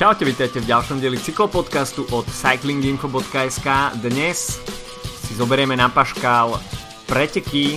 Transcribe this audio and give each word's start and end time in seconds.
Čaute, 0.00 0.24
vítajte 0.24 0.64
v 0.64 0.70
ďalšom 0.72 0.96
dieli 0.96 1.20
cyklopodcastu 1.20 2.08
od 2.16 2.24
cyclinginfo.sk. 2.24 3.68
Dnes 4.00 4.56
si 4.96 5.32
zoberieme 5.36 5.76
na 5.76 5.92
paškal 5.92 6.56
preteky, 7.04 7.76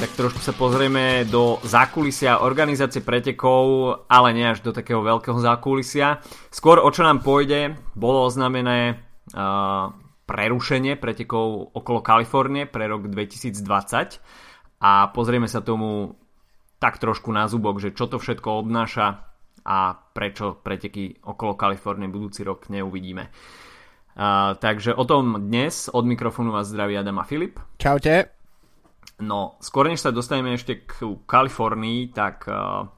tak 0.00 0.08
trošku 0.16 0.40
sa 0.40 0.56
pozrieme 0.56 1.28
do 1.28 1.60
zákulisia 1.60 2.40
organizácie 2.40 3.04
pretekov, 3.04 3.92
ale 4.08 4.32
nie 4.32 4.48
až 4.48 4.64
do 4.64 4.72
takého 4.72 5.04
veľkého 5.04 5.36
zákulisia. 5.36 6.24
Skôr 6.48 6.80
o 6.80 6.88
čo 6.88 7.04
nám 7.04 7.20
pôjde, 7.20 7.76
bolo 7.92 8.24
oznamené 8.24 8.96
uh, 9.36 9.92
prerušenie 10.24 10.96
pretekov 10.96 11.76
okolo 11.76 12.00
Kalifornie 12.00 12.64
pre 12.72 12.88
rok 12.88 13.04
2020 13.12 14.80
a 14.80 15.12
pozrieme 15.12 15.44
sa 15.44 15.60
tomu 15.60 16.16
tak 16.80 16.96
trošku 16.96 17.28
na 17.28 17.44
zubok, 17.52 17.84
že 17.84 17.92
čo 17.92 18.08
to 18.08 18.16
všetko 18.16 18.64
obnáša 18.64 19.29
a 19.64 19.92
prečo 19.94 20.60
preteky 20.60 21.24
okolo 21.24 21.54
Kalifornie 21.54 22.08
budúci 22.08 22.44
rok 22.44 22.68
neuvidíme. 22.68 23.28
Uh, 24.10 24.58
takže 24.58 24.92
o 24.92 25.04
tom 25.06 25.48
dnes 25.48 25.88
od 25.88 26.04
mikrofónu 26.04 26.50
vás 26.50 26.68
zdraví 26.68 26.98
Adam 26.98 27.22
a 27.22 27.24
Filip. 27.24 27.62
Čaute. 27.78 28.28
No, 29.20 29.60
skôr 29.60 29.86
než 29.86 30.02
sa 30.02 30.10
dostaneme 30.10 30.56
ešte 30.56 30.82
k 30.84 31.14
Kalifornii, 31.24 32.10
tak 32.10 32.48
uh, 32.48 32.88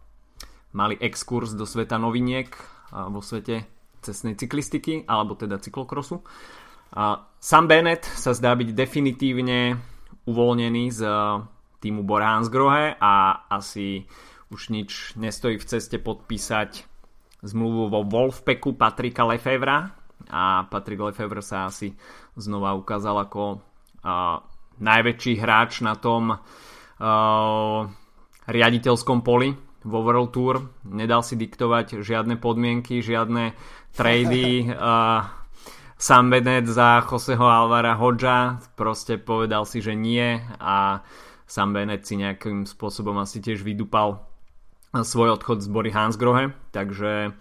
mali 0.72 0.96
exkurs 0.98 1.52
do 1.52 1.66
sveta 1.68 2.00
noviniek 2.00 2.48
uh, 2.48 3.10
vo 3.12 3.20
svete 3.20 3.66
cestnej 4.02 4.34
cyklistiky, 4.34 5.06
alebo 5.06 5.38
teda 5.38 5.60
cyklokrosu. 5.62 6.22
Uh, 6.22 7.22
Sam 7.38 7.68
Bennett 7.68 8.06
sa 8.06 8.32
zdá 8.34 8.56
byť 8.56 8.74
definitívne 8.74 9.78
uvoľnený 10.26 10.84
z 10.94 11.00
uh, 11.06 11.42
týmu 11.82 12.06
Borhansgrohe 12.06 12.98
a 13.02 13.46
asi 13.50 14.06
už 14.52 14.68
nič 14.68 15.16
nestojí 15.16 15.56
v 15.56 15.64
ceste 15.64 15.96
podpísať 15.96 16.84
zmluvu 17.40 17.88
vo 17.88 18.00
Wolfpacku 18.04 18.76
Patrika 18.76 19.24
Lefevra 19.24 19.96
a 20.28 20.68
Patrick 20.68 21.00
Lefevre 21.00 21.42
sa 21.42 21.66
asi 21.66 21.96
znova 22.36 22.76
ukázal 22.76 23.26
ako 23.26 23.58
uh, 23.58 24.38
najväčší 24.78 25.40
hráč 25.40 25.82
na 25.82 25.98
tom 25.98 26.36
uh, 26.36 27.80
riaditeľskom 28.46 29.24
poli 29.24 29.56
vo 29.82 29.98
World 30.06 30.30
Tour. 30.30 30.54
Nedal 30.86 31.26
si 31.26 31.34
diktovať 31.34 32.04
žiadne 32.04 32.38
podmienky, 32.38 33.02
žiadne 33.02 33.56
trady. 33.96 34.68
Uh, 34.72 35.22
Sam 36.02 36.34
Bennett 36.34 36.66
za 36.66 36.98
Joseho 37.06 37.46
Alvara 37.46 37.94
Hodža 37.94 38.58
proste 38.74 39.22
povedal 39.22 39.62
si, 39.62 39.78
že 39.78 39.94
nie 39.94 40.34
a 40.58 40.98
Sam 41.46 41.70
Bennett 41.70 42.02
si 42.02 42.18
nejakým 42.18 42.66
spôsobom 42.66 43.14
asi 43.22 43.38
tiež 43.38 43.62
vydupal 43.62 44.31
svoj 45.00 45.40
odchod 45.40 45.64
z 45.64 45.68
Bory 45.72 45.88
Hansgrohe, 45.88 46.52
takže 46.68 47.32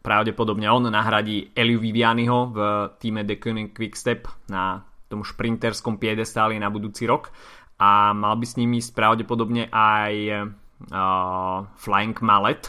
pravdepodobne 0.00 0.66
on 0.72 0.88
nahradí 0.88 1.52
Eliu 1.52 1.76
Vivianiho 1.76 2.48
v 2.48 2.58
týme 2.96 3.28
The 3.28 3.36
Koenig 3.36 3.76
Quickstep 3.76 4.24
na 4.48 4.80
tom 5.12 5.20
šprinterskom 5.20 6.00
piedestáli 6.00 6.56
na 6.56 6.72
budúci 6.72 7.04
rok. 7.04 7.28
A 7.76 8.16
mal 8.16 8.40
by 8.40 8.46
s 8.48 8.56
ním 8.56 8.80
ísť 8.80 8.96
pravdepodobne 8.96 9.68
aj 9.68 10.14
uh, 10.32 11.58
Flying 11.76 12.16
Mallet. 12.24 12.64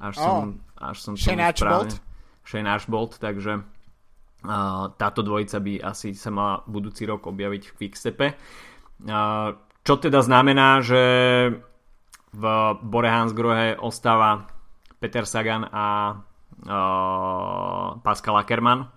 Až 0.00 0.14
som, 0.16 0.62
oh, 0.64 0.88
až 0.88 0.96
som 0.98 1.14
Shane 1.14 1.44
Archbold 1.44 2.00
Shane 2.42 2.66
Archbold, 2.66 3.22
takže 3.22 3.62
uh, 3.62 4.84
táto 4.98 5.22
dvojica 5.22 5.62
by 5.62 5.72
asi 5.78 6.14
sa 6.14 6.30
mala 6.34 6.66
budúci 6.66 7.06
rok 7.06 7.30
objaviť 7.30 7.62
v 7.70 7.76
Quickstepe. 7.78 8.26
Uh, 9.06 9.54
čo 9.82 9.98
teda 9.98 10.22
znamená, 10.22 10.82
že 10.82 11.02
v 12.32 12.44
Bore 12.80 13.10
Hansgrohe 13.12 13.76
ostáva 13.76 14.48
Peter 14.96 15.28
Sagan 15.28 15.68
a 15.68 16.16
uh, 16.16 18.00
Pascal 18.00 18.40
Ackermann. 18.40 18.88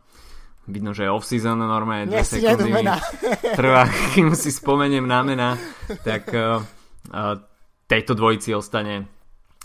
Vidno, 0.65 0.97
že 0.97 1.05
je 1.05 1.13
off-season 1.13 1.61
normálne 1.61 2.09
dve 2.09 2.25
sekundy 2.25 2.73
trvá, 3.53 3.85
kým 4.15 4.33
si 4.33 4.49
spomeniem 4.49 5.05
na 5.05 5.19
mena, 5.21 5.49
tak 6.01 6.25
uh, 6.33 6.57
uh, 6.57 7.35
tejto 7.85 8.17
dvojici 8.17 8.49
ostane 8.57 9.13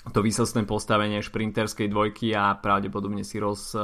to 0.01 0.25
výsostné 0.25 0.65
postavenie 0.65 1.21
šprinterskej 1.21 1.93
dvojky 1.93 2.33
a 2.33 2.57
pravdepodobne 2.57 3.21
si 3.21 3.37
roz, 3.37 3.77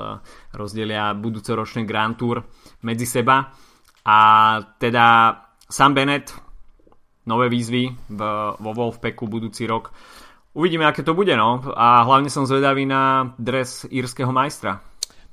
rozdelia 0.57 1.13
budúcoročný 1.13 1.85
Grand 1.85 2.17
Tour 2.17 2.41
medzi 2.89 3.05
seba. 3.05 3.53
A 4.09 4.19
teda 4.81 5.07
Sam 5.69 5.93
Bennett 5.93 6.33
nové 7.27 7.51
výzvy 7.51 7.91
v, 7.91 8.21
vo 8.57 8.71
Wolfpacku 8.73 9.27
budúci 9.27 9.67
rok. 9.67 9.91
Uvidíme, 10.57 10.89
aké 10.89 11.05
to 11.05 11.13
bude, 11.13 11.37
no. 11.37 11.61
A 11.77 12.07
hlavne 12.07 12.33
som 12.33 12.49
zvedavý 12.49 12.89
na 12.89 13.35
dres 13.37 13.85
írskeho 13.93 14.33
majstra. 14.33 14.81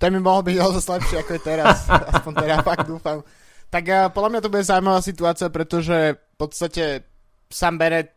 To 0.01 0.11
mi 0.11 0.19
mohol 0.19 0.43
byť 0.43 0.55
dosť 0.59 0.89
lepšie, 0.89 1.17
ako 1.23 1.31
je 1.31 1.41
teraz. 1.47 1.87
Aspoň 2.11 2.33
teda 2.43 2.55
fakt 2.59 2.89
dúfam. 2.89 3.23
Tak 3.71 3.83
uh, 3.87 4.11
podľa 4.11 4.29
mňa 4.35 4.41
to 4.43 4.51
bude 4.51 4.67
zaujímavá 4.67 4.99
situácia, 4.99 5.47
pretože 5.47 5.97
v 6.19 6.35
podstate 6.35 7.07
Sam 7.47 7.79
Bennett 7.79 8.11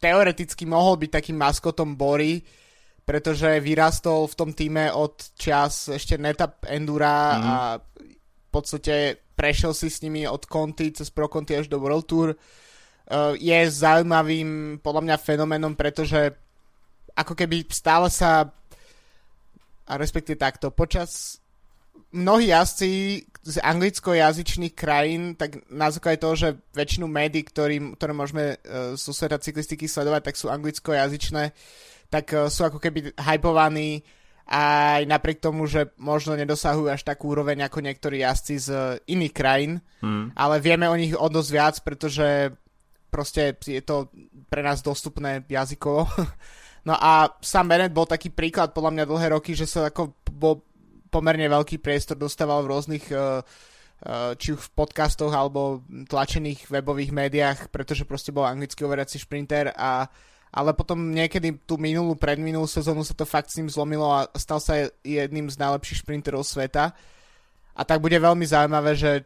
teoreticky 0.00 0.64
mohol 0.64 0.96
byť 0.96 1.10
takým 1.12 1.36
maskotom 1.36 2.00
Bory, 2.00 2.40
pretože 3.04 3.60
vyrastol 3.60 4.24
v 4.24 4.38
tom 4.38 4.50
týme 4.56 4.88
od 4.88 5.36
čas 5.36 5.92
ešte 5.92 6.16
Netap 6.16 6.64
Endura 6.64 7.18
mm. 7.36 7.42
a 7.44 7.56
v 7.76 8.48
podstate 8.48 9.20
prešiel 9.36 9.76
si 9.76 9.92
s 9.92 10.00
nimi 10.00 10.24
od 10.24 10.48
Conti 10.48 10.90
cez 10.96 11.12
Pro 11.12 11.28
Conti 11.28 11.60
až 11.60 11.68
do 11.68 11.76
World 11.76 12.06
Tour 12.08 12.28
uh, 12.32 12.36
je 13.36 13.58
zaujímavým 13.68 14.80
podľa 14.80 15.02
mňa 15.04 15.16
fenoménom, 15.22 15.72
pretože 15.76 16.32
ako 17.12 17.36
keby 17.36 17.68
stále 17.68 18.08
sa 18.08 18.48
a 19.86 19.92
respektíve 19.98 20.38
takto, 20.38 20.70
počas 20.70 21.42
mnohí 22.12 22.48
jazdci 22.48 22.90
z 23.42 23.56
anglicko-jazyčných 23.58 24.74
krajín, 24.76 25.34
tak 25.34 25.66
na 25.68 25.90
základe 25.90 26.22
toho, 26.22 26.34
že 26.38 26.48
väčšinu 26.72 27.10
médií, 27.10 27.42
ktorý, 27.42 27.98
ktoré 27.98 28.12
môžeme 28.14 28.44
uh, 28.56 28.94
zo 28.94 29.10
sveta 29.10 29.42
cyklistiky 29.42 29.90
sledovať, 29.90 30.30
tak 30.30 30.36
sú 30.38 30.46
anglicko-jazyčné, 30.52 31.50
tak 32.12 32.24
uh, 32.32 32.46
sú 32.46 32.68
ako 32.68 32.78
keby 32.78 33.16
hypovaní 33.18 34.06
aj 34.46 35.08
napriek 35.08 35.40
tomu, 35.40 35.64
že 35.64 35.94
možno 35.96 36.36
nedosahujú 36.36 36.92
až 36.92 37.02
takú 37.06 37.32
úroveň 37.32 37.66
ako 37.66 37.78
niektorí 37.80 38.20
jazdci 38.20 38.54
z 38.60 38.68
iných 39.08 39.34
krajín, 39.34 39.72
hmm. 40.04 40.36
ale 40.36 40.60
vieme 40.60 40.86
o 40.90 40.98
nich 40.98 41.16
o 41.16 41.26
dosť 41.30 41.50
viac, 41.50 41.76
pretože 41.80 42.52
proste 43.12 43.52
je 43.60 43.84
to 43.84 44.08
pre 44.48 44.64
nás 44.64 44.80
dostupné 44.80 45.44
jazykovo. 45.44 46.08
No 46.82 46.98
a 46.98 47.30
Sam 47.38 47.70
Bennett 47.70 47.94
bol 47.94 48.10
taký 48.10 48.34
príklad 48.34 48.74
podľa 48.74 48.90
mňa 48.90 49.04
dlhé 49.06 49.26
roky, 49.38 49.54
že 49.54 49.70
sa 49.70 49.86
ako 49.86 50.18
bol 50.34 50.66
pomerne 51.14 51.46
veľký 51.46 51.78
priestor 51.78 52.18
dostával 52.18 52.66
v 52.66 52.74
rôznych 52.74 53.06
uh, 53.14 53.38
uh, 53.38 54.34
či 54.34 54.50
už 54.50 54.66
v 54.66 54.74
podcastoch 54.74 55.30
alebo 55.30 55.86
tlačených 55.86 56.66
webových 56.66 57.14
médiách, 57.14 57.58
pretože 57.70 58.02
proste 58.02 58.34
bol 58.34 58.42
anglicky 58.42 58.82
overací 58.82 59.22
šprinter 59.22 59.70
a 59.78 60.10
ale 60.52 60.76
potom 60.76 61.14
niekedy 61.16 61.64
tú 61.64 61.80
minulú, 61.80 62.12
predminulú 62.12 62.68
sezónu 62.68 63.06
sa 63.08 63.16
to 63.16 63.24
fakt 63.24 63.48
s 63.48 63.56
ním 63.56 63.72
zlomilo 63.72 64.04
a 64.04 64.28
stal 64.36 64.60
sa 64.60 64.84
jedným 65.00 65.48
z 65.48 65.56
najlepších 65.56 66.04
šprinterov 66.04 66.44
sveta. 66.44 66.92
A 67.72 67.82
tak 67.88 68.04
bude 68.04 68.20
veľmi 68.20 68.44
zaujímavé, 68.44 68.92
že 68.92 69.24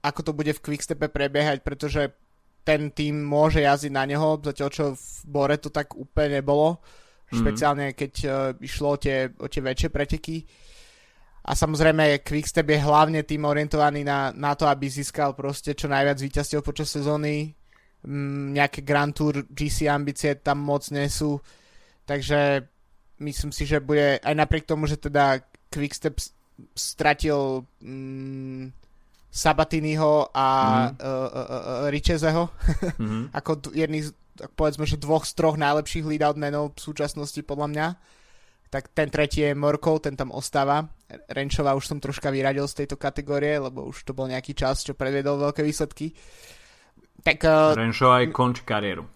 ako 0.00 0.20
to 0.24 0.32
bude 0.32 0.48
v 0.56 0.62
Quickstepe 0.64 1.12
prebiehať, 1.12 1.60
pretože 1.60 2.16
ten 2.62 2.94
tým 2.94 3.26
môže 3.26 3.60
jazdiť 3.62 3.92
na 3.92 4.06
neho, 4.06 4.38
zatiaľ 4.38 4.68
čo 4.70 4.84
v 4.94 5.06
Bore 5.26 5.58
to 5.58 5.70
tak 5.74 5.98
úplne 5.98 6.42
nebolo, 6.42 6.78
mm. 7.30 7.38
špeciálne 7.42 7.86
keď 7.92 8.12
uh, 8.24 8.32
išlo 8.62 8.94
o 8.94 8.98
tie, 8.98 9.30
o 9.34 9.46
tie 9.50 9.62
väčšie 9.62 9.88
preteky. 9.90 10.46
A 11.42 11.58
samozrejme 11.58 12.22
Quickstep 12.22 12.70
je 12.70 12.78
hlavne 12.78 13.26
tým 13.26 13.42
orientovaný 13.42 14.06
na, 14.06 14.30
na 14.30 14.54
to, 14.54 14.70
aby 14.70 14.86
získal 14.86 15.34
proste 15.34 15.74
čo 15.74 15.90
najviac 15.90 16.22
víťazstiev 16.22 16.62
počas 16.62 16.94
sezóny. 16.94 17.50
Mm, 18.06 18.54
nejaké 18.54 18.86
Grand 18.86 19.10
Tour 19.10 19.42
GC 19.50 19.90
ambície 19.90 20.38
tam 20.38 20.62
moc 20.62 20.86
nie 20.94 21.10
sú. 21.10 21.42
Takže 22.06 22.62
myslím 23.18 23.50
si, 23.50 23.66
že 23.66 23.82
bude 23.82 24.22
aj 24.22 24.34
napriek 24.38 24.70
tomu, 24.70 24.86
že 24.86 25.02
teda 25.02 25.42
Quickstep 25.66 26.22
stratil 26.78 27.66
mm, 27.82 28.81
Sabatiniho 29.32 30.28
a 30.36 30.48
mm. 30.92 31.00
uh, 31.00 31.08
uh, 31.08 31.28
uh, 31.32 31.88
Richezeho 31.88 32.52
mm-hmm. 33.00 33.32
ako 33.40 33.72
jedných, 33.72 34.12
povedzme, 34.52 34.84
že 34.84 35.00
dvoch 35.00 35.24
z 35.24 35.32
troch 35.32 35.56
najlepších 35.56 36.04
lead-out 36.04 36.36
menov 36.36 36.76
v 36.76 36.84
súčasnosti 36.84 37.40
podľa 37.40 37.68
mňa. 37.72 37.86
Tak 38.68 38.92
ten 38.92 39.08
tretí 39.08 39.40
je 39.40 39.56
Morkov, 39.56 40.04
ten 40.04 40.20
tam 40.20 40.36
ostáva. 40.36 40.84
Renčová 41.32 41.72
už 41.72 41.88
som 41.88 41.96
troška 41.96 42.28
vyradil 42.28 42.68
z 42.68 42.84
tejto 42.84 43.00
kategórie, 43.00 43.56
lebo 43.56 43.88
už 43.88 44.04
to 44.04 44.12
bol 44.12 44.28
nejaký 44.28 44.52
čas, 44.52 44.84
čo 44.84 44.92
predviedol 44.92 45.40
veľké 45.40 45.64
výsledky. 45.64 46.12
Tak, 47.24 47.40
uh, 47.48 47.72
Renčová 47.72 48.20
aj 48.20 48.36
končí 48.36 48.68
kariéru. 48.68 49.08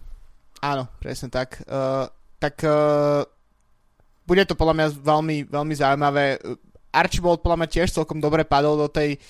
Áno, 0.65 0.89
presne 0.97 1.29
tak. 1.29 1.61
Uh, 1.69 2.09
tak 2.41 2.57
uh, 2.65 3.21
bude 4.25 4.41
to 4.49 4.57
podľa 4.57 4.73
mňa 4.81 4.87
veľmi, 4.97 5.37
veľmi 5.45 5.73
zaujímavé. 5.77 6.41
Archibald 6.89 7.45
podľa 7.45 7.57
mňa 7.61 7.69
tiež 7.69 7.93
celkom 7.93 8.17
dobre 8.17 8.45
padol 8.45 8.77
do 8.77 8.89
tej 8.89 9.17
uh, 9.17 9.21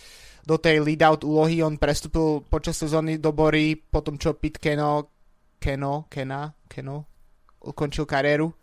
do 0.48 0.56
tej 0.56 0.80
lead-out 0.80 1.28
úlohy. 1.28 1.60
On 1.60 1.76
prestúpil 1.76 2.40
počas 2.48 2.80
sezóny 2.80 3.20
do 3.20 3.36
Bory, 3.36 3.76
potom 3.76 4.16
čo 4.16 4.40
Pit 4.40 4.64
Keno, 4.64 5.12
Keno, 5.60 6.08
Kena, 6.08 6.48
Keno 6.72 7.04
ukončil 7.68 8.08
kariéru. 8.08 8.56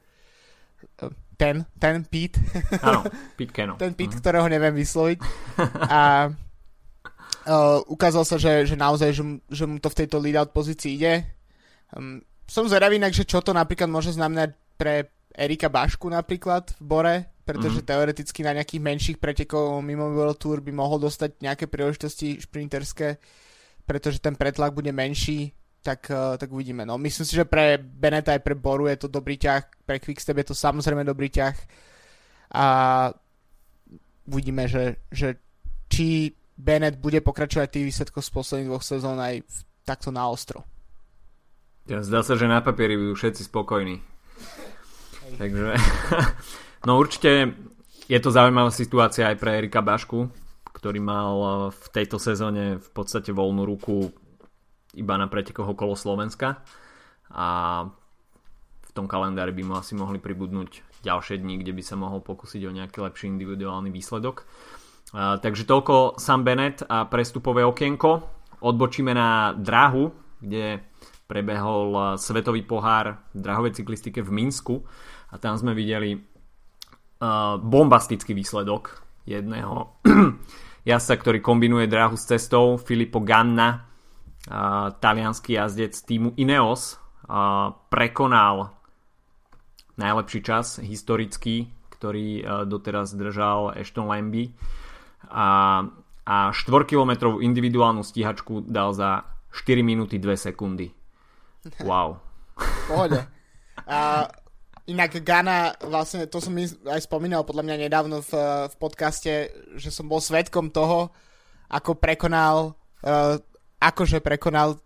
ten, 1.36 1.60
ten 1.76 1.96
Pete. 2.08 2.40
Áno, 2.86 3.04
Pete 3.36 3.52
Keno. 3.52 3.76
ten 3.76 3.92
Pete, 3.92 4.16
uh-huh. 4.16 4.22
ktorého 4.24 4.48
neviem 4.48 4.72
vysloviť. 4.72 5.18
A 5.92 6.32
uh, 6.32 7.78
ukázal 7.92 8.24
sa, 8.24 8.40
že, 8.40 8.64
že 8.64 8.80
naozaj, 8.80 9.12
že, 9.12 9.22
že 9.52 9.64
mu 9.68 9.76
to 9.76 9.92
v 9.92 9.98
tejto 10.00 10.16
lead-out 10.16 10.56
pozícii 10.56 10.96
ide. 10.96 11.20
Um, 11.92 12.24
som 12.48 12.64
zvedavý 12.64 12.96
inak, 12.96 13.12
že 13.12 13.28
čo 13.28 13.44
to 13.44 13.52
napríklad 13.52 13.92
môže 13.92 14.16
znamenať 14.16 14.56
pre 14.80 15.12
Erika 15.34 15.68
Bašku 15.68 16.06
napríklad 16.08 16.72
v 16.78 16.82
Bore, 16.84 17.16
pretože 17.44 17.84
mm. 17.84 17.86
teoreticky 17.86 18.40
na 18.40 18.56
nejakých 18.56 18.82
menších 18.82 19.18
pretekov 19.20 19.84
mimo 19.84 20.08
World 20.10 20.40
Tour 20.40 20.64
by 20.64 20.72
mohol 20.72 20.96
dostať 20.98 21.44
nejaké 21.44 21.68
príležitosti 21.68 22.40
šprinterské, 22.40 23.20
pretože 23.84 24.18
ten 24.18 24.32
pretlak 24.34 24.72
bude 24.72 24.90
menší, 24.90 25.52
tak, 25.84 26.08
uh, 26.08 26.40
tak 26.40 26.48
uvidíme. 26.48 26.88
No, 26.88 26.96
myslím 26.96 27.24
si, 27.28 27.36
že 27.36 27.44
pre 27.44 27.76
Beneta 27.76 28.32
aj 28.32 28.40
pre 28.40 28.56
Boru 28.56 28.88
je 28.88 29.04
to 29.04 29.08
dobrý 29.12 29.36
ťah, 29.36 29.84
pre 29.84 30.00
Quickstep 30.00 30.40
je 30.40 30.46
to 30.50 30.56
samozrejme 30.56 31.04
dobrý 31.04 31.28
ťah 31.28 31.56
a 32.56 32.66
uvidíme, 34.24 34.64
že, 34.64 35.04
že 35.12 35.36
či 35.92 36.32
Bennett 36.56 36.96
bude 36.96 37.20
pokračovať 37.20 37.68
tých 37.68 37.86
výsledkov 37.92 38.24
z 38.24 38.30
posledných 38.30 38.68
dvoch 38.72 38.84
sezón 38.86 39.20
aj 39.20 39.44
takto 39.84 40.08
na 40.08 40.24
ostro. 40.30 40.64
Ja, 41.84 42.00
zdá 42.00 42.24
sa, 42.24 42.40
že 42.40 42.48
na 42.48 42.64
papieri 42.64 42.96
budú 42.96 43.12
všetci 43.12 43.44
spokojní. 43.44 44.00
Takže, 45.36 45.76
no 46.84 47.00
určite 47.00 47.56
je 48.08 48.18
to 48.20 48.30
zaujímavá 48.30 48.68
situácia 48.68 49.32
aj 49.32 49.36
pre 49.40 49.56
Erika 49.56 49.80
Bašku, 49.80 50.28
ktorý 50.74 51.00
mal 51.00 51.36
v 51.72 51.86
tejto 51.94 52.20
sezóne 52.20 52.76
v 52.76 52.88
podstate 52.92 53.32
voľnú 53.32 53.64
ruku 53.64 54.12
iba 54.94 55.14
na 55.16 55.26
pretekoch 55.26 55.74
okolo 55.74 55.96
Slovenska 55.96 56.60
a 57.32 57.46
v 58.84 58.90
tom 58.94 59.10
kalendári 59.10 59.50
by 59.50 59.62
mu 59.66 59.74
asi 59.74 59.98
mohli 59.98 60.22
pribudnúť 60.22 61.02
ďalšie 61.02 61.42
dni, 61.42 61.60
kde 61.60 61.72
by 61.74 61.82
sa 61.82 61.96
mohol 61.98 62.22
pokúsiť 62.22 62.62
o 62.64 62.74
nejaký 62.76 63.02
lepší 63.02 63.26
individuálny 63.32 63.90
výsledok. 63.90 64.46
A, 65.12 65.36
takže 65.42 65.66
toľko 65.66 66.16
Sam 66.16 66.46
Bennett 66.46 66.86
a 66.86 67.04
prestupové 67.10 67.66
okienko. 67.66 68.22
Odbočíme 68.64 69.12
na 69.12 69.52
dráhu, 69.52 70.14
kde 70.40 70.80
prebehol 71.28 72.16
svetový 72.16 72.64
pohár 72.64 73.20
v 73.36 73.40
drahovej 73.44 73.76
cyklistike 73.80 74.20
v 74.24 74.30
Minsku 74.30 74.84
a 75.32 75.40
tam 75.40 75.56
sme 75.58 75.76
videli 75.76 76.33
uh, 77.24 77.56
bombastický 77.56 78.36
výsledok 78.36 79.00
jedného 79.24 79.96
jazdca, 80.90 81.14
ktorý 81.16 81.40
kombinuje 81.40 81.88
dráhu 81.88 82.20
s 82.20 82.28
cestou, 82.28 82.76
Filippo 82.76 83.24
Ganna, 83.24 83.88
talianský 85.00 85.56
jazdec 85.56 85.96
týmu 86.04 86.36
Ineos 86.36 87.00
prekonal 87.88 88.76
najlepší 89.96 90.40
čas 90.44 90.76
historický, 90.84 91.72
ktorý 91.96 92.44
doteraz 92.68 93.16
držal 93.16 93.72
Ashton 93.72 94.04
Lambie 94.04 94.52
a, 95.32 95.80
a 96.28 96.36
4 96.52 96.84
km 96.84 97.40
individuálnu 97.40 98.04
stíhačku 98.04 98.68
dal 98.68 98.92
za 98.92 99.24
4 99.54 99.80
minúty 99.80 100.20
2 100.20 100.36
sekundy. 100.36 100.92
Wow. 101.80 102.20
Pohode. 102.84 103.24
A 103.88 104.28
inak 104.84 105.16
Gana, 105.24 105.72
vlastne 105.80 106.28
to 106.28 106.40
som 106.44 106.52
aj 106.60 107.00
spomínal 107.08 107.44
podľa 107.46 107.64
mňa 107.64 107.76
nedávno 107.88 108.20
v, 108.20 108.32
v 108.68 108.74
podcaste, 108.76 109.32
že 109.80 109.88
som 109.88 110.04
bol 110.04 110.20
svetkom 110.20 110.68
toho, 110.68 111.08
ako 111.72 111.96
prekonal 111.96 112.76
uh, 113.04 113.40
akože 113.80 114.20
prekonal 114.20 114.76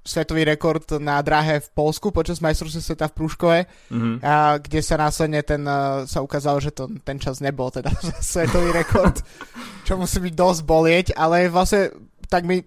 svetový 0.00 0.48
rekord 0.48 0.84
na 0.96 1.20
dráhe 1.20 1.60
v 1.60 1.68
Polsku 1.76 2.08
počas 2.08 2.40
majstrovstve 2.40 2.80
sveta 2.80 3.12
v 3.12 3.16
Prúškove, 3.20 3.58
mm-hmm. 3.92 4.14
a, 4.24 4.56
kde 4.56 4.80
sa 4.80 4.96
následne 4.96 5.44
ten, 5.44 5.60
uh, 5.64 6.08
sa 6.08 6.24
ukázalo, 6.24 6.56
že 6.60 6.72
to, 6.72 6.88
ten 7.04 7.20
čas 7.20 7.44
nebol 7.44 7.68
teda 7.68 7.92
svetový 8.24 8.72
rekord, 8.72 9.20
čo 9.84 10.00
musí 10.00 10.20
byť 10.20 10.34
dosť 10.36 10.60
bolieť, 10.64 11.06
ale 11.16 11.52
vlastne 11.52 11.92
tak 12.28 12.48
mi 12.48 12.64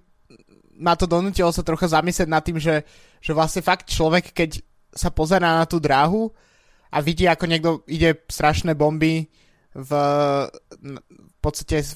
ma 0.74 0.98
to 0.98 1.06
donútilo 1.06 1.54
sa 1.54 1.62
trocha 1.62 1.86
zamyslieť 1.86 2.30
nad 2.30 2.42
tým, 2.42 2.58
že, 2.58 2.82
že 3.22 3.32
vlastne 3.32 3.62
fakt 3.62 3.88
človek, 3.94 4.34
keď 4.34 4.62
sa 4.94 5.14
pozerá 5.14 5.62
na 5.62 5.66
tú 5.66 5.78
dráhu 5.78 6.34
a 6.94 6.98
vidí, 7.02 7.26
ako 7.26 7.46
niekto 7.50 7.72
ide 7.90 8.22
strašné 8.30 8.78
bomby 8.78 9.26
v, 9.74 9.92
v 11.10 11.38
podstate 11.42 11.82
v 11.82 11.94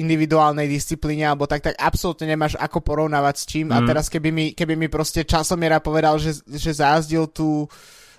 individuálnej 0.00 0.64
disciplíne 0.64 1.28
alebo 1.28 1.44
tak, 1.44 1.60
tak 1.60 1.76
absolútne 1.76 2.24
nemáš 2.24 2.56
ako 2.56 2.80
porovnávať 2.80 3.34
s 3.36 3.44
čím. 3.44 3.68
Mm. 3.68 3.76
A 3.76 3.78
teraz 3.84 4.08
keby 4.08 4.28
mi, 4.32 4.46
keby 4.56 4.80
mi 4.80 4.88
proste 4.88 5.28
časomiera 5.28 5.84
povedal, 5.84 6.16
že, 6.16 6.40
že 6.48 6.72
zázdil 6.72 7.28
tú 7.28 7.68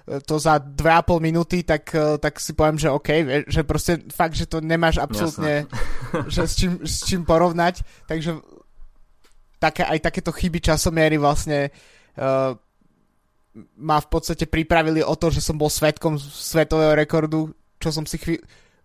to 0.02 0.42
za 0.42 0.58
2,5 0.58 1.22
minúty, 1.22 1.62
tak, 1.62 1.94
tak 1.94 2.42
si 2.42 2.58
poviem, 2.58 2.76
že 2.76 2.90
OK, 2.90 3.10
že 3.48 3.62
proste 3.62 4.02
fakt, 4.10 4.34
že 4.34 4.50
to 4.50 4.58
nemáš 4.58 4.98
absolútne 4.98 5.70
že 6.34 6.50
s, 6.50 6.54
čím, 6.58 6.82
s 6.82 7.06
čím 7.06 7.22
porovnať, 7.22 7.86
takže 8.10 8.42
také, 9.62 9.86
aj 9.86 10.02
takéto 10.02 10.34
chyby 10.34 10.58
časomiery 10.58 11.22
vlastne 11.22 11.70
uh, 12.18 12.58
ma 13.56 14.00
v 14.00 14.08
podstate 14.08 14.48
pripravili 14.48 15.04
o 15.04 15.16
to, 15.20 15.28
že 15.28 15.44
som 15.44 15.60
bol 15.60 15.68
svetkom 15.68 16.16
svetového 16.20 16.96
rekordu, 16.96 17.52
čo 17.82 17.92
som 17.92 18.08
si 18.08 18.16
chvíľ 18.16 18.40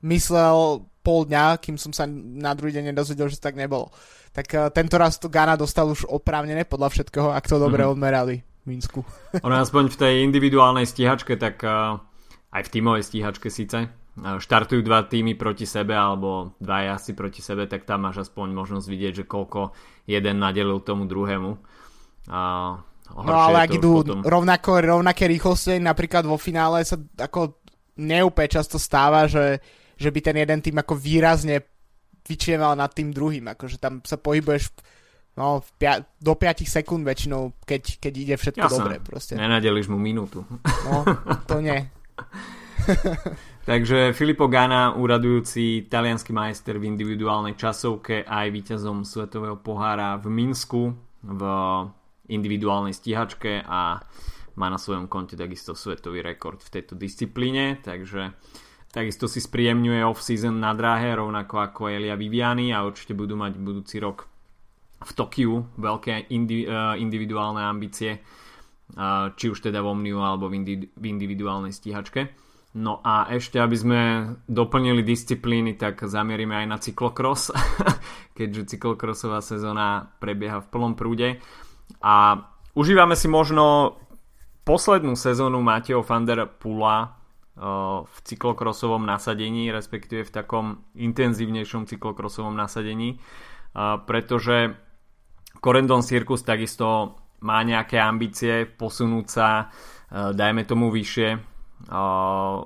myslel 0.07 0.83
pol 1.07 1.23
dňa, 1.23 1.63
kým 1.63 1.79
som 1.79 1.95
sa 1.95 2.03
na 2.11 2.51
druhý 2.59 2.75
deň 2.75 2.91
nedozvedel, 2.91 3.31
že 3.31 3.39
tak 3.39 3.55
nebolo. 3.55 3.95
Tak 4.35 4.47
uh, 4.53 4.69
tento 4.75 4.99
raz 4.99 5.23
to 5.23 5.31
Ghana 5.31 5.55
dostal 5.55 5.87
už 5.87 6.11
oprávnené 6.11 6.67
podľa 6.67 6.99
všetkého, 6.99 7.31
ak 7.31 7.47
to 7.47 7.63
dobre 7.63 7.87
mm-hmm. 7.87 7.95
odmerali 7.95 8.37
v 8.43 8.65
Minsku. 8.67 9.01
ono 9.47 9.57
aspoň 9.63 9.95
v 9.95 9.97
tej 9.97 10.15
individuálnej 10.27 10.85
stíhačke, 10.85 11.39
tak 11.39 11.63
uh, 11.63 12.03
aj 12.51 12.63
v 12.67 12.73
tímovej 12.75 13.07
stíhačke 13.07 13.49
síce, 13.55 13.87
uh, 13.87 14.37
štartujú 14.43 14.83
dva 14.83 15.07
týmy 15.07 15.39
proti 15.39 15.65
sebe 15.65 15.95
alebo 15.95 16.59
dva 16.59 16.91
jazdci 16.91 17.15
proti 17.15 17.41
sebe, 17.41 17.71
tak 17.71 17.87
tam 17.87 18.11
máš 18.11 18.27
aspoň 18.27 18.51
možnosť 18.51 18.87
vidieť, 18.91 19.13
že 19.23 19.25
koľko 19.31 19.71
jeden 20.11 20.43
nadelil 20.43 20.83
tomu 20.83 21.07
druhému. 21.07 21.51
Uh, 22.27 22.83
no 23.15 23.35
ale 23.37 23.67
ak 23.67 23.71
idú 23.79 24.03
potom... 24.03 24.25
rovnako, 24.25 24.71
rovnaké 24.83 25.31
rýchlosti, 25.31 25.79
napríklad 25.79 26.27
vo 26.27 26.41
finále 26.41 26.83
sa 26.83 26.99
ako 26.99 27.63
neúplne 27.97 28.49
často 28.51 28.77
stáva, 28.77 29.31
že 29.31 29.63
že 29.97 30.13
by 30.13 30.21
ten 30.21 30.37
jeden 30.37 30.61
tým 30.61 30.77
ako 30.77 30.95
výrazne 30.95 31.65
vyčieval 32.27 32.77
nad 32.77 32.93
tým 32.93 33.11
druhým, 33.11 33.49
akože 33.57 33.81
tam 33.81 34.05
sa 34.05 34.21
pohybuješ 34.21 34.77
no, 35.41 35.65
pia- 35.81 36.05
do 36.21 36.37
5 36.37 36.69
sekúnd 36.69 37.07
väčšinou, 37.07 37.57
keď, 37.65 37.83
keď 38.03 38.13
ide 38.13 38.35
všetko 38.37 38.67
Jasne. 38.67 38.77
dobre. 38.77 38.95
Proste. 39.01 39.33
Nenadeliš 39.39 39.89
mu 39.89 39.97
minútu. 39.97 40.45
No, 40.85 41.07
to 41.49 41.65
nie. 41.65 41.81
Takže 43.71 44.15
Filippo 44.15 44.47
Gana, 44.47 44.95
úradujúci 44.95 45.91
talianský 45.91 46.31
majster 46.31 46.79
v 46.79 46.87
individuálnej 46.87 47.59
časovke 47.59 48.23
aj 48.23 48.47
víťazom 48.55 49.03
Svetového 49.03 49.59
pohára 49.59 50.15
v 50.23 50.31
Minsku 50.31 50.95
v 51.27 51.43
individuálnej 52.29 52.95
stíhačke 52.95 53.63
a 53.63 54.03
má 54.57 54.67
na 54.73 54.81
svojom 54.81 55.07
konte 55.07 55.37
takisto 55.37 55.77
svetový 55.77 56.25
rekord 56.25 56.63
v 56.65 56.73
tejto 56.81 56.97
disciplíne, 56.97 57.79
takže 57.85 58.33
Takisto 58.97 59.29
si 59.29 59.45
spríjemňuje 59.45 60.01
off-season 60.09 60.57
na 60.57 60.73
dráhe, 60.73 61.13
rovnako 61.13 61.61
ako 61.61 61.93
Elia 61.93 62.17
Viviani 62.17 62.73
a 62.73 62.81
určite 62.81 63.13
budú 63.13 63.37
mať 63.37 63.61
budúci 63.61 64.01
rok 64.01 64.25
v 65.05 65.11
Tokiu 65.13 65.69
veľké 65.77 66.33
indi, 66.33 66.65
uh, 66.65 66.97
individuálne 66.97 67.61
ambície, 67.61 68.17
uh, 68.17 69.37
či 69.37 69.53
už 69.53 69.69
teda 69.69 69.85
v 69.85 69.93
Omniu 69.93 70.25
alebo 70.25 70.49
v, 70.49 70.65
indi, 70.65 70.75
v 70.89 71.05
individuálnej 71.13 71.77
stíhačke. 71.77 72.33
No 72.81 73.05
a 73.05 73.29
ešte, 73.37 73.61
aby 73.61 73.77
sme 73.77 74.01
doplnili 74.49 75.05
disciplíny, 75.05 75.77
tak 75.77 76.01
zamierime 76.09 76.65
aj 76.65 76.67
na 76.69 76.81
cyklokros, 76.81 77.53
keďže 78.39 78.81
cyklokrosová 78.81 79.45
sezóna 79.45 80.09
prebieha 80.25 80.65
v 80.65 80.73
plnom 80.73 80.97
prúde. 80.97 81.37
A 82.03 82.39
užívame 82.77 83.15
si 83.17 83.27
možno 83.27 83.97
poslednú 84.67 85.15
sezónu 85.15 85.63
Mateo 85.63 86.03
van 86.03 86.27
der 86.27 86.47
Pula 86.47 87.17
v 88.05 88.17
cyklokrosovom 88.21 89.09
nasadení, 89.09 89.73
respektíve 89.73 90.29
v 90.29 90.35
takom 90.35 90.85
intenzívnejšom 90.93 91.89
cyklokrosovom 91.89 92.53
nasadení, 92.53 93.17
pretože 94.05 94.77
Corendon 95.57 96.05
Circus 96.05 96.45
takisto 96.45 97.17
má 97.41 97.65
nejaké 97.65 97.97
ambície 97.97 98.69
posunúť 98.69 99.27
sa, 99.29 99.73
dajme 100.13 100.69
tomu 100.69 100.93
vyššie 100.93 101.29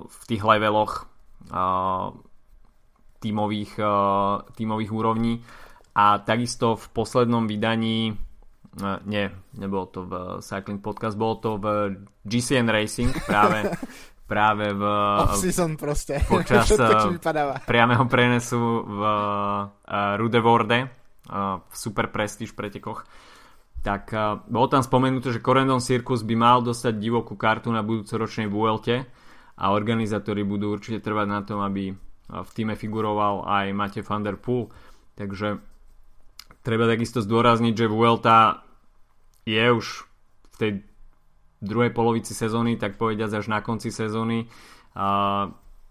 v 0.03 0.21
tých 0.27 0.43
leveloch 0.43 1.07
tímových, 3.23 3.73
tímových 4.59 4.91
úrovní. 4.91 5.39
A 5.95 6.19
takisto 6.19 6.75
v 6.75 6.85
poslednom 6.91 7.47
vydaní 7.47 8.15
nie, 9.03 9.27
nebolo 9.59 9.85
to 9.91 9.99
v 10.07 10.13
Cycling 10.39 10.79
Podcast, 10.79 11.19
bolo 11.19 11.35
to 11.43 11.49
v 11.59 11.65
GCN 12.23 12.71
Racing 12.71 13.11
práve 13.27 13.67
práve 14.31 14.71
v... 14.71 14.83
Off-season 15.27 15.75
proste. 15.75 16.23
Počas 16.31 16.71
Všetko, 16.71 17.19
priameho 17.67 18.07
prenesu 18.07 18.87
v 18.87 19.01
Rudevorde 20.15 20.87
v 21.67 21.73
Super 21.75 22.07
Prestige 22.15 22.55
pretekoch. 22.55 23.03
Tak 23.83 24.13
bolo 24.47 24.67
tam 24.71 24.85
spomenuté, 24.85 25.35
že 25.35 25.43
Corendon 25.43 25.83
Circus 25.83 26.23
by 26.23 26.35
mal 26.39 26.63
dostať 26.63 26.95
divokú 26.95 27.35
kartu 27.35 27.75
na 27.75 27.83
budúcoročnej 27.83 28.47
Vuelte 28.47 29.03
a 29.59 29.75
organizátori 29.75 30.47
budú 30.47 30.71
určite 30.71 31.03
trvať 31.03 31.27
na 31.27 31.41
tom, 31.43 31.59
aby 31.59 31.91
v 32.31 32.51
týme 32.55 32.79
figuroval 32.79 33.43
aj 33.43 33.75
Matej 33.75 34.03
van 34.07 34.23
der 34.23 34.39
Poel. 34.39 34.71
Takže 35.19 35.59
treba 36.61 36.85
takisto 36.85 37.21
zdôrazniť, 37.21 37.73
že 37.73 37.91
Vuelta 37.91 38.65
je 39.45 39.65
už 39.73 40.05
v 40.53 40.55
tej 40.57 40.71
druhej 41.61 41.93
polovici 41.93 42.33
sezóny, 42.33 42.77
tak 42.77 42.97
povediať 42.97 43.41
až 43.41 43.45
na 43.49 43.61
konci 43.61 43.93
sezóny. 43.93 44.49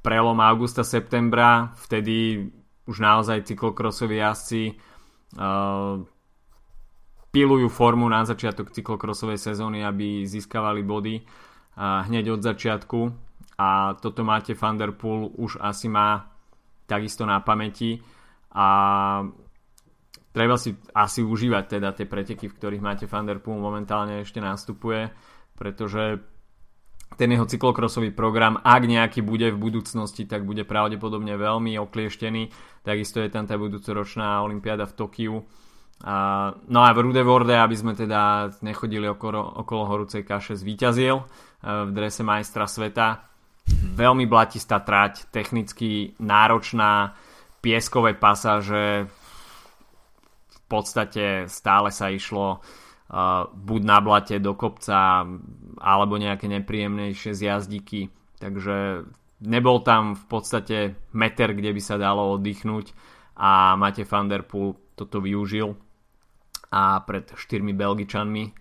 Prelom 0.01 0.39
augusta, 0.41 0.83
septembra, 0.83 1.75
vtedy 1.79 2.47
už 2.91 2.97
naozaj 2.99 3.47
cyklokrosoví 3.47 4.19
jazdci 4.19 4.75
pilujú 7.31 7.69
formu 7.71 8.11
na 8.11 8.27
začiatok 8.27 8.75
cyklokrosovej 8.75 9.39
sezóny, 9.39 9.87
aby 9.87 10.27
získavali 10.27 10.83
body 10.83 11.23
hneď 11.79 12.35
od 12.35 12.43
začiatku 12.43 13.01
a 13.55 13.95
toto 13.95 14.27
máte 14.27 14.59
Van 14.59 14.75
Der 14.75 14.91
Poel 14.91 15.31
už 15.39 15.63
asi 15.63 15.87
má 15.87 16.35
takisto 16.91 17.23
na 17.23 17.39
pamäti 17.39 18.03
a 18.51 18.67
treba 20.31 20.57
si 20.57 20.75
asi 20.95 21.21
užívať 21.23 21.65
teda 21.79 21.91
tie 21.95 22.07
preteky, 22.07 22.47
v 22.51 22.57
ktorých 22.57 22.83
máte 22.83 23.05
Van 23.11 23.27
momentálne 23.47 24.23
ešte 24.23 24.39
nastupuje, 24.39 25.11
pretože 25.59 26.23
ten 27.19 27.29
jeho 27.35 27.45
cyklokrosový 27.45 28.15
program, 28.15 28.63
ak 28.63 28.83
nejaký 28.87 29.21
bude 29.27 29.51
v 29.51 29.59
budúcnosti, 29.59 30.25
tak 30.31 30.47
bude 30.47 30.63
pravdepodobne 30.63 31.35
veľmi 31.35 31.75
oklieštený. 31.83 32.43
Takisto 32.87 33.19
je 33.19 33.29
tam 33.29 33.51
tá 33.51 33.59
budúcoročná 33.59 34.41
Olympiáda 34.47 34.87
v 34.87 34.97
Tokiu. 34.97 35.37
A, 36.01 36.49
no 36.71 36.81
a 36.81 36.89
v 36.97 37.03
Rude 37.05 37.21
Vorde, 37.21 37.53
aby 37.53 37.77
sme 37.77 37.93
teda 37.93 38.55
nechodili 38.65 39.05
okolo, 39.05 39.61
okolo 39.61 39.83
horúcej 39.85 40.25
kaše, 40.25 40.57
zvíťazil 40.57 41.17
e, 41.21 41.25
v 41.61 41.91
drese 41.93 42.25
majstra 42.25 42.65
sveta. 42.65 43.29
Veľmi 44.01 44.25
blatistá 44.25 44.81
trať, 44.81 45.29
technicky 45.29 46.17
náročná, 46.25 47.13
pieskové 47.61 48.17
pasáže, 48.17 49.13
podstate 50.71 51.51
stále 51.51 51.91
sa 51.91 52.07
išlo 52.15 52.63
uh, 52.63 53.51
buď 53.51 53.81
na 53.83 53.99
blate 53.99 54.39
do 54.39 54.55
kopca 54.55 55.27
alebo 55.83 56.15
nejaké 56.15 56.47
nepríjemnejšie 56.47 57.35
zjazdiky. 57.35 58.15
Takže 58.39 59.05
nebol 59.43 59.83
tam 59.83 60.15
v 60.15 60.25
podstate 60.31 60.79
meter, 61.11 61.53
kde 61.53 61.75
by 61.75 61.83
sa 61.83 61.99
dalo 61.99 62.39
oddychnúť 62.39 62.95
a 63.35 63.75
Mate 63.75 64.07
van 64.07 64.31
der 64.31 64.47
Poel 64.47 64.79
toto 64.95 65.19
využil 65.19 65.75
a 66.71 67.03
pred 67.03 67.27
štyrmi 67.35 67.75
Belgičanmi 67.75 68.55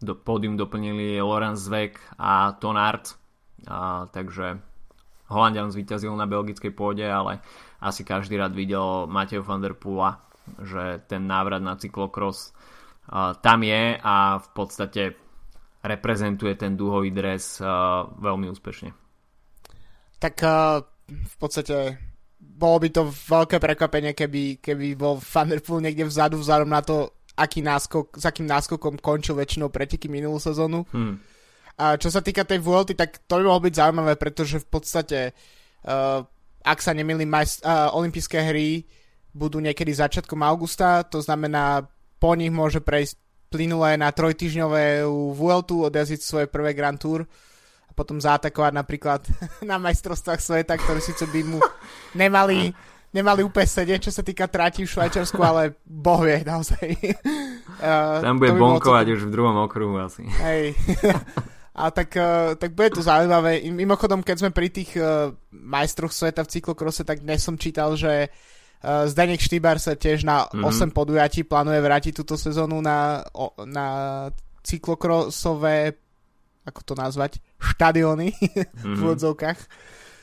do 0.00 0.16
pódium 0.16 0.56
doplnili 0.56 1.20
Lorenz 1.20 1.60
Zweck 1.60 2.00
a 2.16 2.56
Tonart 2.56 3.20
a, 3.68 4.08
takže 4.08 4.56
Holandian 5.30 5.70
zvíťazil 5.70 6.10
na 6.16 6.26
belgickej 6.26 6.74
pôde, 6.74 7.06
ale 7.06 7.38
asi 7.78 8.02
každý 8.02 8.34
rád 8.40 8.56
videl 8.56 9.06
Mateo 9.06 9.44
van 9.46 9.62
der 9.62 9.78
Poola, 9.78 10.18
že 10.62 11.04
ten 11.06 11.26
návrat 11.26 11.62
na 11.62 11.76
cyklokros 11.76 12.50
uh, 13.10 13.36
tam 13.38 13.62
je 13.62 13.98
a 14.00 14.38
v 14.38 14.48
podstate 14.56 15.02
reprezentuje 15.80 16.56
ten 16.60 16.76
dúhový 16.76 17.10
dres 17.14 17.58
uh, 17.60 18.04
veľmi 18.20 18.52
úspešne. 18.52 18.90
Tak 20.20 20.34
uh, 20.44 20.84
v 21.08 21.36
podstate 21.40 21.96
bolo 22.40 22.76
by 22.84 22.88
to 22.92 23.08
veľké 23.08 23.56
prekvapenie, 23.56 24.12
keby, 24.12 24.60
keby 24.60 24.92
bol 24.96 25.16
Van 25.16 25.48
der 25.48 25.64
Poel 25.64 25.84
niekde 25.84 26.04
vzadu, 26.04 26.36
vzhľadom 26.40 26.68
na 26.68 26.84
to, 26.84 27.16
aký 27.36 27.64
náskok, 27.64 28.20
s 28.20 28.24
akým 28.28 28.44
náskokom 28.44 29.00
končil 29.00 29.36
väčšinou 29.36 29.72
preteky 29.72 30.12
minulú 30.12 30.36
sezónu. 30.36 30.84
Hmm. 30.92 31.16
A 31.80 31.96
čo 31.96 32.12
sa 32.12 32.20
týka 32.20 32.44
tej 32.44 32.60
Vuelty, 32.60 32.92
tak 32.92 33.24
to 33.24 33.40
by 33.40 33.48
mohlo 33.48 33.64
byť 33.64 33.74
zaujímavé, 33.80 34.20
pretože 34.20 34.60
v 34.60 34.68
podstate, 34.68 35.20
uh, 35.88 36.20
ak 36.60 36.78
sa 36.84 36.92
nemýlim, 36.92 37.24
majst- 37.24 37.64
uh, 37.64 37.88
olympijské 37.96 38.44
hry 38.44 38.84
budú 39.30 39.62
niekedy 39.62 39.94
začiatkom 39.94 40.42
augusta, 40.42 41.06
to 41.06 41.22
znamená, 41.22 41.86
po 42.20 42.34
nich 42.34 42.50
môže 42.50 42.82
prejsť 42.82 43.16
plynulé 43.50 43.98
na 43.98 44.14
trojtyžňové 44.14 45.02
Vueltu, 45.34 45.82
odjazdiť 45.82 46.20
svoje 46.22 46.46
prvé 46.46 46.74
Grand 46.74 46.98
Tour 46.98 47.26
a 47.90 47.92
potom 47.94 48.22
zaatakovať 48.22 48.72
napríklad 48.74 49.20
na 49.70 49.78
majstrovstvách 49.82 50.40
sveta, 50.40 50.78
ktoré 50.78 51.02
síce 51.02 51.26
by 51.26 51.40
mu 51.42 51.58
nemali, 52.14 52.70
nemali 53.10 53.40
úplne 53.42 53.66
sedieť, 53.66 54.10
čo 54.10 54.12
sa 54.14 54.22
týka 54.22 54.46
tráti 54.46 54.86
v 54.86 54.92
Švajčarsku, 54.94 55.40
ale 55.42 55.74
boh 55.82 56.22
vie 56.22 56.42
naozaj. 56.46 56.86
Uh, 57.80 58.20
Tam 58.20 58.36
bude 58.36 58.52
bonkovať 58.60 59.16
už 59.16 59.20
v 59.24 59.32
druhom 59.32 59.56
okruhu 59.64 59.96
asi. 60.04 60.28
Hej. 60.44 60.76
A 61.72 61.88
tak, 61.88 62.12
uh, 62.12 62.52
tak 62.52 62.76
bude 62.76 62.92
to 62.92 63.00
zaujímavé. 63.00 63.64
Mimochodom, 63.72 64.20
keď 64.20 64.36
sme 64.36 64.50
pri 64.52 64.68
tých 64.68 64.92
uh, 65.00 65.32
majstroch 65.48 66.12
sveta 66.12 66.44
v 66.44 66.60
cyklokrose, 66.60 67.08
tak 67.08 67.24
dnes 67.24 67.40
som 67.40 67.56
čítal, 67.56 67.96
že 67.96 68.28
uh, 68.28 68.59
Zdenek 68.80 69.44
Štýbar 69.44 69.76
sa 69.76 69.92
tiež 69.92 70.24
na 70.24 70.48
mm-hmm. 70.48 70.64
8 70.64 70.96
podujatí 70.96 71.44
plánuje 71.44 71.80
vrátiť 71.84 72.12
túto 72.16 72.40
sezónu 72.40 72.80
na, 72.80 73.20
na 73.68 73.86
cyklokrosové 74.64 76.00
ako 76.70 76.80
to 76.84 76.94
nazvať, 76.94 77.32
štadióny 77.58 78.30
mm-hmm. 78.30 78.96
v 78.98 79.02
odzovkách. 79.16 79.58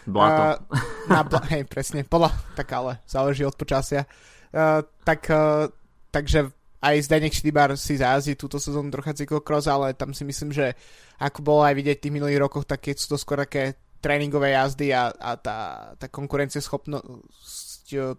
Blato. 0.08 0.64
Uh, 0.72 0.80
na 1.12 1.22
bla- 1.28 1.44
hej, 1.52 1.68
presne, 1.68 2.08
podľa, 2.08 2.32
tak 2.56 2.72
ale 2.72 3.04
záleží 3.04 3.44
od 3.44 3.58
počasia. 3.60 4.08
Uh, 4.56 4.80
tak, 5.04 5.28
uh, 5.28 5.68
takže 6.14 6.48
aj 6.80 6.96
Zdenek 7.04 7.36
Štýbar 7.36 7.76
si 7.76 8.00
zajazdí 8.00 8.40
túto 8.40 8.62
sezónu 8.62 8.88
trocha 8.94 9.12
cyklokros, 9.12 9.68
ale 9.68 9.98
tam 9.98 10.16
si 10.16 10.24
myslím, 10.24 10.56
že 10.56 10.78
ako 11.20 11.44
bolo 11.44 11.62
aj 11.68 11.76
vidieť 11.76 11.98
v 12.00 12.04
tých 12.08 12.16
minulých 12.16 12.40
rokoch, 12.40 12.64
tak 12.64 12.86
sú 12.96 13.12
to 13.12 13.18
skôr 13.20 13.42
také 13.42 13.76
tréningové 13.98 14.54
jazdy 14.54 14.94
a, 14.94 15.10
a 15.10 15.36
tá, 15.36 15.58
tá 15.98 16.08
konkurencieschopnosť 16.08 17.67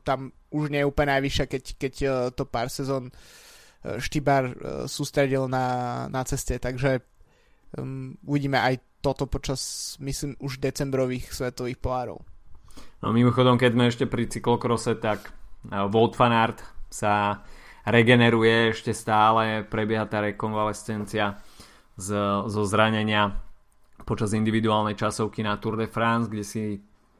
tam 0.04 0.32
už 0.48 0.72
nie 0.72 0.80
je 0.80 0.88
úplne 0.88 1.12
najvyššia, 1.16 1.46
keď, 1.46 1.62
keď 1.76 1.94
e, 2.00 2.08
to 2.32 2.44
pár 2.48 2.72
sezón 2.72 3.12
e, 3.12 3.12
Štýbar 4.00 4.56
sústredil 4.88 5.46
na, 5.46 6.06
na 6.08 6.22
ceste, 6.24 6.56
takže 6.56 7.04
um, 7.76 8.16
uvidíme 8.24 8.56
aj 8.56 8.80
toto 8.98 9.30
počas, 9.30 9.94
myslím, 10.02 10.34
už 10.42 10.58
decembrových 10.58 11.30
svetových 11.30 11.78
pohárov. 11.78 12.18
No 12.98 13.14
mimochodom, 13.14 13.54
keď 13.54 13.70
sme 13.70 13.84
ešte 13.86 14.04
pri 14.10 14.26
cyklokrose, 14.26 14.98
tak 14.98 15.30
Wout 15.70 16.18
van 16.18 16.34
sa 16.90 17.44
regeneruje 17.86 18.74
ešte 18.74 18.90
stále, 18.90 19.62
prebieha 19.62 20.10
tá 20.10 20.18
rekonvalescencia 20.18 21.38
z, 21.94 22.08
zo 22.46 22.62
zranenia 22.66 23.38
počas 24.02 24.34
individuálnej 24.34 24.98
časovky 24.98 25.46
na 25.46 25.60
Tour 25.62 25.78
de 25.78 25.86
France, 25.86 26.26
kde 26.26 26.42
si 26.42 26.64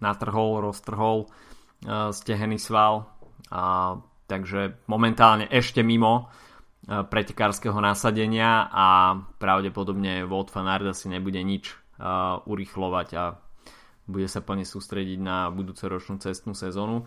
natrhol, 0.02 0.66
roztrhol 0.66 1.26
uh, 1.26 1.47
stehený 1.86 2.58
sval. 2.58 3.06
Uh, 3.48 4.02
takže 4.28 4.76
momentálne 4.90 5.48
ešte 5.48 5.80
mimo 5.80 6.28
uh, 6.28 7.06
pretekárskeho 7.06 7.78
nasadenia 7.80 8.68
a 8.68 9.16
pravdepodobne 9.40 10.26
Wout 10.28 10.52
van 10.52 10.68
si 10.92 11.08
nebude 11.08 11.40
nič 11.40 11.72
uh, 11.72 12.42
urychlovať 12.44 13.08
a 13.16 13.24
bude 14.08 14.26
sa 14.26 14.40
plne 14.40 14.64
sústrediť 14.64 15.20
na 15.20 15.52
budúcoročnú 15.52 16.16
cestnú 16.18 16.56
sezónu. 16.56 17.04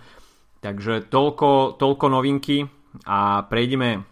Takže 0.61 1.09
toľko, 1.09 1.81
toľko 1.81 2.05
novinky 2.13 2.69
a 3.09 3.41
prejdeme 3.49 4.05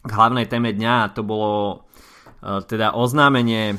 k 0.00 0.10
hlavnej 0.14 0.46
téme 0.46 0.70
dňa 0.70 0.94
a 1.02 1.10
to 1.10 1.26
bolo 1.26 1.52
e, 1.74 1.76
teda 2.62 2.94
oznámenie 2.94 3.74
e, 3.74 3.76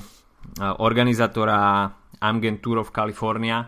organizátora 0.83 1.87
Amgen 2.19 2.59
Tour 2.59 2.83
of 2.83 2.91
California, 2.91 3.63
e, 3.63 3.67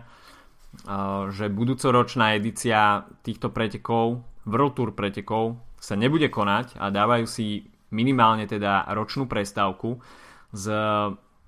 že 1.30 1.46
budúcoročná 1.52 2.34
edícia 2.34 3.06
týchto 3.22 3.54
pretekov, 3.54 4.26
World 4.44 4.74
Tour 4.74 4.90
pretekov, 4.92 5.56
sa 5.78 5.94
nebude 5.94 6.32
konať 6.32 6.80
a 6.80 6.88
dávajú 6.90 7.24
si 7.28 7.68
minimálne 7.92 8.48
teda 8.48 8.88
ročnú 8.96 9.28
prestávku 9.30 10.02
s 10.50 10.66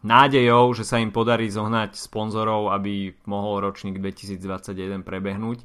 nádejou, 0.07 0.71
že 0.77 0.87
sa 0.87 1.03
im 1.03 1.11
podarí 1.11 1.51
zohnať 1.51 1.99
sponzorov, 1.99 2.71
aby 2.71 3.17
mohol 3.27 3.65
ročník 3.65 3.99
2021 3.99 5.03
prebehnúť. 5.03 5.59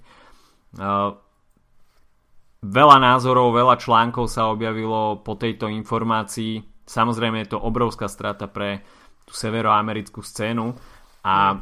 Veľa 2.62 2.98
názorov, 3.02 3.54
veľa 3.54 3.76
článkov 3.78 4.30
sa 4.32 4.50
objavilo 4.50 5.22
po 5.22 5.38
tejto 5.38 5.70
informácii. 5.70 6.86
Samozrejme 6.88 7.46
je 7.46 7.54
to 7.54 7.60
obrovská 7.60 8.10
strata 8.10 8.50
pre 8.50 8.82
tú 9.26 9.34
severoamerickú 9.38 10.26
scénu 10.26 10.74
a 11.22 11.58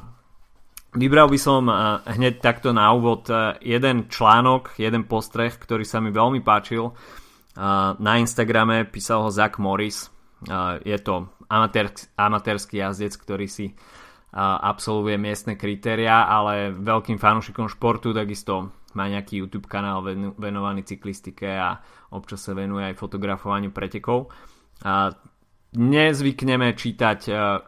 vybral 0.96 1.30
by 1.30 1.40
som 1.40 1.70
eh, 1.70 1.76
hneď 2.18 2.42
takto 2.42 2.74
na 2.74 2.90
úvod 2.94 3.30
eh, 3.30 3.58
jeden 3.78 4.10
článok, 4.10 4.78
jeden 4.82 5.06
postreh, 5.06 5.54
ktorý 5.54 5.86
sa 5.86 6.02
mi 6.02 6.10
veľmi 6.10 6.42
páčil. 6.42 6.90
Eh, 6.90 7.90
na 8.00 8.14
Instagrame 8.18 8.88
písal 8.90 9.26
ho 9.26 9.30
Zach 9.30 9.62
Morris. 9.62 10.10
Je 10.88 10.96
to 11.04 11.36
amatérsky 12.16 12.80
jazdec, 12.80 13.12
ktorý 13.12 13.52
si 13.52 13.76
absolvuje 14.40 15.20
miestne 15.20 15.60
kritéria, 15.60 16.32
ale 16.32 16.72
veľkým 16.72 17.20
fanúšikom 17.20 17.68
športu 17.68 18.16
takisto 18.16 18.72
má 18.96 19.12
nejaký 19.12 19.44
YouTube 19.44 19.68
kanál 19.68 20.00
venovaný 20.40 20.88
cyklistike 20.88 21.44
a 21.60 21.76
občas 22.16 22.48
sa 22.48 22.56
venuje 22.56 22.88
aj 22.88 22.96
fotografovaniu 22.96 23.76
pretekov. 23.76 24.32
Nezvykneme 25.76 26.72
čítať 26.72 27.20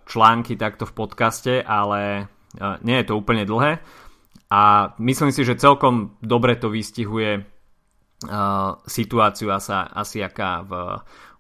články 0.08 0.56
takto 0.56 0.88
v 0.88 0.96
podcaste, 0.96 1.60
ale 1.60 2.32
nie 2.60 2.96
je 3.00 3.06
to 3.08 3.14
úplne 3.16 3.48
dlhé 3.48 3.80
a 4.52 4.62
myslím 5.00 5.32
si, 5.32 5.48
že 5.48 5.60
celkom 5.60 6.20
dobre 6.20 6.60
to 6.60 6.68
vystihuje 6.68 7.48
situáciu 8.86 9.50
asi, 9.50 9.74
asi 9.74 10.18
aká 10.22 10.62
v 10.62 10.72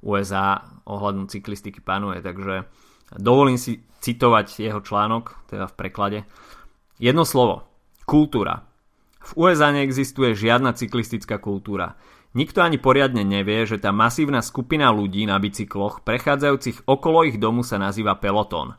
USA 0.02 0.66
ohľadom 0.90 1.30
cyklistiky 1.30 1.78
panuje, 1.84 2.26
takže 2.26 2.66
dovolím 3.22 3.62
si 3.62 3.86
citovať 4.02 4.66
jeho 4.66 4.82
článok, 4.82 5.46
teda 5.46 5.70
v 5.70 5.78
preklade. 5.78 6.20
Jedno 6.98 7.22
slovo. 7.22 7.70
Kultúra. 8.10 8.66
V 9.22 9.46
USA 9.46 9.70
neexistuje 9.70 10.34
žiadna 10.34 10.74
cyklistická 10.74 11.38
kultúra. 11.38 11.94
Nikto 12.34 12.66
ani 12.66 12.82
poriadne 12.82 13.22
nevie, 13.22 13.70
že 13.70 13.78
tá 13.78 13.94
masívna 13.94 14.42
skupina 14.42 14.90
ľudí 14.90 15.30
na 15.30 15.38
bicykloch 15.38 16.02
prechádzajúcich 16.02 16.90
okolo 16.90 17.30
ich 17.30 17.38
domu 17.38 17.62
sa 17.62 17.78
nazýva 17.78 18.18
pelotón. 18.18 18.74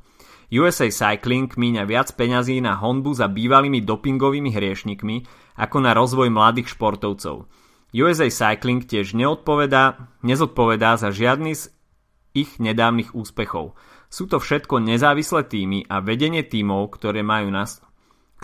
USA 0.52 0.92
Cycling 0.92 1.48
míňa 1.48 1.88
viac 1.88 2.12
peňazí 2.12 2.60
na 2.60 2.76
honbu 2.76 3.16
za 3.16 3.24
bývalými 3.24 3.80
dopingovými 3.80 4.52
hriešnikmi 4.52 5.24
ako 5.56 5.76
na 5.80 5.96
rozvoj 5.96 6.28
mladých 6.28 6.76
športovcov. 6.76 7.48
USA 7.96 8.28
Cycling 8.28 8.84
tiež 8.84 9.16
neodpovedá, 9.16 10.12
nezodpovedá 10.20 11.00
za 11.00 11.08
žiadny 11.08 11.56
z 11.56 11.72
ich 12.36 12.60
nedávnych 12.60 13.16
úspechov. 13.16 13.72
Sú 14.12 14.28
to 14.28 14.36
všetko 14.36 14.76
nezávislé 14.84 15.48
týmy 15.48 15.88
a 15.88 16.04
vedenie 16.04 16.44
týmov, 16.44 17.00
ktoré 17.00 17.24
majú 17.24 17.48
nás, 17.48 17.80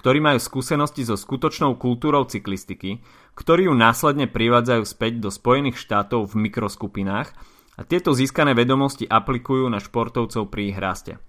ktorí 0.00 0.24
majú 0.24 0.40
skúsenosti 0.40 1.04
so 1.04 1.12
skutočnou 1.12 1.76
kultúrou 1.76 2.24
cyklistiky, 2.24 3.04
ktorí 3.36 3.68
ju 3.68 3.74
následne 3.76 4.32
privádzajú 4.32 4.84
späť 4.88 5.20
do 5.20 5.28
Spojených 5.28 5.76
štátov 5.76 6.32
v 6.32 6.48
mikroskupinách 6.48 7.28
a 7.76 7.80
tieto 7.84 8.16
získané 8.16 8.56
vedomosti 8.56 9.04
aplikujú 9.04 9.68
na 9.68 9.76
športovcov 9.76 10.48
pri 10.48 10.72
ich 10.72 10.78
raste. 10.80 11.20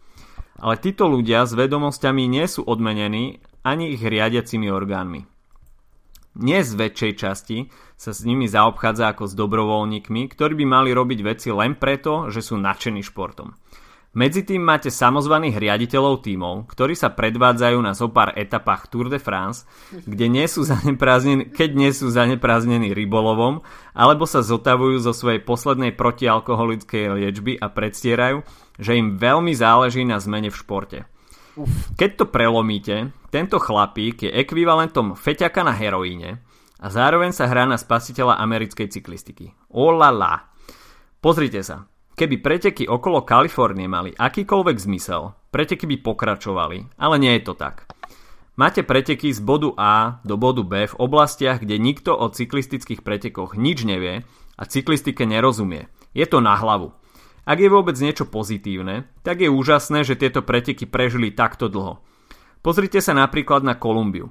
Ale 0.59 0.75
títo 0.79 1.07
ľudia 1.07 1.47
s 1.47 1.55
vedomosťami 1.55 2.27
nie 2.27 2.45
sú 2.45 2.67
odmenení 2.67 3.39
ani 3.63 3.95
ich 3.95 4.03
riadiacimi 4.03 4.67
orgánmi. 4.67 5.23
Nie 6.39 6.63
z 6.63 6.71
väčšej 6.75 7.13
časti 7.19 7.57
sa 7.99 8.15
s 8.15 8.23
nimi 8.23 8.47
zaobchádza 8.47 9.11
ako 9.11 9.27
s 9.27 9.33
dobrovoľníkmi, 9.35 10.31
ktorí 10.31 10.53
by 10.63 10.65
mali 10.67 10.89
robiť 10.95 11.19
veci 11.25 11.49
len 11.51 11.75
preto, 11.75 12.31
že 12.31 12.39
sú 12.39 12.55
nadšení 12.55 13.03
športom. 13.03 13.55
Medzi 14.09 14.41
tým 14.41 14.65
máte 14.65 14.89
samozvaných 14.89 15.61
riaditeľov 15.61 16.25
tímov, 16.25 16.65
ktorí 16.73 16.97
sa 16.97 17.13
predvádzajú 17.13 17.77
na 17.77 17.93
zopár 17.93 18.33
etapách 18.33 18.89
Tour 18.89 19.05
de 19.05 19.21
France, 19.21 19.69
kde 19.93 20.25
nie 20.25 20.49
sú 20.49 20.65
zaneprázdnení, 20.65 21.53
keď 21.53 21.69
nie 21.77 21.93
sú 21.93 22.09
zaneprázdnení 22.09 22.89
rybolovom, 22.97 23.61
alebo 23.93 24.25
sa 24.25 24.41
zotavujú 24.41 24.97
zo 24.97 25.13
svojej 25.13 25.45
poslednej 25.45 25.93
protialkoholickej 25.93 27.21
liečby 27.21 27.53
a 27.61 27.69
predstierajú, 27.69 28.41
že 28.81 28.97
im 28.97 29.21
veľmi 29.21 29.53
záleží 29.53 30.01
na 30.01 30.17
zmene 30.17 30.49
v 30.49 30.57
športe. 30.57 30.99
Keď 31.93 32.09
to 32.17 32.25
prelomíte, 32.25 33.13
tento 33.29 33.61
chlapík 33.61 34.25
je 34.25 34.31
ekvivalentom 34.33 35.13
feťaka 35.13 35.61
na 35.61 35.77
heroíne 35.77 36.41
a 36.81 36.87
zároveň 36.89 37.29
sa 37.29 37.45
hrá 37.45 37.69
na 37.69 37.77
spasiteľa 37.77 38.41
americkej 38.41 38.89
cyklistiky. 38.89 39.53
Olala. 39.69 40.49
Pozrite 41.19 41.61
sa, 41.61 41.85
Keby 42.19 42.43
preteky 42.43 42.83
okolo 42.83 43.23
Kalifornie 43.23 43.87
mali 43.87 44.11
akýkoľvek 44.11 44.75
zmysel, 44.75 45.39
preteky 45.55 45.87
by 45.87 46.03
pokračovali, 46.03 46.99
ale 46.99 47.15
nie 47.15 47.31
je 47.39 47.47
to 47.47 47.55
tak. 47.55 47.87
Máte 48.59 48.83
preteky 48.83 49.31
z 49.31 49.39
bodu 49.39 49.71
A 49.79 50.19
do 50.27 50.35
bodu 50.35 50.67
B 50.67 50.83
v 50.83 50.99
oblastiach, 50.99 51.63
kde 51.63 51.79
nikto 51.79 52.11
o 52.11 52.27
cyklistických 52.27 53.07
pretekoch 53.07 53.55
nič 53.55 53.87
nevie 53.87 54.27
a 54.59 54.63
cyklistike 54.67 55.23
nerozumie. 55.23 55.87
Je 56.11 56.27
to 56.27 56.43
na 56.43 56.59
hlavu. 56.59 56.91
Ak 57.47 57.63
je 57.63 57.71
vôbec 57.71 57.95
niečo 57.95 58.27
pozitívne, 58.27 59.07
tak 59.23 59.39
je 59.39 59.47
úžasné, 59.47 60.03
že 60.03 60.19
tieto 60.19 60.43
preteky 60.43 60.91
prežili 60.91 61.31
takto 61.31 61.71
dlho. 61.71 62.03
Pozrite 62.59 62.99
sa 62.99 63.15
napríklad 63.15 63.63
na 63.63 63.79
Kolumbiu. 63.79 64.27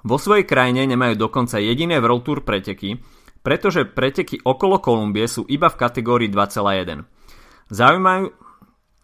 Vo 0.00 0.16
svojej 0.16 0.48
krajine 0.48 0.88
nemajú 0.88 1.20
dokonca 1.20 1.60
jediné 1.60 2.00
World 2.00 2.24
Tour 2.24 2.40
preteky, 2.40 3.04
pretože 3.42 3.84
preteky 3.84 4.38
okolo 4.42 4.78
Kolumbie 4.78 5.26
sú 5.26 5.42
iba 5.50 5.66
v 5.66 5.78
kategórii 5.78 6.30
2,1. 6.30 7.02
Zaujímajú, 7.68 8.26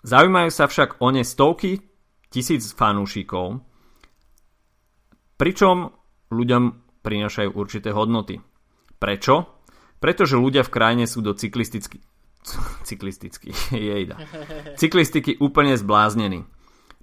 zaujímajú 0.06 0.50
sa 0.54 0.64
však 0.70 1.02
o 1.02 1.08
ne 1.10 1.26
stovky 1.26 1.82
tisíc 2.30 2.70
fanúšikov, 2.70 3.62
pričom 5.34 5.90
ľuďom 6.30 6.62
prinašajú 7.02 7.50
určité 7.54 7.90
hodnoty. 7.90 8.38
Prečo? 8.98 9.64
Pretože 9.98 10.38
ľudia 10.38 10.62
v 10.62 10.72
krajine 10.74 11.04
sú 11.10 11.22
do 11.22 11.34
cyklisticky, 11.34 11.98
cyklisticky, 12.86 13.50
jejda, 13.74 14.18
cyklistiky 14.78 15.38
úplne 15.42 15.74
zbláznení. 15.74 16.46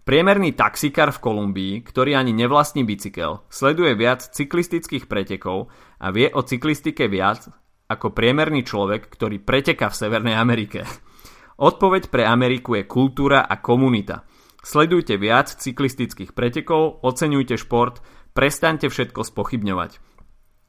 Priemerný 0.06 0.54
taxikár 0.54 1.10
v 1.10 1.18
Kolumbii, 1.18 1.74
ktorý 1.82 2.14
ani 2.14 2.30
nevlastní 2.30 2.86
bicykel, 2.86 3.42
sleduje 3.50 3.98
viac 3.98 4.22
cyklistických 4.22 5.10
pretekov 5.10 5.74
a 6.06 6.14
vie 6.14 6.30
o 6.30 6.46
cyklistike 6.46 7.10
viac 7.10 7.50
ako 7.90 8.14
priemerný 8.14 8.62
človek, 8.62 9.10
ktorý 9.10 9.42
preteka 9.42 9.90
v 9.90 9.98
Severnej 9.98 10.38
Amerike. 10.38 10.86
Odpoveď 11.58 12.14
pre 12.14 12.30
Ameriku 12.30 12.78
je 12.78 12.86
kultúra 12.86 13.42
a 13.42 13.58
komunita. 13.58 14.26
Sledujte 14.62 15.18
viac 15.18 15.50
cyklistických 15.50 16.34
pretekov, 16.38 17.02
oceňujte 17.02 17.58
šport, 17.58 18.02
prestaňte 18.38 18.90
všetko 18.90 19.22
spochybňovať. 19.22 20.02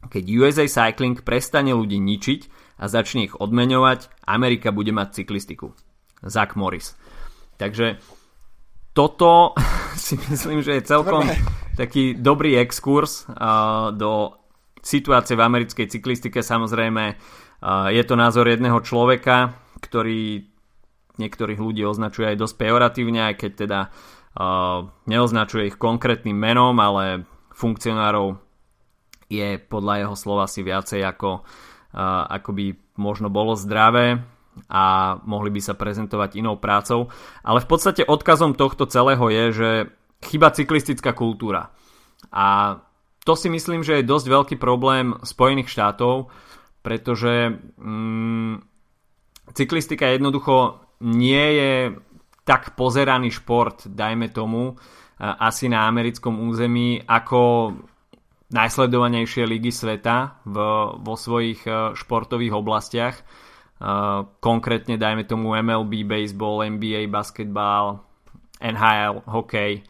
Keď 0.07 0.25
USA 0.37 0.69
Cycling 0.69 1.21
prestane 1.25 1.73
ľudí 1.73 1.99
ničiť 2.01 2.41
a 2.81 2.87
začne 2.87 3.27
ich 3.27 3.35
odmeňovať, 3.35 4.25
Amerika 4.29 4.71
bude 4.73 4.93
mať 4.93 5.25
cyklistiku. 5.25 5.73
Zach 6.21 6.55
Morris. 6.55 6.95
Takže 7.57 8.01
toto 8.93 9.57
si 9.97 10.21
myslím, 10.29 10.61
že 10.61 10.81
je 10.81 10.89
celkom 10.89 11.25
taký 11.77 12.17
dobrý 12.17 12.57
exkurs 12.61 13.29
uh, 13.29 13.93
do 13.93 14.46
situácie 14.87 15.35
v 15.35 15.43
americkej 15.43 15.91
cyklistike. 15.91 16.47
Samozrejme, 16.47 17.19
je 17.91 18.03
to 18.07 18.15
názor 18.15 18.47
jedného 18.47 18.79
človeka, 18.87 19.59
ktorý 19.83 20.47
niektorých 21.19 21.59
ľudí 21.59 21.83
označuje 21.83 22.31
aj 22.31 22.39
dosť 22.39 22.55
pejoratívne, 22.55 23.21
aj 23.33 23.35
keď 23.35 23.53
teda 23.67 23.81
neoznačuje 25.11 25.75
ich 25.75 25.81
konkrétnym 25.81 26.37
menom, 26.39 26.77
ale 26.79 27.27
funkcionárov 27.57 28.39
je 29.27 29.59
podľa 29.59 30.07
jeho 30.07 30.15
slova 30.15 30.47
si 30.47 30.63
viacej 30.63 31.03
ako, 31.03 31.43
ako 32.31 32.51
by 32.55 32.65
možno 33.01 33.27
bolo 33.27 33.59
zdravé 33.59 34.23
a 34.71 35.17
mohli 35.27 35.51
by 35.51 35.61
sa 35.61 35.75
prezentovať 35.75 36.39
inou 36.39 36.61
prácou. 36.61 37.11
Ale 37.43 37.65
v 37.65 37.69
podstate 37.69 38.07
odkazom 38.07 38.55
tohto 38.55 38.87
celého 38.87 39.25
je, 39.33 39.45
že 39.51 39.71
chyba 40.31 40.55
cyklistická 40.55 41.17
kultúra. 41.17 41.75
A 42.29 42.79
to 43.27 43.35
si 43.35 43.51
myslím, 43.51 43.83
že 43.83 44.01
je 44.01 44.07
dosť 44.07 44.27
veľký 44.31 44.57
problém 44.63 45.19
Spojených 45.27 45.67
štátov, 45.67 46.31
pretože 46.87 47.59
mm, 47.75 48.63
cyklistika 49.51 50.15
jednoducho 50.15 50.79
nie 51.03 51.47
je 51.59 51.73
tak 52.47 52.79
pozeraný 52.79 53.35
šport, 53.35 53.91
dajme 53.91 54.31
tomu, 54.31 54.79
asi 55.19 55.67
na 55.67 55.91
americkom 55.91 56.39
území, 56.47 57.03
ako 57.03 57.75
najsledovanejšie 58.55 59.43
ligy 59.43 59.75
sveta 59.75 60.39
v, 60.47 60.57
vo 61.03 61.15
svojich 61.19 61.67
e, 61.67 61.99
športových 61.99 62.55
oblastiach. 62.55 63.17
Uh, 63.77 64.25
konkrétne 64.41 64.97
dajme 64.97 65.29
tomu 65.29 65.53
MLB, 65.53 66.09
baseball, 66.09 66.65
NBA, 66.65 67.13
basketbal, 67.13 68.01
NHL, 68.57 69.21
hokej, 69.29 69.85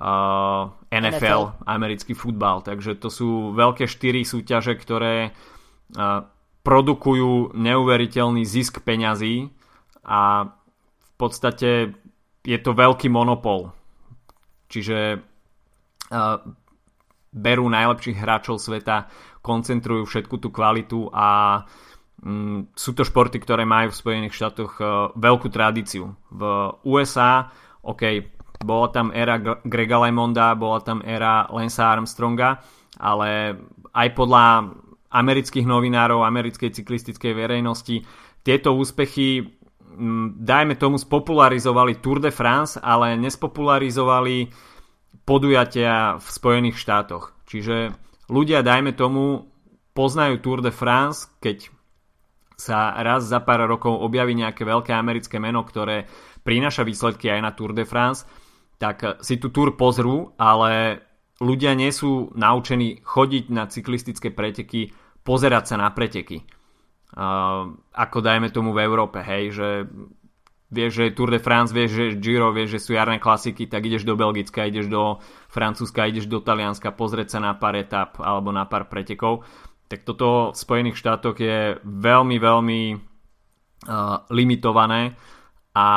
uh, 0.00 0.72
NFL, 0.88 1.12
NFL, 1.14 1.42
americký 1.68 2.12
futbal. 2.16 2.64
Takže 2.64 2.96
to 2.96 3.12
sú 3.12 3.52
veľké 3.52 3.84
štyri 3.84 4.24
súťaže, 4.24 4.74
ktoré 4.80 5.30
uh, 5.30 6.24
produkujú 6.64 7.54
neuveriteľný 7.54 8.42
zisk 8.48 8.80
peňazí 8.80 9.52
a 10.04 10.50
v 10.98 11.10
podstate 11.20 11.94
je 12.40 12.58
to 12.58 12.72
veľký 12.72 13.12
monopol. 13.12 13.76
Čiže 14.72 15.20
uh, 15.20 16.36
berú 17.30 17.68
najlepších 17.68 18.18
hráčov 18.18 18.58
sveta, 18.58 19.06
koncentrujú 19.44 20.08
všetku 20.08 20.36
tú 20.40 20.48
kvalitu 20.50 21.12
a 21.12 21.60
Mm, 22.20 22.76
sú 22.76 22.92
to 22.92 23.00
športy, 23.00 23.40
ktoré 23.40 23.64
majú 23.64 23.88
v 23.88 24.00
Spojených 24.04 24.36
štátoch 24.36 24.72
uh, 24.76 25.08
veľkú 25.16 25.48
tradíciu. 25.48 26.12
V 26.28 26.42
USA, 26.84 27.48
OK, 27.80 28.02
bola 28.60 28.92
tam 28.92 29.08
éra 29.10 29.40
Grega 29.64 29.98
Lemonda, 30.04 30.52
bola 30.52 30.84
tam 30.84 31.00
éra 31.00 31.48
Lensa 31.48 31.88
Armstronga, 31.88 32.60
ale 33.00 33.56
aj 33.96 34.08
podľa 34.12 34.44
amerických 35.10 35.66
novinárov, 35.66 36.22
americkej 36.22 36.70
cyklistickej 36.70 37.32
verejnosti, 37.34 38.04
tieto 38.44 38.76
úspechy, 38.76 39.42
um, 39.96 40.36
dajme 40.38 40.76
tomu, 40.76 41.00
spopularizovali 41.00 41.98
Tour 41.98 42.20
de 42.22 42.30
France, 42.30 42.78
ale 42.78 43.16
nespopularizovali 43.18 44.52
podujatia 45.24 46.20
v 46.20 46.26
Spojených 46.28 46.78
štátoch. 46.78 47.34
Čiže 47.48 47.96
ľudia, 48.30 48.62
dajme 48.62 48.94
tomu, 48.94 49.50
poznajú 49.96 50.38
Tour 50.38 50.62
de 50.62 50.70
France, 50.70 51.26
keď 51.42 51.72
sa 52.60 52.92
raz 53.00 53.24
za 53.24 53.40
pár 53.40 53.64
rokov 53.64 53.96
objaví 54.04 54.36
nejaké 54.36 54.68
veľké 54.68 54.92
americké 54.92 55.40
meno, 55.40 55.64
ktoré 55.64 56.04
prináša 56.44 56.84
výsledky 56.84 57.32
aj 57.32 57.40
na 57.40 57.50
Tour 57.56 57.72
de 57.72 57.88
France, 57.88 58.28
tak 58.80 59.20
si 59.20 59.36
tu 59.36 59.52
túr 59.52 59.76
pozrú, 59.76 60.32
ale 60.40 61.04
ľudia 61.36 61.76
nie 61.76 61.92
sú 61.92 62.32
naučení 62.32 63.04
chodiť 63.04 63.44
na 63.52 63.68
cyklistické 63.68 64.32
preteky, 64.32 64.96
pozerať 65.20 65.64
sa 65.68 65.76
na 65.76 65.92
preteky. 65.92 66.48
Uh, 67.10 67.76
ako 67.92 68.24
dajme 68.24 68.48
tomu 68.48 68.72
v 68.72 68.80
Európe, 68.86 69.20
hej, 69.20 69.52
že 69.52 69.68
vieš, 70.70 71.02
že 71.02 71.12
Tour 71.12 71.34
de 71.34 71.42
France, 71.42 71.74
vieš, 71.74 71.90
že 71.92 72.06
Giro, 72.22 72.54
vieš, 72.54 72.78
že 72.78 72.82
sú 72.88 72.90
jarné 72.94 73.18
klasiky, 73.18 73.66
tak 73.66 73.84
ideš 73.84 74.06
do 74.06 74.14
Belgicka, 74.14 74.64
ideš 74.64 74.86
do 74.86 75.18
Francúzska, 75.50 76.06
ideš 76.06 76.30
do 76.30 76.38
Talianska 76.40 76.94
pozrieť 76.94 77.36
sa 77.36 77.38
na 77.42 77.52
pár 77.58 77.76
etap 77.76 78.16
alebo 78.22 78.54
na 78.54 78.64
pár 78.64 78.86
pretekov. 78.86 79.42
Tak 79.90 80.06
toto 80.06 80.54
v 80.54 80.56
Spojených 80.56 80.96
štátoch 81.02 81.34
je 81.36 81.82
veľmi, 81.82 82.36
veľmi 82.38 82.80
uh, 82.94 84.22
limitované 84.30 85.18
a 85.74 85.88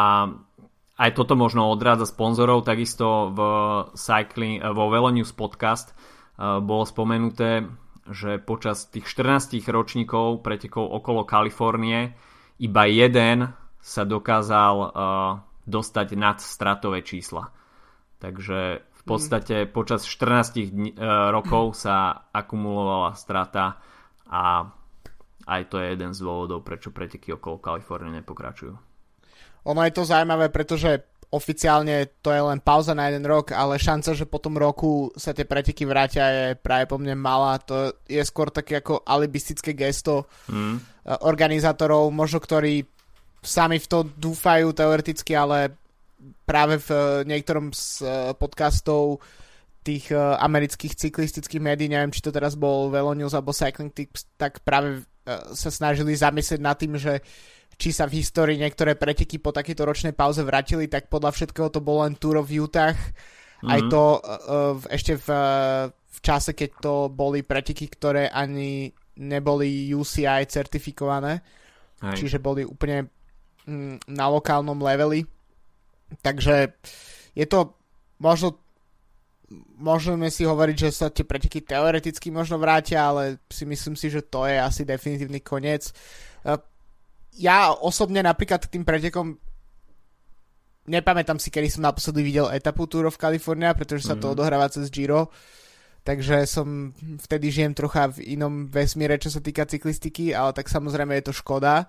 aj 0.93 1.11
toto 1.17 1.33
možno 1.33 1.73
odrádza 1.73 2.05
sponzorov, 2.05 2.69
takisto 2.69 3.33
v 3.33 3.39
cycling, 3.97 4.61
vo 4.61 4.93
Velonews 4.93 5.33
podcast 5.33 5.89
uh, 5.93 6.61
bolo 6.61 6.85
spomenuté, 6.85 7.65
že 8.05 8.37
počas 8.37 8.85
tých 8.93 9.09
14 9.09 9.57
ročníkov 9.73 10.45
pretekov 10.45 10.85
okolo 10.85 11.25
Kalifornie 11.25 12.13
iba 12.61 12.83
jeden 12.85 13.49
sa 13.81 14.03
dokázal 14.05 14.75
uh, 14.77 14.89
dostať 15.65 16.07
nad 16.13 16.37
stratové 16.37 17.01
čísla. 17.01 17.49
Takže 18.21 18.59
v 18.85 19.03
podstate 19.03 19.65
počas 19.65 20.05
14 20.05 20.69
dní, 20.69 20.89
uh, 20.93 21.33
rokov 21.33 21.73
sa 21.73 22.29
akumulovala 22.29 23.17
strata 23.17 23.81
a 24.29 24.69
aj 25.43 25.61
to 25.67 25.81
je 25.81 25.91
jeden 25.97 26.15
z 26.15 26.19
dôvodov, 26.21 26.61
prečo 26.63 26.93
preteky 26.93 27.33
okolo 27.33 27.59
Kalifornie 27.59 28.21
nepokračujú. 28.21 28.92
Ono 29.63 29.79
je 29.83 29.93
to 29.95 30.03
zaujímavé, 30.03 30.51
pretože 30.51 31.03
oficiálne 31.33 32.21
to 32.21 32.29
je 32.29 32.41
len 32.45 32.61
pauza 32.61 32.93
na 32.93 33.09
jeden 33.09 33.25
rok, 33.25 33.57
ale 33.57 33.81
šanca, 33.81 34.13
že 34.13 34.29
po 34.29 34.37
tom 34.37 34.53
roku 34.53 35.09
sa 35.17 35.33
tie 35.33 35.49
preteky 35.49 35.81
vrátia 35.81 36.25
je 36.29 36.45
práve 36.53 36.85
po 36.85 37.01
mne 37.01 37.17
malá. 37.17 37.57
To 37.65 37.97
je 38.05 38.21
skôr 38.21 38.53
také 38.53 38.85
ako 38.85 39.01
alibistické 39.01 39.73
gesto 39.73 40.29
mm. 40.45 41.03
organizátorov, 41.25 42.13
možno 42.13 42.37
ktorí 42.37 42.85
sami 43.41 43.81
v 43.81 43.87
to 43.89 44.05
dúfajú 44.05 44.71
teoreticky, 44.71 45.33
ale 45.33 45.73
práve 46.47 46.79
v 46.79 46.89
eh, 46.89 47.01
niektorom 47.27 47.75
z 47.75 48.03
eh, 48.03 48.11
podcastov 48.37 49.19
tých 49.83 50.15
eh, 50.15 50.17
amerických 50.19 50.95
cyklistických 50.95 51.59
médií, 51.59 51.91
neviem, 51.91 52.13
či 52.15 52.23
to 52.23 52.31
teraz 52.31 52.55
bol 52.55 52.87
Velo 52.87 53.11
News 53.11 53.35
alebo 53.35 53.51
Cycling 53.51 53.91
Tips, 53.91 54.31
tak 54.39 54.63
práve 54.63 55.03
sa 55.55 55.71
snažili 55.71 56.19
zamyslieť 56.19 56.59
nad 56.59 56.75
tým, 56.75 56.99
že 56.99 57.23
či 57.77 57.89
sa 57.91 58.09
v 58.09 58.21
histórii 58.21 58.57
niektoré 58.57 58.97
preteky 58.97 59.37
po 59.41 59.51
takéto 59.53 59.83
ročnej 59.83 60.13
pauze 60.13 60.41
vrátili, 60.45 60.89
tak 60.89 61.09
podľa 61.09 61.33
všetkého 61.33 61.69
to 61.73 61.79
bolo 61.81 62.05
len 62.05 62.17
Tour 62.17 62.41
of 62.41 62.53
Utah. 62.53 62.93
Mm-hmm. 62.93 63.69
Aj 63.69 63.79
mhm. 63.79 63.89
to 63.89 64.03
uh, 64.03 64.75
ešte 64.91 65.13
v, 65.15 65.27
v 65.89 66.19
čase, 66.19 66.51
keď 66.51 66.69
to 66.83 66.93
boli 67.07 67.41
preteky, 67.41 67.87
ktoré 67.87 68.27
ani 68.27 68.91
neboli 69.23 69.87
UCI 69.93 70.43
certifikované. 70.49 71.39
Aj. 72.03 72.17
Čiže 72.17 72.43
boli 72.43 72.67
úplne 72.67 73.07
Mm, 73.63 74.03
na 74.11 74.27
lokálnom 74.27 74.75
leveli. 74.83 75.23
Takže 76.19 76.75
je 77.31 77.45
to 77.47 77.79
možno 78.19 78.59
môžeme 79.79 80.27
si 80.27 80.43
hovoriť, 80.43 80.75
že 80.75 80.89
sa 80.91 81.07
tie 81.13 81.23
preteky 81.23 81.63
teoreticky 81.63 82.33
možno 82.33 82.57
vrátia, 82.59 83.05
ale 83.07 83.39
si 83.47 83.63
myslím 83.63 83.95
si, 83.95 84.09
že 84.11 84.25
to 84.25 84.49
je 84.49 84.57
asi 84.59 84.83
definitívny 84.83 85.39
koniec. 85.39 85.95
Ja 87.37 87.73
osobne 87.73 88.21
napríklad 88.21 88.69
tým 88.69 88.85
pretekom 88.85 89.41
nepamätám 90.87 91.39
si, 91.39 91.47
kedy 91.47 91.67
som 91.71 91.85
naposledy 91.87 92.21
videl 92.23 92.51
etapu 92.51 92.87
Tour 92.87 93.07
of 93.07 93.19
California, 93.19 93.71
pretože 93.71 94.07
sa 94.07 94.15
mm. 94.15 94.21
to 94.21 94.27
mhm. 94.27 94.33
odohráva 94.35 94.67
cez 94.67 94.91
Giro, 94.91 95.31
takže 96.03 96.43
som 96.43 96.91
vtedy 97.23 97.47
žijem 97.51 97.71
trocha 97.71 98.11
v 98.11 98.35
inom 98.35 98.67
vesmíre, 98.67 99.15
čo 99.15 99.31
sa 99.31 99.39
týka 99.39 99.63
cyklistiky, 99.63 100.35
ale 100.35 100.51
tak 100.51 100.67
samozrejme 100.67 101.15
je 101.19 101.25
to 101.31 101.33
škoda. 101.35 101.87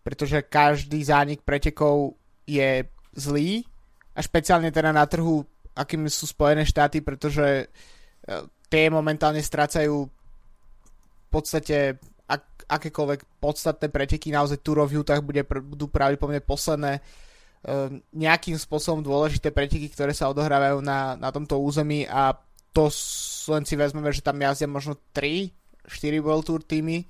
Pretože 0.00 0.48
každý 0.48 1.04
zánik 1.04 1.44
pretekov 1.44 2.16
je 2.48 2.88
zlý 3.12 3.68
a 4.16 4.24
špeciálne 4.24 4.72
teda 4.72 4.96
na 4.96 5.04
trhu, 5.04 5.44
akým 5.76 6.08
sú 6.08 6.24
Spojené 6.24 6.64
štáty, 6.64 7.04
pretože 7.04 7.44
e, 7.44 7.64
tie 8.72 8.88
momentálne 8.88 9.44
strácajú 9.44 10.08
v 10.08 11.28
podstate 11.28 12.00
akékoľvek 12.70 13.42
podstatné 13.42 13.90
preteky, 13.90 14.30
naozaj 14.30 14.62
Tour 14.62 14.86
of 14.86 14.94
Utah 14.94 15.18
bude, 15.18 15.42
budú 15.42 15.90
pravdepodobne 15.90 16.38
posledné 16.38 16.92
e, 16.96 17.00
nejakým 18.14 18.54
spôsobom 18.54 19.02
dôležité 19.02 19.50
preteky, 19.50 19.90
ktoré 19.90 20.14
sa 20.14 20.30
odohrávajú 20.30 20.78
na, 20.78 21.18
na 21.18 21.34
tomto 21.34 21.58
území 21.58 22.06
a 22.06 22.38
to 22.70 22.86
len 23.50 23.66
si 23.66 23.74
vezmeme, 23.74 24.14
že 24.14 24.22
tam 24.22 24.38
jazdia 24.38 24.70
možno 24.70 24.94
3, 25.10 25.50
4 25.90 26.22
World 26.22 26.46
Tour 26.46 26.62
týmy, 26.62 27.02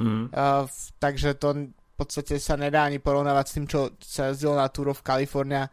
mm. 0.00 0.32
uh, 0.32 0.64
takže 0.96 1.36
to 1.36 1.68
podstate 2.02 2.42
sa 2.42 2.58
nedá 2.58 2.82
ani 2.82 2.98
porovnávať 2.98 3.44
s 3.46 3.54
tým, 3.54 3.66
čo 3.70 3.80
sa 4.02 4.34
jazdilo 4.34 4.58
na 4.58 4.66
Tour 4.66 4.90
of 4.90 5.06
California. 5.06 5.70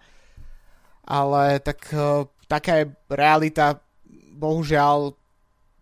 Ale 1.09 1.57
tak 1.65 1.89
uh, 1.97 2.29
taká 2.45 2.85
je 2.85 2.93
realita. 3.09 3.81
Bohužiaľ, 4.39 5.17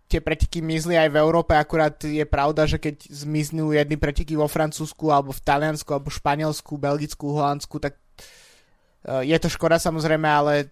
tie 0.08 0.24
preteky 0.24 0.64
mizli 0.64 0.96
aj 0.96 1.12
v 1.12 1.20
Európe, 1.20 1.52
akurát 1.52 2.00
je 2.00 2.24
pravda, 2.24 2.64
že 2.64 2.80
keď 2.80 3.12
zmiznú 3.12 3.76
jedny 3.76 4.00
preteky 4.00 4.40
vo 4.40 4.48
Francúzsku, 4.48 5.12
alebo 5.12 5.36
v 5.36 5.44
Taliansku, 5.44 5.90
alebo 5.92 6.08
v 6.08 6.20
Španielsku, 6.20 6.74
Belgicku, 6.80 7.36
Holandsku, 7.36 7.76
tak 7.84 8.00
uh, 8.00 9.20
je 9.20 9.36
to 9.36 9.52
škoda 9.52 9.76
samozrejme, 9.76 10.24
ale 10.24 10.72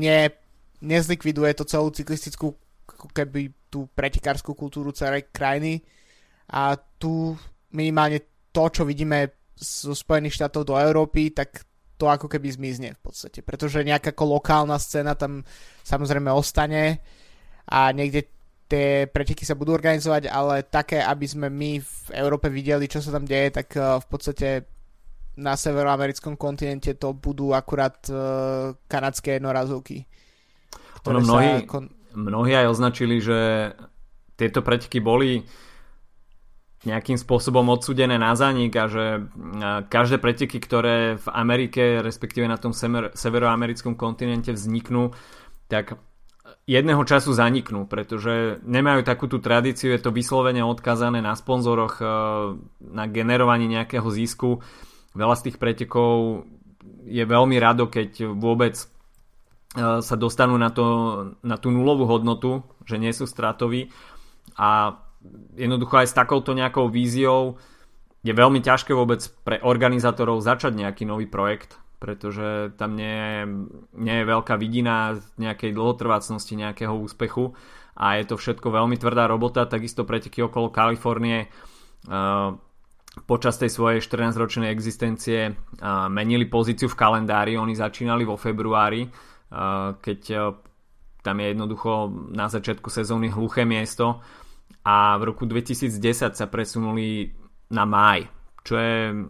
ne, 0.00 0.32
nezlikviduje 0.80 1.52
to 1.52 1.68
celú 1.68 1.92
cyklistickú 1.92 2.56
keby 3.12 3.52
tú 3.68 3.84
pretekárskú 3.92 4.56
kultúru 4.56 4.88
celej 4.96 5.28
krajiny. 5.28 5.84
A 6.48 6.80
tu 6.96 7.36
minimálne 7.76 8.24
to, 8.48 8.64
čo 8.72 8.88
vidíme 8.88 9.36
zo 9.52 9.92
Spojených 9.92 10.40
štátov 10.40 10.62
do 10.64 10.74
Európy, 10.80 11.28
tak 11.36 11.68
to 11.94 12.10
ako 12.10 12.26
keby 12.26 12.50
zmizne 12.50 12.96
v 12.98 13.00
podstate, 13.00 13.44
pretože 13.44 13.84
nejaká 13.84 14.10
lokálna 14.18 14.80
scéna 14.82 15.14
tam 15.14 15.46
samozrejme 15.86 16.26
ostane 16.32 16.98
a 17.68 17.92
niekde 17.92 18.28
tie 18.68 19.06
preteky 19.08 19.44
sa 19.44 19.56
budú 19.56 19.76
organizovať, 19.76 20.28
ale 20.28 20.64
také, 20.64 21.00
aby 21.04 21.26
sme 21.28 21.48
my 21.52 21.80
v 21.80 21.96
Európe 22.16 22.48
videli, 22.48 22.88
čo 22.88 23.04
sa 23.04 23.12
tam 23.12 23.28
deje, 23.28 23.60
tak 23.60 23.68
uh, 23.76 24.00
v 24.00 24.06
podstate 24.08 24.48
na 25.34 25.58
severoamerickom 25.58 26.38
kontinente 26.38 26.94
to 26.94 27.12
budú 27.12 27.52
akurát 27.52 27.98
uh, 28.08 28.72
kanadské 28.88 29.36
jednorazovky. 29.38 30.06
Ono 31.04 31.20
mnohí, 31.20 31.68
kon... 31.68 31.92
mnohí 32.16 32.56
aj 32.56 32.70
označili, 32.72 33.20
že 33.20 33.70
tieto 34.40 34.64
preteky 34.64 35.04
boli 35.04 35.44
nejakým 36.84 37.16
spôsobom 37.16 37.64
odsudené 37.72 38.20
na 38.20 38.36
zánik 38.36 38.76
a 38.76 38.84
že 38.88 39.24
každé 39.88 40.20
preteky, 40.20 40.60
ktoré 40.60 41.16
v 41.16 41.26
Amerike, 41.32 42.04
respektíve 42.04 42.44
na 42.44 42.60
tom 42.60 42.76
sever, 42.76 43.08
severoamerickom 43.16 43.96
kontinente 43.96 44.52
vzniknú, 44.52 45.16
tak 45.72 45.96
jedného 46.64 47.02
času 47.04 47.36
zaniknú, 47.36 47.84
pretože 47.84 48.60
nemajú 48.64 49.04
takú 49.04 49.28
tú 49.28 49.40
tradíciu, 49.40 49.92
je 49.92 50.00
to 50.00 50.14
vyslovene 50.14 50.64
odkazané 50.64 51.20
na 51.20 51.36
sponzoroch, 51.36 52.00
e, 52.00 52.06
na 52.80 53.04
generovanie 53.08 53.68
nejakého 53.68 54.08
zisku. 54.08 54.64
Veľa 55.12 55.34
z 55.38 55.44
tých 55.50 55.56
pretekov 55.60 56.48
je 57.04 57.24
veľmi 57.24 57.56
rado, 57.60 57.92
keď 57.92 58.32
vôbec 58.32 58.80
e, 58.80 58.86
sa 60.00 60.16
dostanú 60.16 60.56
na, 60.56 60.72
to, 60.72 60.86
na 61.44 61.60
tú 61.60 61.68
nulovú 61.68 62.08
hodnotu, 62.08 62.64
že 62.88 62.96
nie 62.96 63.12
sú 63.12 63.28
stratoví 63.28 63.92
a 64.56 65.00
jednoducho 65.56 66.00
aj 66.00 66.08
s 66.08 66.16
takouto 66.16 66.52
nejakou 66.52 66.88
víziou 66.88 67.56
je 68.24 68.32
veľmi 68.32 68.64
ťažké 68.64 68.96
vôbec 68.96 69.20
pre 69.44 69.60
organizátorov 69.60 70.40
začať 70.40 70.72
nejaký 70.72 71.04
nový 71.04 71.28
projekt, 71.28 71.76
pretože 72.04 72.76
tam 72.76 73.00
nie 73.00 73.08
je, 73.08 73.40
nie 73.96 74.16
je 74.20 74.28
veľká 74.28 74.60
vidina 74.60 75.16
nejakej 75.40 75.72
dlhotrvácnosti, 75.72 76.52
nejakého 76.52 76.92
úspechu 76.92 77.56
a 77.96 78.20
je 78.20 78.28
to 78.28 78.36
všetko 78.36 78.68
veľmi 78.68 79.00
tvrdá 79.00 79.24
robota, 79.24 79.64
takisto 79.64 80.04
preteky 80.04 80.44
okolo 80.44 80.68
Kalifornie 80.68 81.48
uh, 81.48 82.52
počas 83.24 83.56
tej 83.56 83.72
svojej 83.72 84.04
14-ročnej 84.04 84.68
existencie 84.68 85.48
uh, 85.48 86.12
menili 86.12 86.44
pozíciu 86.44 86.92
v 86.92 86.98
kalendári, 87.00 87.56
oni 87.56 87.72
začínali 87.72 88.28
vo 88.28 88.36
februári, 88.36 89.08
uh, 89.08 89.96
keď 89.96 90.52
tam 91.24 91.40
je 91.40 91.46
jednoducho 91.56 92.12
na 92.36 92.52
začiatku 92.52 92.92
sezóny 92.92 93.32
hluché 93.32 93.64
miesto 93.64 94.20
a 94.84 95.16
v 95.16 95.32
roku 95.32 95.48
2010 95.48 96.36
sa 96.36 96.46
presunuli 96.52 97.32
na 97.72 97.88
máj, 97.88 98.28
čo 98.60 98.76
je 98.76 99.24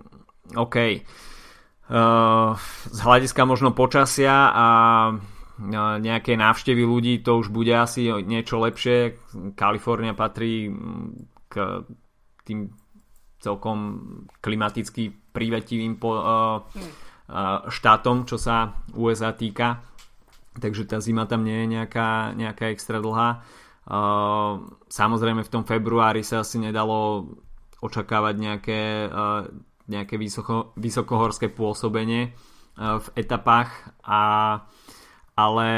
OK. 0.58 0.74
Uh, 0.74 1.33
z 1.84 2.98
hľadiska 3.04 3.42
možno 3.44 3.76
počasia 3.76 4.50
a 4.50 4.66
nejaké 6.00 6.34
návštevy 6.34 6.82
ľudí 6.82 7.14
to 7.20 7.38
už 7.38 7.52
bude 7.52 7.70
asi 7.70 8.08
niečo 8.24 8.58
lepšie. 8.58 9.20
Kalifornia 9.54 10.16
patrí 10.16 10.72
k 11.46 11.54
tým 12.42 12.72
celkom 13.38 13.78
klimaticky 14.40 15.12
prívetivým 15.12 16.00
po, 16.00 16.10
uh, 16.16 16.58
štátom, 17.68 18.28
čo 18.28 18.36
sa 18.36 18.84
USA 18.96 19.32
týka. 19.32 19.80
Takže 20.54 20.86
tá 20.86 21.00
zima 21.00 21.26
tam 21.26 21.42
nie 21.42 21.64
je 21.64 21.66
nejaká, 21.80 22.36
nejaká 22.36 22.70
extra 22.70 23.02
dlhá. 23.02 23.42
Samozrejme 24.86 25.42
v 25.42 25.52
tom 25.52 25.64
februári 25.66 26.22
sa 26.22 26.46
asi 26.46 26.62
nedalo 26.62 27.26
očakávať 27.82 28.34
nejaké, 28.38 28.80
nejaké 29.90 30.16
vysoko, 30.16 30.72
vysokohorské 30.80 31.52
pôsobenie 31.52 32.32
v 32.74 33.08
etapách, 33.14 33.70
a, 34.02 34.22
ale 35.38 35.68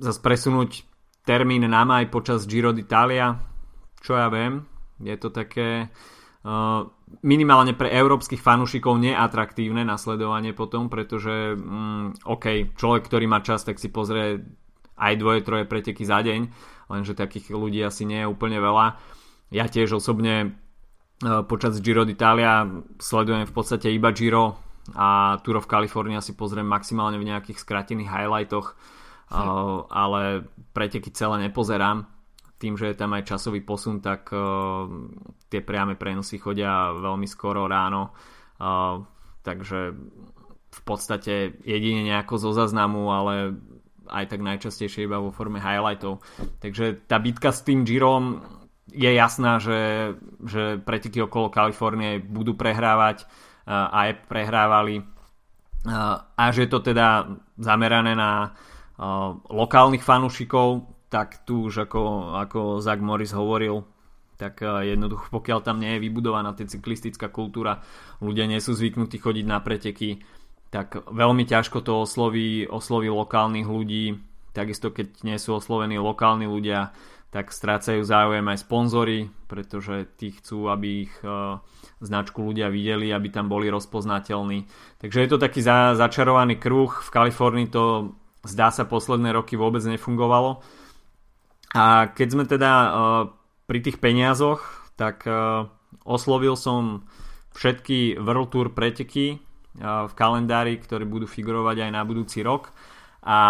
zase 0.00 0.20
presunúť 0.24 0.88
termín 1.28 1.68
na 1.68 1.84
maj 1.84 2.08
počas 2.08 2.48
Giro 2.48 2.72
d'Italia, 2.72 3.36
čo 4.00 4.16
ja 4.16 4.32
viem, 4.32 4.64
je 5.02 5.16
to 5.20 5.28
také 5.34 5.92
minimálne 7.26 7.74
pre 7.74 7.90
európskych 7.90 8.38
fanúšikov 8.38 8.98
neatraktívne 8.98 9.82
nasledovanie 9.82 10.54
potom, 10.54 10.86
pretože 10.86 11.54
mm, 11.58 12.26
OK, 12.26 12.74
človek, 12.78 13.02
ktorý 13.06 13.26
má 13.26 13.42
čas, 13.42 13.66
tak 13.66 13.82
si 13.82 13.90
pozrie 13.90 14.42
aj 14.96 15.14
dvoje, 15.18 15.40
troje 15.42 15.64
preteky 15.68 16.06
za 16.06 16.22
deň, 16.22 16.40
lenže 16.88 17.18
takých 17.18 17.52
ľudí 17.52 17.82
asi 17.82 18.06
nie 18.06 18.24
je 18.24 18.30
úplne 18.30 18.58
veľa. 18.62 18.96
Ja 19.54 19.66
tiež 19.70 19.98
osobne 19.98 20.34
e, 20.42 20.48
počas 21.48 21.80
Giro 21.80 22.04
d'Italia 22.04 22.68
sledujem 23.00 23.48
v 23.48 23.54
podstate 23.54 23.88
iba 23.88 24.12
Giro 24.12 24.60
a 24.94 25.40
Tour 25.42 25.58
of 25.58 25.70
California 25.70 26.20
si 26.20 26.36
pozriem 26.36 26.66
maximálne 26.66 27.18
v 27.18 27.26
nejakých 27.26 27.58
skratených 27.58 28.12
highlightoch, 28.12 28.76
hm. 29.32 29.90
ale 29.90 30.46
preteky 30.76 31.10
celé 31.10 31.48
nepozerám 31.48 32.06
tým, 32.56 32.76
že 32.76 32.88
je 32.92 32.96
tam 32.96 33.12
aj 33.12 33.28
časový 33.28 33.60
posun, 33.60 34.00
tak 34.00 34.32
uh, 34.32 34.88
tie 35.52 35.60
priame 35.60 35.92
prenosy 35.92 36.40
chodia 36.40 36.88
veľmi 36.92 37.28
skoro 37.28 37.68
ráno. 37.68 38.16
Takže 39.44 39.92
v 40.72 40.80
podstate 40.84 41.60
jedine 41.62 42.00
nejako 42.08 42.40
zo 42.40 42.50
zaznamu, 42.56 43.12
ale 43.12 43.60
aj 44.08 44.24
tak 44.32 44.40
najčastejšie 44.40 45.04
iba 45.04 45.20
vo 45.20 45.34
forme 45.36 45.60
highlightov. 45.60 46.24
Takže 46.64 47.04
tá 47.04 47.20
bitka 47.20 47.52
s 47.52 47.60
tým 47.60 47.84
Girom 47.84 48.40
je 48.92 49.10
jasná, 49.10 49.58
že, 49.58 50.14
že 50.46 50.78
preteky 50.78 51.22
okolo 51.26 51.50
Kalifornie 51.50 52.22
budú 52.22 52.54
prehrávať 52.54 53.26
uh, 53.26 53.90
aj 53.90 54.30
prehrávali. 54.30 55.02
Uh, 55.86 56.22
a 56.34 56.50
že 56.50 56.66
je 56.66 56.70
to 56.70 56.80
teda 56.82 57.38
zamerané 57.58 58.14
na 58.14 58.50
uh, 58.50 59.38
lokálnych 59.50 60.02
fanúšikov, 60.02 60.96
tak 61.06 61.46
tu 61.46 61.70
už 61.70 61.86
ako, 61.86 62.34
ako 62.34 62.60
Zach 62.82 62.98
Morris 62.98 63.30
hovoril, 63.30 63.86
tak 64.36 64.60
eh, 64.62 64.92
jednoducho 64.94 65.32
pokiaľ 65.32 65.58
tam 65.64 65.80
nie 65.80 65.96
je 65.96 66.02
vybudovaná 66.04 66.52
tá 66.52 66.68
cyklistická 66.68 67.32
kultúra, 67.32 67.80
ľudia 68.20 68.44
nie 68.44 68.60
sú 68.60 68.76
zvyknutí 68.76 69.16
chodiť 69.16 69.44
na 69.48 69.58
preteky, 69.64 70.20
tak 70.68 71.08
veľmi 71.08 71.48
ťažko 71.48 71.80
to 71.80 72.04
osloví, 72.04 72.68
osloví 72.68 73.08
lokálnych 73.08 73.64
ľudí, 73.64 74.18
takisto 74.52 74.92
keď 74.92 75.24
nie 75.24 75.38
sú 75.40 75.56
oslovení 75.56 75.96
lokálni 75.96 76.44
ľudia, 76.44 76.92
tak 77.36 77.52
strácajú 77.52 78.00
záujem 78.00 78.48
aj 78.48 78.64
sponzory, 78.64 79.28
pretože 79.44 80.08
tí 80.16 80.32
chcú, 80.32 80.72
aby 80.72 81.04
ich 81.04 81.12
uh, 81.20 81.60
značku 82.00 82.40
ľudia 82.40 82.72
videli, 82.72 83.12
aby 83.12 83.28
tam 83.28 83.52
boli 83.52 83.68
rozpoznateľní. 83.68 84.64
Takže 84.96 85.20
je 85.20 85.28
to 85.28 85.36
taký 85.36 85.60
za, 85.60 85.92
začarovaný 86.00 86.56
kruh. 86.56 86.88
V 86.88 87.12
Kalifornii 87.12 87.68
to 87.68 88.16
zdá 88.40 88.72
sa 88.72 88.88
posledné 88.88 89.36
roky 89.36 89.52
vôbec 89.52 89.84
nefungovalo 89.84 90.64
a 91.76 92.08
keď 92.08 92.28
sme 92.32 92.44
teda 92.48 92.72
uh, 92.72 92.88
pri 93.68 93.84
tých 93.84 94.00
peniazoch, 94.00 94.64
tak 94.96 95.28
uh, 95.28 95.68
oslovil 96.08 96.56
som 96.56 97.04
všetky 97.52 98.16
World 98.16 98.48
Tour 98.48 98.72
preteky 98.72 99.44
v 99.76 100.12
kalendári, 100.16 100.80
ktoré 100.80 101.04
budú 101.04 101.28
figurovať 101.28 101.84
aj 101.84 101.90
na 101.92 102.00
budúci 102.00 102.40
rok 102.40 102.72
a 103.20 103.40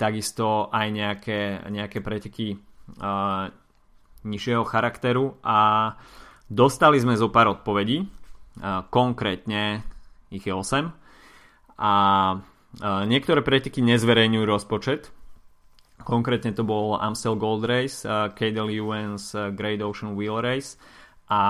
takisto 0.00 0.72
aj 0.72 0.88
nejaké, 0.88 1.40
nejaké 1.68 2.00
preteky 2.00 2.56
nižšieho 4.24 4.64
charakteru 4.66 5.38
a 5.44 5.92
dostali 6.50 6.98
sme 6.98 7.14
zo 7.14 7.30
pár 7.30 7.60
odpovedí, 7.60 8.08
konkrétne 8.90 9.86
ich 10.32 10.44
je 10.44 10.54
8 10.54 10.90
a 11.80 11.92
niektoré 13.06 13.40
preteky 13.44 13.82
nezverejňujú 13.82 14.44
rozpočet, 14.46 15.02
Konkrétne 16.00 16.56
to 16.56 16.64
bol 16.64 16.96
Amstel 16.96 17.36
Gold 17.36 17.68
Race, 17.68 18.08
Cadel 18.08 18.72
Ewens 18.72 19.36
Great 19.52 19.84
Ocean 19.84 20.16
Wheel 20.16 20.40
Race 20.40 20.80
a 21.30 21.40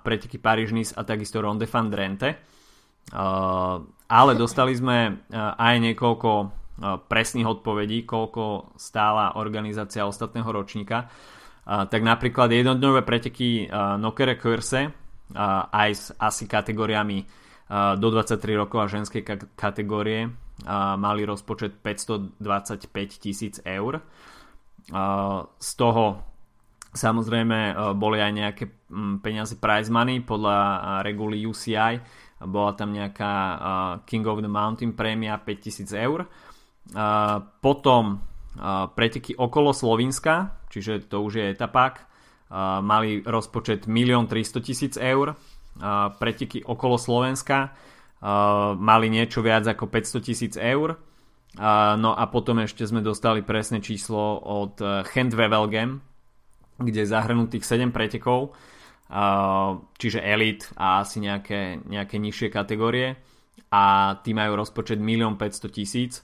preteky 0.00 0.40
paríž 0.40 0.72
a 0.96 1.04
takisto 1.04 1.38
Ronde 1.38 1.68
van 1.68 1.92
Drenthe. 1.92 2.30
Ale 4.08 4.32
dostali 4.34 4.72
sme 4.72 5.28
aj 5.36 5.74
niekoľko 5.80 6.30
presných 6.80 7.46
odpovedí, 7.46 8.06
koľko 8.06 8.74
stála 8.78 9.34
organizácia 9.34 10.06
ostatného 10.06 10.46
ročníka. 10.46 11.10
Uh, 11.68 11.84
tak 11.90 12.00
napríklad 12.00 12.48
jednodňové 12.48 13.04
preteky 13.04 13.68
uh, 13.68 14.00
Nokere 14.00 14.38
Curse 14.38 15.08
aj 15.72 15.90
s 15.92 16.08
asi 16.16 16.48
kategóriami 16.48 17.20
do 18.00 18.08
23 18.08 18.40
rokov 18.56 18.78
a 18.80 18.88
ženskej 18.88 19.22
kategórie 19.52 20.32
mali 20.96 21.22
rozpočet 21.28 21.84
525 21.84 22.88
tisíc 23.20 23.60
eur. 23.60 24.00
Z 25.60 25.70
toho 25.76 26.04
samozrejme 26.96 27.76
boli 27.92 28.24
aj 28.24 28.32
nejaké 28.32 28.64
peniaze 29.20 29.60
prize 29.60 29.92
money 29.92 30.24
podľa 30.24 30.56
reguly 31.04 31.44
UCI. 31.44 32.00
Bola 32.48 32.72
tam 32.72 32.96
nejaká 32.96 33.32
King 34.08 34.24
of 34.24 34.40
the 34.40 34.48
Mountain 34.48 34.96
prémia 34.96 35.36
5000 35.36 35.92
eur. 35.92 36.24
Potom 37.60 38.04
preteky 38.96 39.36
okolo 39.36 39.76
Slovenska, 39.76 40.56
čiže 40.72 41.06
to 41.08 41.20
už 41.20 41.32
je 41.40 41.44
etapák, 41.52 41.94
mali 42.80 43.20
rozpočet 43.22 43.84
1 43.84 43.92
300 44.26 44.96
000 44.96 45.00
eur. 45.04 45.36
Preteky 46.16 46.64
okolo 46.64 46.96
Slovenska 46.96 47.76
mali 48.74 49.06
niečo 49.12 49.44
viac 49.44 49.68
ako 49.68 49.86
500 49.86 50.26
tisíc 50.26 50.54
eur. 50.56 50.96
No 51.98 52.10
a 52.16 52.24
potom 52.28 52.60
ešte 52.60 52.84
sme 52.86 53.04
dostali 53.04 53.40
presné 53.44 53.80
číslo 53.80 54.40
od 54.42 54.80
Handwevelgem, 54.82 56.00
kde 56.78 56.98
je 57.02 57.08
zahrnutých 57.10 57.64
7 57.66 57.90
pretekov, 57.90 58.54
čiže 59.98 60.20
Elite 60.22 60.68
a 60.76 61.02
asi 61.02 61.24
nejaké, 61.24 61.82
nejaké 61.82 62.16
nižšie 62.20 62.52
kategórie 62.52 63.16
a 63.72 64.14
tí 64.22 64.36
majú 64.36 64.56
rozpočet 64.60 65.00
1 65.00 65.36
500 65.36 65.68
tisíc 65.74 66.22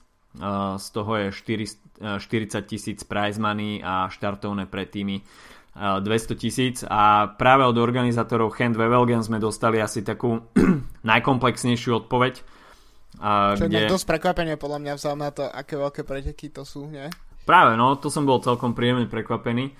z 0.79 0.87
toho 0.90 1.12
je 1.16 1.27
4, 1.31 2.18
40 2.18 2.66
tisíc 2.66 3.07
prize 3.07 3.38
money 3.38 3.79
a 3.79 4.11
štartovné 4.11 4.66
pre 4.66 4.83
týmy 4.85 5.23
200 5.75 6.38
tisíc 6.38 6.77
a 6.87 7.35
práve 7.35 7.66
od 7.66 7.75
organizátorov 7.75 8.55
Hand 8.55 8.79
Wevelgen 8.79 9.27
sme 9.27 9.42
dostali 9.42 9.83
asi 9.83 10.07
takú 10.07 10.47
najkomplexnejšiu 11.11 12.07
odpoveď. 12.07 12.35
Čo 13.59 13.66
kde... 13.66 13.90
dosť 13.90 14.07
prekvapenie 14.07 14.55
podľa 14.55 14.79
mňa 14.83 14.92
vzal 14.99 15.14
na 15.18 15.31
to, 15.35 15.47
aké 15.47 15.79
veľké 15.79 16.03
preteky 16.07 16.51
to 16.51 16.62
sú, 16.62 16.87
nie? 16.90 17.07
Práve, 17.47 17.75
no, 17.75 17.94
to 17.99 18.11
som 18.11 18.27
bol 18.27 18.42
celkom 18.42 18.75
príjemne 18.75 19.07
prekvapený. 19.07 19.75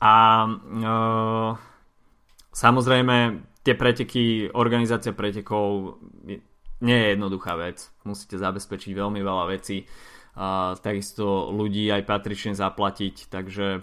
A 0.00 0.14
e, 0.48 0.52
samozrejme, 2.52 3.16
tie 3.60 3.74
preteky, 3.76 4.48
organizácia 4.56 5.12
pretekov 5.12 5.96
nie 6.80 6.96
je 6.96 7.06
jednoduchá 7.16 7.56
vec. 7.56 7.88
Musíte 8.04 8.40
zabezpečiť 8.40 8.92
veľmi 8.96 9.20
veľa 9.20 9.44
vecí. 9.52 9.84
A, 10.36 10.76
takisto 10.80 11.52
ľudí 11.52 11.88
aj 11.92 12.08
patrične 12.08 12.56
zaplatiť, 12.56 13.28
takže 13.28 13.66
e, 13.78 13.80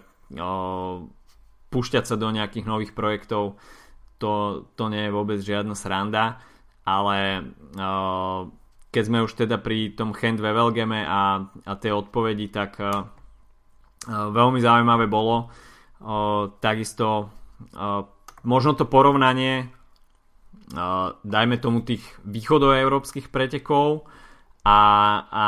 púšťať 1.70 2.04
sa 2.08 2.16
do 2.16 2.32
nejakých 2.32 2.66
nových 2.66 2.94
projektov, 2.96 3.60
to, 4.18 4.66
to 4.74 4.84
nie 4.90 5.08
je 5.08 5.16
vôbec 5.16 5.38
žiadna 5.38 5.78
sranda, 5.78 6.42
ale 6.88 7.46
uh, 7.78 8.50
keď 8.90 9.04
sme 9.04 9.22
už 9.22 9.46
teda 9.46 9.62
pri 9.62 9.94
tom 9.94 10.16
Hand 10.16 10.42
Wevelgeme 10.42 11.06
a, 11.06 11.46
a 11.46 11.74
tej 11.78 12.02
odpovedi, 12.02 12.50
tak 12.50 12.82
uh, 12.82 13.06
veľmi 14.10 14.58
zaujímavé 14.58 15.06
bolo 15.06 15.52
uh, 15.54 16.50
takisto 16.58 17.30
uh, 17.78 18.08
možno 18.42 18.74
to 18.74 18.90
porovnanie 18.90 19.70
dajme 21.24 21.56
tomu 21.64 21.80
tých 21.88 22.04
východoeurópskych 22.28 23.32
pretekov 23.32 24.04
a, 24.68 24.80
a 25.32 25.46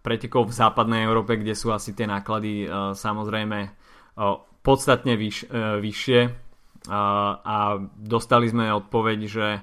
pretekov 0.00 0.48
v 0.48 0.56
západnej 0.56 1.04
Európe, 1.04 1.36
kde 1.36 1.58
sú 1.58 1.74
asi 1.74 1.92
tie 1.92 2.06
náklady 2.06 2.64
uh, 2.64 2.94
samozrejme 2.94 3.58
uh, 3.66 4.38
podstatne 4.60 5.16
vyš, 5.16 5.48
e, 5.48 5.80
vyššie. 5.80 6.20
A, 6.90 7.76
dostali 7.96 8.48
sme 8.48 8.72
odpoveď, 8.72 9.18
že 9.28 9.60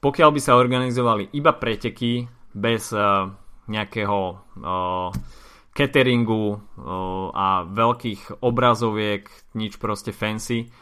pokiaľ 0.00 0.30
by 0.32 0.40
sa 0.40 0.56
organizovali 0.56 1.36
iba 1.36 1.52
preteky 1.52 2.24
bez 2.56 2.88
nejakého 3.68 4.20
cateringu 5.76 6.44
a 7.36 7.48
veľkých 7.68 8.40
obrazoviek, 8.40 9.28
nič 9.60 9.76
proste 9.76 10.16
fancy, 10.16 10.72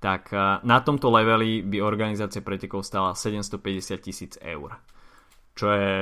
tak 0.00 0.32
uh, 0.32 0.58
na 0.64 0.80
tomto 0.80 1.12
leveli 1.12 1.60
by 1.60 1.84
organizácia 1.84 2.40
pretekov 2.40 2.82
stala 2.82 3.12
750 3.12 4.00
tisíc 4.00 4.32
eur. 4.40 4.80
Čo 5.54 5.66
je 5.70 5.92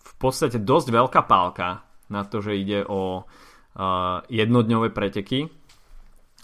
v 0.00 0.12
podstate 0.16 0.62
dosť 0.62 0.88
veľká 0.94 1.26
pálka 1.26 1.82
na 2.10 2.22
to, 2.26 2.42
že 2.42 2.58
ide 2.58 2.82
o 2.86 3.26
jednodňové 4.26 4.90
preteky. 4.90 5.46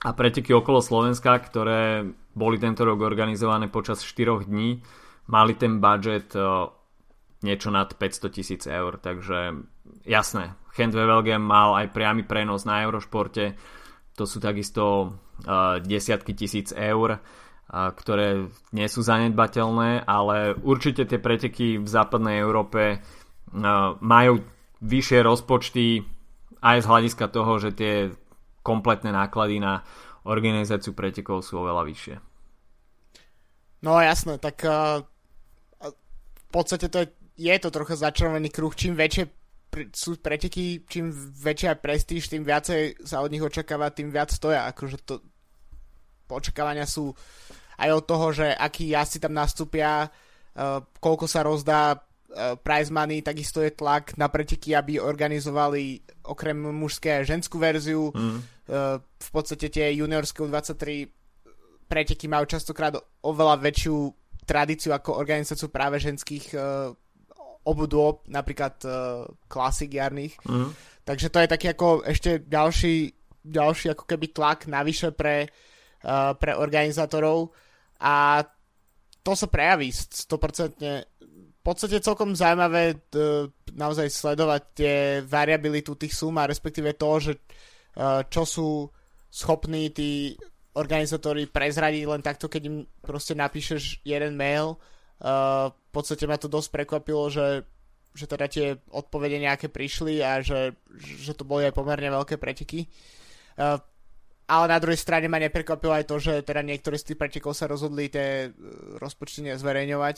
A 0.07 0.15
preteky 0.15 0.55
okolo 0.55 0.79
Slovenska, 0.79 1.35
ktoré 1.43 2.07
boli 2.37 2.61
tento 2.61 2.87
rok 2.87 3.03
organizované 3.03 3.67
počas 3.67 4.05
4 4.05 4.47
dní, 4.47 4.79
mali 5.27 5.53
ten 5.59 5.83
budget 5.83 6.37
niečo 7.43 7.69
nad 7.75 7.91
500 7.91 8.31
tisíc 8.31 8.63
eur, 8.69 8.97
takže 9.03 9.67
jasné, 10.07 10.55
Gent 10.77 10.95
Wevelgem 10.95 11.41
mal 11.41 11.77
aj 11.81 11.93
priamy 11.93 12.23
prenos 12.23 12.69
na 12.69 12.85
Eurošporte, 12.85 13.57
to 14.17 14.25
sú 14.25 14.41
takisto 14.41 15.13
uh, 15.45 15.77
desiatky 15.85 16.33
tisíc 16.33 16.73
eur, 16.73 17.21
uh, 17.21 17.21
ktoré 17.93 18.49
nie 18.73 18.89
sú 18.89 19.05
zanedbateľné, 19.05 20.09
ale 20.09 20.57
určite 20.65 21.05
tie 21.05 21.21
preteky 21.21 21.77
v 21.77 21.89
západnej 21.89 22.41
Európe 22.41 22.99
uh, 22.99 23.95
majú 24.01 24.41
vyššie 24.81 25.21
rozpočty 25.21 26.01
aj 26.65 26.83
z 26.83 26.87
hľadiska 26.89 27.29
toho, 27.29 27.53
že 27.61 27.71
tie 27.77 27.95
kompletné 28.65 29.13
náklady 29.13 29.61
na 29.61 29.85
organizáciu 30.27 30.97
pretekov 30.97 31.45
sú 31.45 31.63
oveľa 31.63 31.87
vyššie. 31.87 32.17
No 33.87 34.01
jasné, 34.01 34.41
tak 34.41 34.65
uh, 34.67 35.05
v 36.35 36.47
podstate 36.51 36.89
to 36.89 37.05
je, 37.05 37.09
je 37.39 37.55
to 37.61 37.69
trocha 37.71 37.95
začarovaný 37.95 38.51
kruh. 38.51 38.73
Čím 38.73 38.97
väčšie 38.97 39.31
sú 39.93 40.17
preteky, 40.17 40.85
čím 40.89 41.13
väčšia 41.43 41.77
prestíž, 41.77 42.33
tým 42.33 42.43
viacej 42.43 43.05
sa 43.05 43.21
od 43.21 43.31
nich 43.31 43.45
očakáva, 43.45 43.93
tým 43.93 44.09
viac 44.09 44.33
stoja. 44.33 44.65
Akože 44.71 44.97
to 45.05 45.21
očakávania 46.31 46.89
sú 46.89 47.13
aj 47.77 47.91
od 47.93 48.05
toho, 48.09 48.27
že 48.33 48.47
akí 48.57 48.91
jazdci 48.91 49.21
tam 49.21 49.37
nastúpia, 49.37 50.09
uh, 50.09 50.81
koľko 50.99 51.27
sa 51.29 51.45
rozdá 51.45 51.95
uh, 51.95 52.57
prize 52.57 52.89
money, 52.89 53.21
takisto 53.21 53.61
je 53.61 53.71
tlak 53.77 54.17
na 54.17 54.33
preteky, 54.33 54.73
aby 54.73 54.99
organizovali 54.99 56.01
okrem 56.25 56.57
mužské 56.57 57.23
aj 57.23 57.29
ženskú 57.37 57.61
verziu. 57.61 58.11
Mm. 58.11 58.41
Uh, 58.67 58.99
v 58.99 59.29
podstate 59.31 59.69
tie 59.69 59.93
juniorské 59.93 60.43
23 60.43 61.87
preteky 61.87 62.27
majú 62.27 62.51
častokrát 62.51 62.99
oveľa 63.23 63.63
väčšiu 63.63 63.97
tradíciu 64.47 64.95
ako 64.95 65.19
organizáciu 65.19 65.71
práve 65.71 66.03
ženských 66.03 66.45
uh, 66.55 66.95
obudôb, 67.67 68.23
napríklad 68.31 68.79
uh, 68.87 69.27
klasik 69.51 69.99
jarných. 69.99 70.39
Mm. 70.47 70.71
Takže 71.03 71.29
to 71.31 71.39
je 71.43 71.49
taký 71.51 71.67
ako 71.75 72.07
ešte 72.07 72.47
ďalší, 72.47 73.11
ďalší 73.43 73.87
ako 73.95 74.05
keby 74.07 74.27
tlak 74.31 74.71
navyše 74.71 75.11
pre, 75.11 75.51
uh, 76.07 76.33
pre 76.39 76.55
organizátorov 76.55 77.51
a 77.99 78.47
to 79.27 79.33
sa 79.35 79.51
prejaví 79.51 79.91
100%. 79.91 80.79
V 81.27 81.63
podstate 81.67 81.99
celkom 81.99 82.39
zaujímavé 82.39 82.95
uh, 82.95 83.51
naozaj 83.75 84.07
sledovať 84.07 84.63
tie 84.79 84.95
variabilitu 85.27 85.99
tých 85.99 86.15
sum 86.15 86.39
a 86.39 86.47
respektíve 86.47 86.95
to, 86.95 87.11
že 87.19 87.33
uh, 87.99 88.23
čo 88.31 88.47
sú 88.47 88.69
schopní 89.27 89.91
tí 89.91 90.39
organizátori 90.79 91.51
prezradiť 91.51 92.05
len 92.07 92.23
takto, 92.23 92.47
keď 92.47 92.63
im 92.71 92.87
proste 93.03 93.35
napíšeš 93.35 94.07
jeden 94.07 94.39
mail 94.39 94.79
Uh, 95.17 95.73
podstate 95.97 96.29
ma 96.29 96.37
to 96.37 96.53
dosť 96.53 96.69
prekvapilo, 96.69 97.33
že, 97.33 97.65
že 98.13 98.29
teda 98.29 98.47
tie 98.53 98.77
odpovede 98.93 99.41
nejaké 99.41 99.73
prišli 99.73 100.21
a 100.21 100.45
že, 100.45 100.77
že 101.01 101.33
to 101.33 101.49
boli 101.49 101.65
aj 101.65 101.73
pomerne 101.73 102.13
veľké 102.13 102.37
preteky. 102.37 102.85
Uh, 103.57 103.81
ale 104.47 104.65
na 104.69 104.79
druhej 104.79 105.01
strane 105.01 105.27
ma 105.27 105.41
neprekvapilo 105.41 105.97
aj 105.97 106.05
to, 106.05 106.21
že 106.21 106.45
teda 106.45 106.61
niektorí 106.61 107.01
z 107.01 107.13
tých 107.13 107.19
pretekov 107.19 107.57
sa 107.57 107.65
rozhodli 107.65 108.13
tie 108.13 108.53
uh, 108.53 108.53
rozpočty 109.01 109.49
nezverejňovať. 109.49 110.17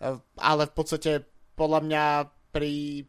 Uh, 0.00 0.16
ale 0.40 0.64
v 0.64 0.72
podstate 0.72 1.28
podľa 1.52 1.80
mňa 1.84 2.04
pri 2.50 3.04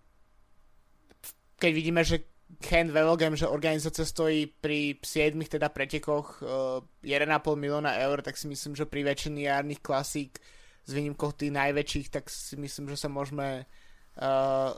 keď 1.61 1.71
vidíme, 1.77 2.01
že 2.01 2.25
Ken 2.59 2.91
Vevelgem, 2.91 3.37
že 3.37 3.47
organizácia 3.47 4.03
stojí 4.03 4.49
pri 4.49 4.99
7 4.99 5.37
teda 5.45 5.71
pretekoch 5.71 6.41
uh, 6.43 6.81
1,5 7.05 7.31
milióna 7.55 7.95
eur, 8.01 8.19
tak 8.25 8.35
si 8.35 8.49
myslím, 8.49 8.75
že 8.75 8.89
pri 8.89 9.07
väčšiny 9.07 9.47
jarných 9.47 9.79
klasík 9.79 10.41
s 10.85 10.91
výnimkou 10.91 11.31
tých 11.37 11.53
najväčších, 11.53 12.07
tak 12.09 12.27
si 12.27 12.57
myslím, 12.57 12.89
že 12.89 12.97
sa 12.97 13.09
môžeme 13.09 13.69
uh, 14.17 14.71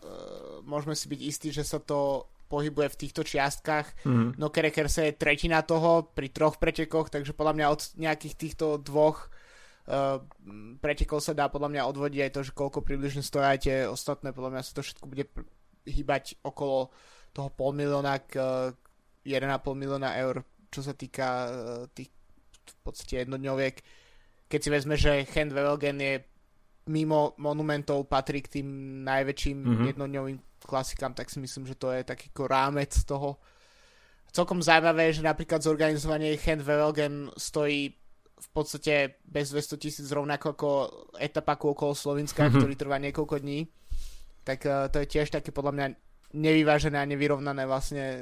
môžeme 0.67 0.93
si 0.93 1.07
byť 1.09 1.21
istí, 1.23 1.49
že 1.49 1.63
sa 1.63 1.79
to 1.79 2.27
pohybuje 2.51 2.87
v 2.93 2.99
týchto 2.99 3.25
čiastkách. 3.25 4.05
Mm-hmm. 4.05 4.29
No 4.37 4.53
Kerekerse 4.53 5.09
je 5.09 5.17
tretina 5.17 5.65
toho 5.65 6.05
pri 6.13 6.29
troch 6.29 6.61
pretekoch, 6.61 7.09
takže 7.09 7.33
podľa 7.33 7.53
mňa 7.57 7.65
od 7.73 7.81
nejakých 7.97 8.35
týchto 8.37 8.77
dvoch 8.77 9.31
uh, 9.89 10.21
pretekov 10.83 11.23
sa 11.23 11.33
dá 11.33 11.49
podľa 11.49 11.73
mňa 11.73 11.89
odvodiť 11.89 12.19
aj 12.29 12.31
to, 12.35 12.41
že 12.45 12.51
koľko 12.53 12.85
približne 12.85 13.25
stojí 13.25 13.57
tie 13.57 13.89
ostatné, 13.89 14.35
podľa 14.35 14.59
mňa 14.59 14.61
sa 14.61 14.71
to 14.77 14.85
všetko 14.85 15.05
bude 15.09 15.25
pr- 15.33 15.49
hýbať 15.89 16.37
okolo 16.45 16.93
toho 17.33 17.49
pol 17.49 17.73
milióna 17.73 18.21
k 18.21 18.37
uh, 18.37 18.69
1,5 19.25 19.49
milióna 19.73 20.13
eur, 20.21 20.45
čo 20.69 20.85
sa 20.85 20.93
týka 20.93 21.27
uh, 21.49 21.49
tých 21.89 22.13
v 22.63 22.79
podstate 22.79 23.27
jednodňoviek 23.27 23.75
keď 24.53 24.61
si 24.61 24.69
vezme, 24.69 24.93
že 24.93 25.25
Hand 25.33 25.49
Wevelgen 25.49 25.97
je 25.97 26.21
mimo 26.93 27.33
monumentov 27.41 28.05
patrí 28.05 28.45
k 28.45 28.61
tým 28.61 29.01
najväčším 29.01 29.57
mm-hmm. 29.57 29.85
jednodňovým 29.97 30.37
klasikám, 30.61 31.17
tak 31.17 31.33
si 31.33 31.41
myslím, 31.41 31.65
že 31.65 31.73
to 31.73 31.89
je 31.89 32.05
taký 32.05 32.29
ako 32.29 32.43
rámec 32.45 32.93
toho. 33.01 33.41
Celkom 34.29 34.61
zaujímavé 34.61 35.09
že 35.09 35.25
napríklad 35.25 35.65
zorganizovanie 35.65 36.37
Hand 36.37 36.61
Wevelgen 36.61 37.33
stojí 37.33 37.97
v 38.43 38.49
podstate 38.53 39.17
bez 39.25 39.49
200 39.49 39.81
tisíc 39.81 40.07
rovnako 40.13 40.47
ako 40.53 40.69
etapa 41.17 41.57
okolo 41.57 41.97
Slovenska, 41.97 42.45
mm-hmm. 42.45 42.59
ktorý 42.61 42.73
trvá 42.77 43.01
niekoľko 43.01 43.41
dní. 43.41 43.65
Tak 44.45 44.59
uh, 44.69 44.85
to 44.93 45.01
je 45.01 45.07
tiež 45.09 45.33
také 45.33 45.49
podľa 45.49 45.73
mňa 45.73 45.87
nevyvážené 46.37 46.97
a 47.01 47.09
nevyrovnané 47.09 47.65
vlastne 47.65 48.05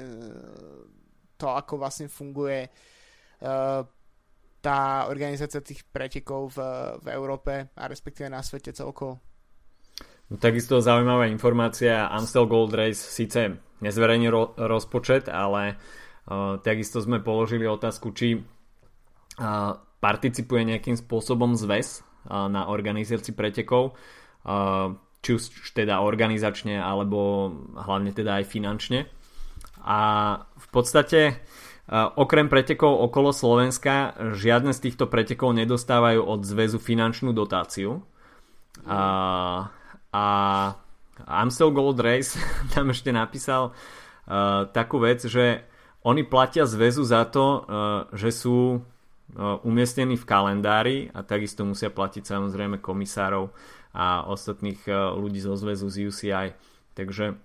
to, 1.36 1.50
ako 1.50 1.76
vlastne 1.76 2.08
funguje 2.08 2.72
uh, 3.42 3.84
tá 4.62 5.10
organizácia 5.10 5.58
tých 5.58 5.82
pretekov 5.90 6.54
v, 6.54 6.58
v 7.02 7.06
Európe 7.10 7.74
a 7.74 7.82
respektíve 7.90 8.30
na 8.30 8.40
svete 8.40 8.70
celkovo. 8.70 9.18
No, 10.30 10.38
takisto 10.38 10.78
zaujímavá 10.78 11.26
informácia, 11.26 12.06
Amstel 12.06 12.46
Gold 12.46 12.72
Race 12.72 13.02
síce 13.02 13.58
nezverejní 13.82 14.30
ro- 14.30 14.54
rozpočet, 14.54 15.26
ale 15.26 15.74
uh, 15.74 16.62
takisto 16.62 17.02
sme 17.02 17.18
položili 17.18 17.66
otázku, 17.66 18.14
či 18.14 18.38
uh, 18.38 19.74
participuje 19.98 20.62
nejakým 20.72 20.94
spôsobom 20.94 21.58
zväz 21.58 22.00
uh, 22.00 22.46
na 22.46 22.70
organizácii 22.70 23.34
pretekov, 23.34 23.98
uh, 24.46 24.94
či 25.20 25.30
už 25.34 25.74
teda 25.74 25.98
organizačne, 26.00 26.78
alebo 26.78 27.50
hlavne 27.74 28.14
teda 28.14 28.38
aj 28.40 28.44
finančne. 28.46 29.10
A 29.82 30.00
v 30.38 30.66
podstate 30.70 31.42
Okrem 31.92 32.48
pretekov 32.48 33.04
okolo 33.04 33.36
Slovenska 33.36 34.16
žiadne 34.32 34.72
z 34.72 34.88
týchto 34.88 35.12
pretekov 35.12 35.52
nedostávajú 35.52 36.24
od 36.24 36.40
zväzu 36.40 36.80
finančnú 36.80 37.36
dotáciu. 37.36 38.00
A, 38.88 39.68
a 40.08 40.24
Amstel 41.28 41.68
Gold 41.68 42.00
Race 42.00 42.40
tam 42.72 42.88
ešte 42.96 43.12
napísal 43.12 43.76
uh, 43.76 44.64
takú 44.72 45.04
vec, 45.04 45.20
že 45.28 45.68
oni 46.02 46.24
platia 46.24 46.64
zväzu 46.64 47.04
za 47.04 47.28
to, 47.28 47.44
uh, 47.44 47.60
že 48.16 48.32
sú 48.32 48.80
uh, 48.80 49.60
umiestnení 49.62 50.16
v 50.16 50.24
kalendári 50.24 50.98
a 51.12 51.20
takisto 51.22 51.62
musia 51.62 51.92
platiť 51.92 52.24
samozrejme 52.24 52.80
komisárov 52.80 53.52
a 53.92 54.24
ostatných 54.26 54.80
uh, 54.88 55.12
ľudí 55.12 55.44
zo 55.44 55.54
zväzu 55.60 55.92
z 55.92 56.08
UCI. 56.08 56.46
Takže 56.96 57.36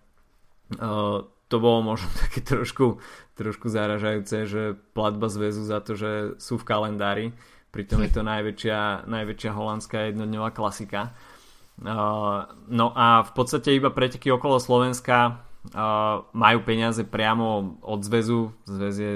uh, 0.79 1.19
to 1.47 1.59
bolo 1.59 1.83
možno 1.83 2.07
také 2.23 2.43
trošku, 2.43 2.99
trošku 3.35 3.67
zaražajúce, 3.71 4.47
že 4.47 4.61
platba 4.95 5.27
zväzu 5.31 5.63
za 5.63 5.79
to, 5.83 5.95
že 5.95 6.11
sú 6.39 6.59
v 6.59 6.67
kalendári, 6.67 7.25
pritom 7.71 8.03
je 8.03 8.11
to 8.11 8.21
najväčšia, 8.31 9.07
najväčšia 9.07 9.51
holandská 9.51 10.11
jednodňová 10.11 10.51
klasika. 10.55 11.15
Uh, 11.77 12.49
no 12.73 12.89
a 12.97 13.21
v 13.21 13.31
podstate 13.37 13.69
iba 13.77 13.93
preteky 13.93 14.33
okolo 14.33 14.57
Slovenska 14.57 15.45
uh, 15.77 16.25
majú 16.33 16.65
peniaze 16.65 17.05
priamo 17.05 17.77
od 17.85 18.01
zväzu. 18.01 18.49
Zväz 18.65 18.95
je 18.97 19.13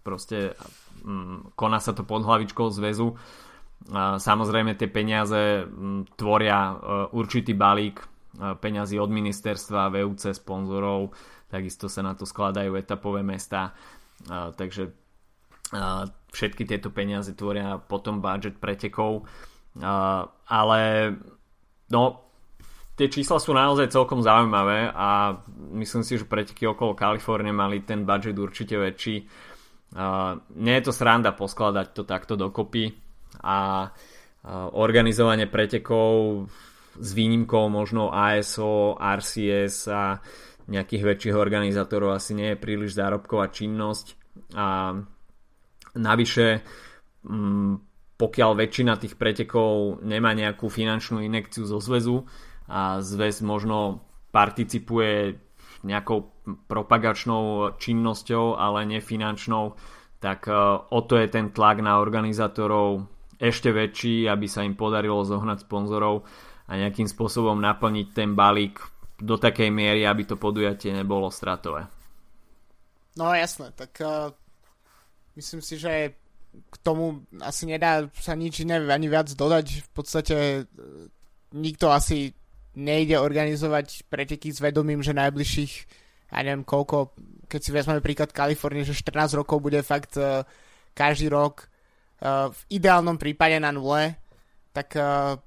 proste 0.00 0.56
um, 1.04 1.52
koná 1.52 1.76
sa 1.76 1.92
to 1.92 2.00
pod 2.00 2.24
hlavičkou 2.24 2.72
zväzu. 2.72 3.12
Uh, 3.12 4.16
samozrejme 4.16 4.72
tie 4.74 4.88
peniaze 4.88 5.68
um, 5.68 6.08
tvoria 6.16 6.72
uh, 6.72 6.78
určitý 7.12 7.52
balík 7.52 8.00
uh, 8.00 8.56
peňazí 8.56 8.96
od 8.96 9.12
ministerstva, 9.12 9.92
VUC, 9.92 10.32
sponzorov, 10.32 11.12
takisto 11.46 11.86
sa 11.86 12.02
na 12.02 12.18
to 12.18 12.26
skladajú 12.26 12.74
etapové 12.74 13.22
mesta, 13.22 13.74
takže 14.30 14.90
všetky 16.30 16.62
tieto 16.62 16.94
peniaze 16.94 17.34
tvoria 17.34 17.78
potom 17.78 18.22
budget 18.22 18.58
pretekov, 18.58 19.26
ale 20.46 20.80
no 21.90 22.02
tie 22.96 23.06
čísla 23.12 23.36
sú 23.36 23.52
naozaj 23.52 23.92
celkom 23.92 24.24
zaujímavé 24.24 24.88
a 24.94 25.36
myslím 25.76 26.02
si, 26.06 26.16
že 26.16 26.24
preteky 26.24 26.64
okolo 26.64 26.96
Kalifornie 26.96 27.52
mali 27.52 27.84
ten 27.84 28.08
budget 28.08 28.38
určite 28.38 28.78
väčší. 28.80 29.16
nie 30.56 30.74
je 30.80 30.84
to 30.86 30.92
sranda 30.94 31.36
poskladať 31.36 31.86
to 31.92 32.02
takto 32.08 32.34
dokopy 32.34 32.90
a 33.42 33.90
organizovanie 34.74 35.50
pretekov 35.50 36.46
s 36.96 37.10
výnimkou 37.12 37.68
možno 37.68 38.08
ASO, 38.08 38.96
RCS 38.96 39.76
a 39.92 40.16
nejakých 40.66 41.02
väčších 41.02 41.36
organizátorov 41.38 42.18
asi 42.18 42.34
nie 42.34 42.54
je 42.54 42.62
príliš 42.62 42.98
zárobková 42.98 43.50
činnosť. 43.54 44.18
A 44.58 44.98
navyše 45.94 46.60
mm, 47.24 47.72
pokiaľ 48.16 48.50
väčšina 48.56 48.96
tých 48.96 49.14
pretekov 49.20 50.00
nemá 50.02 50.32
nejakú 50.32 50.72
finančnú 50.72 51.20
inekciu 51.20 51.68
zo 51.68 51.78
zväzu 51.78 52.24
a 52.66 52.98
zväz 53.04 53.44
možno 53.44 54.02
participuje 54.32 55.38
nejakou 55.86 56.32
propagačnou 56.66 57.76
činnosťou, 57.78 58.58
ale 58.58 58.88
nefinančnou, 58.88 59.76
tak 60.18 60.48
e, 60.48 60.52
o 60.90 61.00
to 61.04 61.20
je 61.20 61.28
ten 61.30 61.52
tlak 61.52 61.84
na 61.84 62.00
organizátorov 62.00 63.06
ešte 63.36 63.68
väčší, 63.68 64.26
aby 64.26 64.48
sa 64.48 64.64
im 64.64 64.74
podarilo 64.74 65.20
zohnať 65.22 65.68
sponzorov 65.68 66.24
a 66.66 66.72
nejakým 66.80 67.06
spôsobom 67.06 67.60
naplniť 67.60 68.06
ten 68.16 68.32
balík 68.32 68.80
do 69.16 69.40
takej 69.40 69.72
miery, 69.72 70.04
aby 70.04 70.28
to 70.28 70.36
podujatie 70.36 70.92
nebolo 70.92 71.32
stratové. 71.32 71.88
No 73.16 73.32
jasné, 73.32 73.72
tak 73.72 73.96
uh, 74.04 74.28
myslím 75.40 75.64
si, 75.64 75.80
že 75.80 76.12
k 76.56 76.76
tomu 76.84 77.24
asi 77.40 77.64
nedá 77.64 78.08
sa 78.16 78.36
nič 78.36 78.60
iné 78.64 78.80
ani 78.80 79.08
viac 79.08 79.32
dodať. 79.32 79.88
V 79.88 79.90
podstate 79.96 80.36
uh, 80.64 81.08
nikto 81.56 81.88
asi 81.88 82.36
nejde 82.76 83.16
organizovať 83.16 84.04
preteky 84.12 84.52
s 84.52 84.60
vedomím, 84.60 85.00
že 85.00 85.16
najbližších, 85.16 85.72
ja 86.28 86.44
neviem 86.44 86.60
koľko, 86.60 87.16
keď 87.48 87.60
si 87.64 87.70
vezmeme 87.72 88.04
príklad 88.04 88.36
Kalifornie, 88.36 88.84
že 88.84 88.92
14 88.92 89.40
rokov 89.40 89.64
bude 89.64 89.80
fakt 89.80 90.20
uh, 90.20 90.44
každý 90.92 91.32
rok 91.32 91.72
uh, 92.20 92.52
v 92.52 92.60
ideálnom 92.76 93.16
prípade 93.16 93.56
na 93.56 93.72
nule, 93.72 94.20
tak 94.76 94.92
uh, 94.92 95.40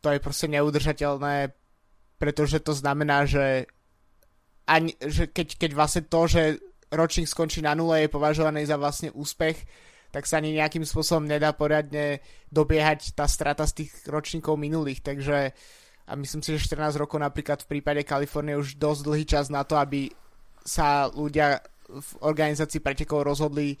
to 0.00 0.08
je 0.08 0.24
proste 0.24 0.48
neudržateľné, 0.48 1.52
pretože 2.18 2.58
to 2.60 2.74
znamená, 2.74 3.24
že, 3.24 3.70
ani, 4.66 4.94
že 4.98 5.30
keď, 5.30 5.56
keď 5.56 5.70
vlastne 5.72 6.02
to, 6.04 6.20
že 6.26 6.42
ročník 6.90 7.30
skončí 7.30 7.62
na 7.62 7.78
nule, 7.78 8.04
je 8.04 8.12
považovaný 8.12 8.66
za 8.66 8.76
vlastne 8.76 9.14
úspech, 9.14 9.56
tak 10.10 10.24
sa 10.24 10.40
ani 10.40 10.56
nejakým 10.56 10.88
spôsobom 10.88 11.28
nedá 11.28 11.52
poriadne 11.52 12.24
dobiehať 12.48 13.12
tá 13.12 13.28
strata 13.28 13.68
z 13.68 13.84
tých 13.84 13.90
ročníkov 14.08 14.56
minulých, 14.56 15.04
takže 15.04 15.52
a 16.08 16.16
myslím 16.16 16.40
si, 16.40 16.56
že 16.56 16.72
14 16.72 16.96
rokov 16.96 17.20
napríklad 17.20 17.60
v 17.68 17.78
prípade 17.78 18.00
Kalifornie 18.00 18.56
už 18.56 18.80
dosť 18.80 19.00
dlhý 19.04 19.24
čas 19.28 19.52
na 19.52 19.60
to, 19.68 19.76
aby 19.76 20.08
sa 20.64 21.12
ľudia 21.12 21.60
v 21.88 22.10
organizácii 22.24 22.80
pretekov 22.80 23.28
rozhodli, 23.28 23.76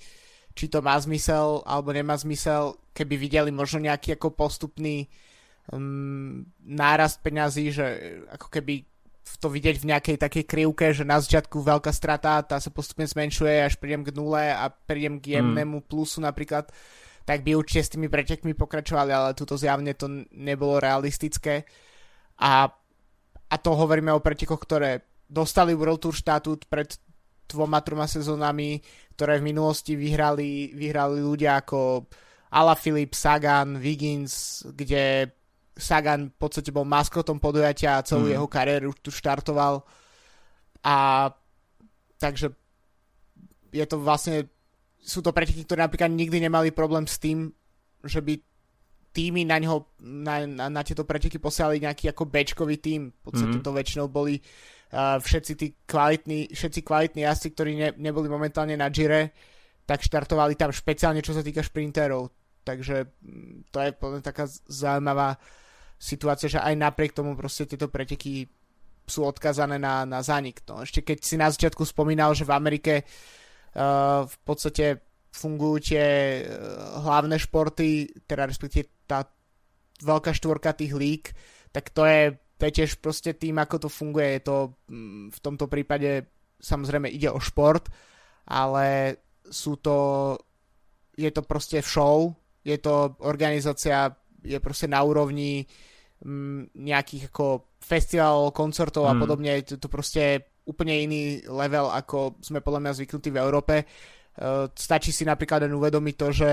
či 0.52 0.68
to 0.68 0.84
má 0.84 1.00
zmysel 1.00 1.64
alebo 1.64 1.88
nemá 1.88 2.20
zmysel, 2.20 2.76
keby 2.92 3.16
videli 3.16 3.48
možno 3.48 3.80
nejaký 3.80 4.20
ako 4.20 4.36
postupný 4.36 5.08
um, 5.72 6.44
nárast 6.64 7.20
peňazí, 7.20 7.72
že 7.72 7.86
ako 8.32 8.48
keby 8.48 8.84
to 9.36 9.52
vidieť 9.52 9.76
v 9.84 9.88
nejakej 9.92 10.16
takej 10.16 10.44
krivke, 10.48 10.96
že 10.96 11.04
na 11.04 11.20
začiatku 11.20 11.60
veľká 11.60 11.92
strata, 11.92 12.40
tá 12.40 12.56
sa 12.56 12.72
postupne 12.72 13.04
zmenšuje, 13.04 13.60
až 13.60 13.76
prídem 13.76 14.00
k 14.00 14.16
nule 14.16 14.40
a 14.40 14.72
prídem 14.72 15.20
k 15.20 15.36
jemnému 15.36 15.84
plusu 15.84 16.24
napríklad, 16.24 16.72
tak 17.28 17.44
by 17.44 17.52
určite 17.52 17.84
s 17.84 17.92
tými 17.92 18.08
pretekmi 18.08 18.56
pokračovali, 18.56 19.12
ale 19.12 19.36
tuto 19.36 19.60
zjavne 19.60 19.92
to 19.92 20.08
nebolo 20.32 20.80
realistické. 20.80 21.68
A, 22.40 22.72
a 23.52 23.56
to 23.60 23.70
hovoríme 23.76 24.08
o 24.16 24.24
pretekoch, 24.24 24.64
ktoré 24.64 25.04
dostali 25.28 25.76
World 25.76 26.00
Tour 26.00 26.16
štatút 26.16 26.64
pred 26.72 26.96
dvoma, 27.44 27.84
troma 27.84 28.08
sezónami, 28.08 28.80
ktoré 29.12 29.40
v 29.40 29.52
minulosti 29.52 29.92
vyhrali, 29.92 30.72
vyhrali 30.72 31.20
ľudia 31.20 31.60
ako 31.60 32.08
Ala 32.48 32.72
Filip, 32.72 33.12
Sagan, 33.12 33.76
Wiggins, 33.76 34.64
kde 34.72 35.36
Sagan 35.78 36.34
v 36.34 36.36
podstate 36.36 36.74
bol 36.74 36.82
maskotom 36.82 37.38
podujatia 37.38 37.96
a 37.96 38.04
celú 38.04 38.26
mm. 38.26 38.32
jeho 38.34 38.48
kariéru 38.50 38.90
tu 38.98 39.14
štartoval. 39.14 39.86
A 40.82 41.30
takže 42.18 42.50
je 43.70 43.86
to 43.86 44.02
vlastne 44.02 44.50
sú 44.98 45.22
to 45.22 45.30
preteky, 45.30 45.62
ktoré 45.62 45.86
napríklad 45.86 46.10
nikdy 46.10 46.42
nemali 46.42 46.74
problém 46.74 47.06
s 47.06 47.22
tým, 47.22 47.54
že 48.02 48.18
by 48.18 48.34
týmy 49.14 49.46
na, 49.46 49.56
ňo, 49.62 49.88
na, 50.04 50.44
na, 50.44 50.66
na 50.68 50.82
tieto 50.84 51.06
preteky 51.06 51.40
posielali 51.40 51.80
nejaký 51.80 52.12
ako 52.12 52.28
bečkový 52.28 52.76
tým. 52.76 53.08
V 53.08 53.20
podstate 53.24 53.56
mm. 53.58 53.64
to 53.64 53.70
väčšinou 53.72 54.06
boli 54.10 54.36
uh, 54.38 55.16
všetci 55.16 55.52
tí 55.56 55.66
kvalitní, 55.88 56.52
všetci 56.52 56.80
kvalitní 56.84 57.24
jazdci, 57.24 57.48
ktorí 57.54 57.72
ne, 57.78 57.88
neboli 57.96 58.28
momentálne 58.28 58.76
na 58.76 58.90
Gire, 58.92 59.32
tak 59.88 60.04
štartovali 60.04 60.58
tam 60.58 60.74
špeciálne 60.74 61.24
čo 61.24 61.32
sa 61.32 61.40
týka 61.40 61.64
šprinterov. 61.64 62.28
Takže 62.62 63.08
mm, 63.24 63.72
to 63.72 63.78
je 63.80 63.90
plne 63.96 64.20
taká 64.20 64.44
zaujímavá 64.68 65.40
situácia, 65.98 66.46
že 66.46 66.62
aj 66.62 66.74
napriek 66.78 67.12
tomu 67.12 67.34
proste 67.34 67.66
tieto 67.66 67.90
preteky 67.90 68.46
sú 69.08 69.26
odkazané 69.26 69.76
na, 69.82 70.06
na 70.06 70.22
zánik. 70.22 70.62
No, 70.68 70.86
ešte 70.86 71.02
keď 71.02 71.18
si 71.20 71.34
na 71.34 71.50
začiatku 71.50 71.82
spomínal, 71.82 72.32
že 72.38 72.46
v 72.46 72.54
Amerike 72.54 72.94
uh, 73.02 74.22
v 74.22 74.36
podstate 74.46 75.02
fungujú 75.34 75.92
tie 75.92 76.06
uh, 76.44 77.02
hlavné 77.02 77.36
športy, 77.40 78.06
teda 78.28 78.46
respektíve 78.46 79.08
tá 79.10 79.26
veľká 80.04 80.30
štvorka 80.30 80.76
tých 80.78 80.94
lík, 80.94 81.24
tak 81.74 81.90
to 81.90 82.06
je, 82.06 82.38
to 82.56 82.62
je 82.68 82.72
tiež 82.72 83.02
proste 83.02 83.34
tým, 83.34 83.58
ako 83.58 83.88
to 83.88 83.88
funguje. 83.90 84.38
Je 84.38 84.42
to 84.46 84.56
mm, 84.86 85.34
v 85.34 85.38
tomto 85.42 85.66
prípade 85.66 86.30
samozrejme 86.62 87.10
ide 87.10 87.32
o 87.32 87.42
šport, 87.42 87.90
ale 88.46 89.18
sú 89.48 89.80
to 89.82 89.96
je 91.18 91.30
to 91.34 91.42
proste 91.42 91.82
show, 91.82 92.30
je 92.62 92.78
to 92.78 93.18
organizácia, 93.26 94.14
je 94.42 94.58
proste 94.62 94.86
na 94.86 95.02
úrovni 95.02 95.66
m, 96.24 96.66
nejakých 96.74 97.30
ako 97.30 97.78
festivalov, 97.78 98.54
koncertov 98.54 99.06
mm. 99.06 99.10
a 99.10 99.14
podobne. 99.18 99.50
Je 99.62 99.74
to, 99.74 99.86
to 99.86 99.88
proste 99.90 100.46
úplne 100.68 100.94
iný 100.94 101.22
level, 101.48 101.88
ako 101.88 102.36
sme 102.44 102.60
podľa 102.60 102.80
mňa 102.84 102.96
zvyknutí 103.00 103.28
v 103.32 103.40
Európe. 103.40 103.74
Uh, 104.38 104.70
stačí 104.76 105.10
si 105.10 105.24
napríklad 105.24 105.66
len 105.66 105.74
uvedomiť 105.74 106.14
to, 106.14 106.28
že 106.30 106.50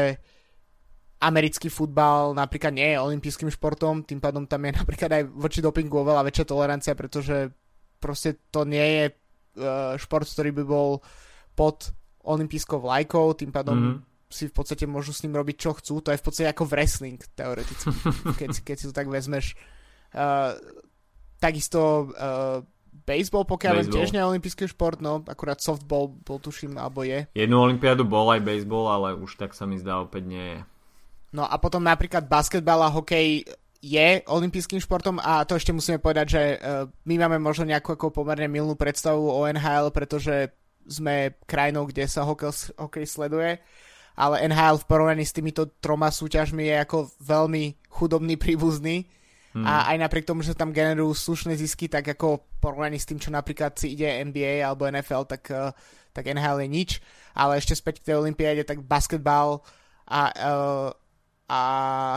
americký 1.16 1.72
futbal 1.72 2.36
napríklad 2.36 2.76
nie 2.76 2.96
je 2.96 3.02
olympijským 3.02 3.50
športom, 3.52 4.04
tým 4.04 4.20
pádom 4.20 4.48
tam 4.48 4.66
je 4.66 4.72
napríklad 4.82 5.12
aj 5.12 5.24
voči 5.36 5.60
dopingu 5.60 6.02
oveľa 6.02 6.26
väčšia 6.26 6.46
tolerancia, 6.48 6.94
pretože 6.98 7.52
proste 8.00 8.50
to 8.50 8.64
nie 8.64 8.82
je 8.82 9.06
uh, 9.12 9.94
šport, 10.00 10.26
ktorý 10.26 10.52
by 10.56 10.64
bol 10.64 10.90
pod 11.54 11.92
olympijskou 12.26 12.82
vlajkou, 12.82 13.38
tým 13.38 13.52
pádom 13.54 13.78
mm 13.78 14.15
si 14.36 14.52
v 14.52 14.56
podstate 14.60 14.84
môžu 14.84 15.16
s 15.16 15.24
ním 15.24 15.40
robiť 15.40 15.56
čo 15.56 15.72
chcú. 15.80 16.04
To 16.04 16.12
je 16.12 16.20
v 16.20 16.26
podstate 16.28 16.52
ako 16.52 16.68
wrestling, 16.68 17.24
teoreticky, 17.40 17.96
keď, 18.44 18.52
keď 18.60 18.76
si 18.76 18.86
to 18.92 18.94
tak 18.94 19.08
vezmeš. 19.08 19.56
Uh, 20.12 20.60
takisto 21.40 22.12
uh, 22.12 22.60
baseball, 23.08 23.48
pokiaľ 23.48 23.88
baseball. 23.88 23.96
tiež 23.96 24.12
nie 24.12 24.20
je 24.20 24.30
olimpijský 24.36 24.66
šport, 24.68 25.00
no 25.00 25.24
akurát 25.24 25.64
softball 25.64 26.12
bol 26.12 26.40
tuším, 26.44 26.76
alebo 26.76 27.08
je. 27.08 27.28
Jednu 27.32 27.64
olimpiádu 27.64 28.04
bol 28.04 28.28
aj 28.36 28.44
baseball, 28.44 28.92
ale 28.92 29.16
už 29.16 29.40
tak 29.40 29.56
sa 29.56 29.64
mi 29.64 29.80
zdá 29.80 30.04
opäť 30.04 30.24
nie 30.28 30.46
je. 30.56 30.60
No 31.36 31.44
a 31.44 31.56
potom 31.60 31.84
napríklad 31.84 32.28
basketbal 32.28 32.88
a 32.88 32.94
hokej 32.94 33.44
je 33.86 34.08
olympijským 34.26 34.82
športom 34.82 35.22
a 35.22 35.46
to 35.46 35.60
ešte 35.60 35.76
musíme 35.76 36.02
povedať, 36.02 36.26
že 36.26 36.44
uh, 36.58 36.90
my 37.06 37.16
máme 37.22 37.38
možno 37.38 37.70
nejakú 37.70 37.94
ako 37.94 38.10
pomerne 38.10 38.50
milnú 38.50 38.74
predstavu 38.74 39.30
o 39.30 39.46
NHL, 39.46 39.94
pretože 39.94 40.50
sme 40.86 41.38
krajinou, 41.46 41.86
kde 41.86 42.06
sa 42.10 42.26
hokej, 42.26 42.78
hokej 42.78 43.06
sleduje 43.06 43.62
ale 44.16 44.48
NHL 44.48 44.80
v 44.80 44.88
porovnaní 44.88 45.24
s 45.28 45.36
týmito 45.36 45.68
troma 45.84 46.08
súťažmi 46.08 46.64
je 46.72 46.76
ako 46.80 46.98
veľmi 47.20 47.76
chudobný 47.92 48.40
príbuzný 48.40 49.04
hmm. 49.56 49.64
a 49.68 49.92
aj 49.92 49.98
napriek 50.00 50.28
tomu, 50.28 50.44
že 50.44 50.56
tam 50.56 50.72
generujú 50.72 51.12
slušné 51.16 51.60
zisky, 51.60 51.92
tak 51.92 52.08
ako 52.08 52.44
porovnaní 52.64 52.96
s 52.96 53.08
tým, 53.08 53.20
čo 53.20 53.32
napríklad 53.32 53.76
si 53.76 53.96
ide 53.96 54.08
NBA 54.24 54.64
alebo 54.64 54.88
NFL, 54.88 55.28
tak, 55.28 55.52
uh, 55.52 55.76
tak 56.16 56.32
NHL 56.32 56.64
je 56.64 56.70
nič, 56.72 56.90
ale 57.36 57.60
ešte 57.60 57.76
späť 57.76 58.04
k 58.04 58.12
tej 58.12 58.16
Olympiáde, 58.24 58.64
tak 58.64 58.84
basketbal 58.84 59.60
a, 60.08 60.22
uh, 60.32 60.90
a 61.52 61.60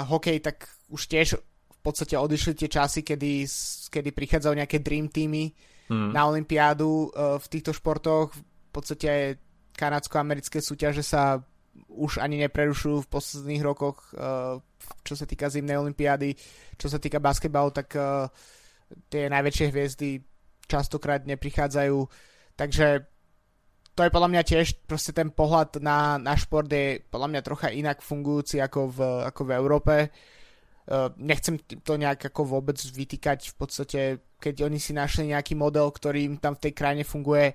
hokej, 0.06 0.38
tak 0.38 0.70
už 0.90 1.10
tiež 1.10 1.38
v 1.68 1.78
podstate 1.82 2.14
odišli 2.14 2.54
tie 2.58 2.70
časy, 2.70 3.02
kedy, 3.02 3.46
kedy 3.90 4.10
prichádzajú 4.14 4.54
nejaké 4.54 4.78
dream 4.82 5.10
týmy 5.10 5.50
hmm. 5.90 6.14
na 6.14 6.30
Olympiádu 6.30 7.10
uh, 7.10 7.38
v 7.42 7.46
týchto 7.50 7.74
športoch. 7.74 8.34
V 8.34 8.70
podstate 8.70 9.40
kanadsko-americké 9.78 10.58
súťaže 10.58 11.06
sa 11.06 11.38
už 11.86 12.18
ani 12.18 12.42
neprerušujú 12.46 13.06
v 13.06 13.10
posledných 13.10 13.62
rokoch, 13.62 14.10
uh, 14.14 14.58
čo 15.06 15.14
sa 15.14 15.24
týka 15.28 15.52
zimnej 15.52 15.78
olympiády, 15.78 16.34
čo 16.74 16.90
sa 16.90 16.98
týka 16.98 17.22
basketbalu, 17.22 17.70
tak 17.70 17.94
uh, 17.94 18.26
tie 19.08 19.30
najväčšie 19.30 19.66
hviezdy 19.70 20.18
častokrát 20.68 21.24
neprichádzajú. 21.24 21.98
Takže 22.58 22.86
to 23.94 24.00
je 24.06 24.14
podľa 24.14 24.30
mňa 24.30 24.42
tiež 24.46 24.66
proste 24.86 25.10
ten 25.10 25.34
pohľad 25.34 25.82
na, 25.82 26.22
na 26.22 26.38
šport 26.38 26.70
je 26.70 27.02
podľa 27.02 27.28
mňa 27.34 27.40
trocha 27.42 27.68
inak 27.74 27.98
fungujúci 27.98 28.62
ako 28.62 28.80
v, 28.94 28.98
ako 29.26 29.40
v 29.42 29.50
Európe. 29.54 29.94
Uh, 30.88 31.12
nechcem 31.20 31.60
to 31.84 32.00
nejak 32.00 32.32
ako 32.32 32.58
vôbec 32.58 32.78
vytýkať 32.80 33.52
v 33.52 33.54
podstate, 33.58 34.00
keď 34.40 34.70
oni 34.70 34.80
si 34.80 34.96
našli 34.96 35.34
nejaký 35.34 35.58
model, 35.58 35.90
ktorý 35.92 36.24
im 36.24 36.36
tam 36.40 36.56
v 36.56 36.70
tej 36.70 36.72
krajine 36.72 37.04
funguje, 37.04 37.52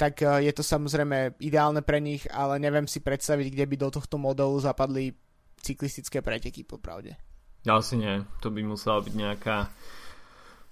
tak 0.00 0.24
eh, 0.24 0.48
je 0.48 0.52
to 0.56 0.64
samozrejme 0.64 1.36
ideálne 1.44 1.84
pre 1.84 2.00
nich, 2.00 2.24
ale 2.32 2.56
neviem 2.56 2.88
si 2.88 3.04
predstaviť, 3.04 3.52
kde 3.52 3.64
by 3.68 3.76
do 3.76 3.88
tohto 3.92 4.16
modelu 4.16 4.56
zapadli 4.56 5.12
cyklistické 5.60 6.24
preteky, 6.24 6.64
popravde. 6.64 7.20
Asi 7.68 8.00
nie, 8.00 8.24
to 8.40 8.48
by 8.48 8.64
musela 8.64 9.04
byť 9.04 9.12
nejaká 9.12 9.68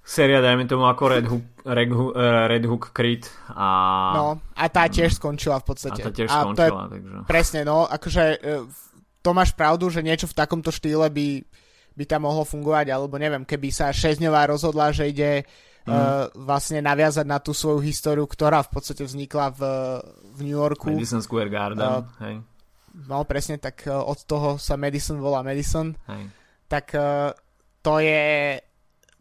séria, 0.00 0.40
dajme 0.40 0.64
tomu 0.64 0.88
ako 0.88 1.04
Red 1.12 1.26
Hook, 1.28 1.44
Red 1.68 1.90
Hook, 1.92 2.12
eh, 2.16 2.44
Red 2.48 2.64
Hook 2.64 2.84
Creed 2.96 3.28
a... 3.52 3.68
No, 4.16 4.26
a 4.56 4.64
tá 4.72 4.88
tiež 4.88 5.20
skončila 5.20 5.60
v 5.60 5.66
podstate. 5.68 6.00
A 6.00 6.08
tá 6.08 6.12
tiež 6.16 6.32
a 6.32 6.48
skončila, 6.48 6.88
je, 6.88 6.92
takže... 6.96 7.16
Presne, 7.28 7.60
no, 7.68 7.84
akože 7.84 8.24
eh, 8.40 8.64
to 9.20 9.30
máš 9.36 9.52
pravdu, 9.52 9.92
že 9.92 10.00
niečo 10.00 10.24
v 10.24 10.38
takomto 10.40 10.72
štýle 10.72 11.12
by, 11.12 11.44
by 11.92 12.04
tam 12.08 12.24
mohlo 12.24 12.48
fungovať, 12.48 12.88
alebo 12.88 13.20
neviem, 13.20 13.44
keby 13.44 13.68
sa 13.68 13.92
Šesňová 13.92 14.48
rozhodla, 14.48 14.88
že 14.96 15.12
ide 15.12 15.44
mm. 15.88 15.92
uh, 15.92 16.28
vlastne 16.44 16.84
naviazať 16.84 17.24
na 17.24 17.40
tú 17.40 17.56
svoju 17.56 17.80
históriu, 17.80 18.28
ktorá 18.28 18.60
v 18.60 18.70
podstate 18.76 19.02
vznikla 19.08 19.56
v, 19.56 19.60
v 20.36 20.38
New 20.44 20.56
Yorku. 20.60 20.92
Madison 20.92 21.24
Square 21.24 21.48
Garden, 21.48 21.80
uh, 21.80 22.04
hej. 22.20 22.44
No, 23.08 23.24
presne, 23.24 23.56
tak 23.56 23.88
uh, 23.88 24.04
od 24.04 24.20
toho 24.28 24.60
sa 24.60 24.76
Madison 24.76 25.16
volá 25.16 25.40
Madison. 25.40 25.96
Hej. 26.06 26.22
Tak 26.68 26.86
uh, 26.92 27.32
to 27.80 28.04
je 28.04 28.60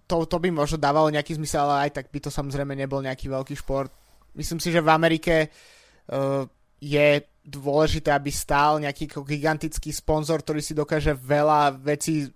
to, 0.08 0.24
to 0.24 0.38
by 0.40 0.50
možno 0.52 0.80
dávalo 0.80 1.12
nejaký 1.12 1.36
zmysel, 1.36 1.68
ale 1.68 1.92
aj 1.92 2.00
tak 2.00 2.06
by 2.12 2.20
to 2.24 2.32
samozrejme 2.32 2.72
nebol 2.74 3.04
nejaký 3.04 3.28
veľký 3.28 3.56
šport. 3.60 3.92
Myslím 4.40 4.64
si, 4.64 4.72
že 4.72 4.80
v 4.80 4.90
Amerike 4.90 5.52
uh, 5.52 6.48
je 6.80 7.08
dôležité, 7.48 8.12
aby 8.12 8.32
stál 8.32 8.80
nejaký 8.84 9.08
gigantický 9.08 9.92
sponzor, 9.92 10.44
ktorý 10.44 10.60
si 10.60 10.76
dokáže 10.76 11.16
veľa 11.16 11.80
vecí 11.80 12.28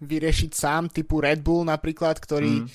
vyriešiť 0.00 0.50
sám, 0.54 0.88
typu 0.88 1.20
Red 1.20 1.44
Bull 1.44 1.66
napríklad, 1.66 2.16
ktorý 2.16 2.64
mm. 2.64 2.68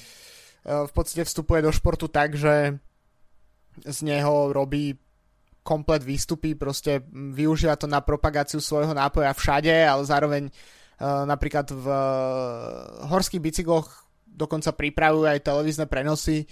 V 0.65 0.91
podstate 0.91 1.21
vstupuje 1.23 1.61
do 1.61 1.71
športu 1.71 2.09
tak, 2.09 2.33
že 2.33 2.81
z 3.85 3.97
neho 4.01 4.49
robí 4.49 4.97
komplet 5.65 6.05
výstupy, 6.05 6.53
proste 6.53 7.01
využíva 7.09 7.73
to 7.73 7.89
na 7.89 8.01
propagáciu 8.01 8.61
svojho 8.61 8.93
nápoja 8.93 9.33
všade, 9.33 9.73
ale 9.73 10.05
zároveň 10.05 10.43
uh, 10.45 11.25
napríklad 11.25 11.73
v 11.73 11.85
uh, 11.89 11.97
horských 13.09 13.41
bicykloch 13.41 14.05
dokonca 14.29 14.77
pripravujú 14.77 15.25
aj 15.25 15.41
televízne 15.41 15.89
prenosy, 15.89 16.45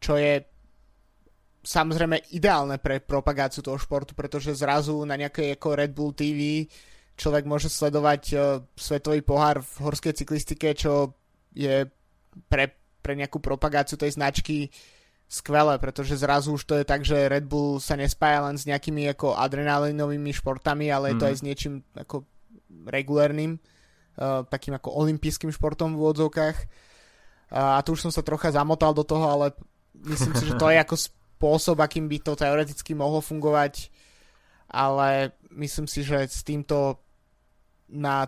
čo 0.00 0.16
je 0.16 0.40
samozrejme 1.60 2.32
ideálne 2.32 2.80
pre 2.80 3.04
propagáciu 3.04 3.60
toho 3.60 3.76
športu, 3.76 4.16
pretože 4.16 4.56
zrazu 4.56 4.96
na 5.04 5.20
nejakej 5.20 5.60
ako 5.60 5.68
Red 5.76 5.92
Bull 5.92 6.16
TV 6.16 6.64
človek 7.20 7.44
môže 7.44 7.68
sledovať 7.68 8.22
uh, 8.32 8.64
svetový 8.72 9.20
pohár 9.20 9.60
v 9.60 9.72
horskej 9.84 10.24
cyklistike, 10.24 10.72
čo 10.72 11.12
je 11.52 11.84
pre, 12.48 12.83
pre 13.04 13.12
nejakú 13.12 13.44
propagáciu 13.44 14.00
tej 14.00 14.16
značky 14.16 14.72
skvelé, 15.28 15.76
pretože 15.76 16.16
zrazu 16.16 16.56
už 16.56 16.64
to 16.64 16.74
je 16.80 16.84
tak, 16.88 17.04
že 17.04 17.28
Red 17.28 17.44
Bull 17.44 17.76
sa 17.84 18.00
nespája 18.00 18.48
len 18.48 18.56
s 18.56 18.64
nejakými 18.64 19.12
ako 19.12 19.36
adrenalinovými 19.36 20.32
športami, 20.32 20.88
ale 20.88 21.12
je 21.12 21.16
to 21.20 21.26
mhm. 21.28 21.30
aj 21.30 21.36
s 21.36 21.42
niečím 21.44 21.74
ako 21.92 22.24
regulérnym, 22.88 23.60
uh, 23.60 24.48
takým 24.48 24.80
ako 24.80 24.88
olympijským 25.04 25.52
športom 25.52 25.92
v 25.92 26.00
úvodzovkách 26.00 26.56
a 27.54 27.78
tu 27.86 27.94
už 27.94 28.08
som 28.08 28.12
sa 28.12 28.26
trocha 28.26 28.50
zamotal 28.50 28.90
do 28.90 29.06
toho, 29.06 29.30
ale 29.30 29.46
myslím 29.94 30.34
si, 30.34 30.44
že 30.50 30.58
to 30.58 30.66
je 30.74 30.78
ako 30.84 30.96
spôsob, 30.98 31.78
akým 31.78 32.10
by 32.10 32.18
to 32.18 32.34
teoreticky 32.34 32.98
mohlo 32.98 33.22
fungovať, 33.22 33.94
ale 34.66 35.30
myslím 35.54 35.86
si, 35.86 36.02
že 36.02 36.26
s 36.26 36.42
týmto 36.42 36.98
na 37.86 38.26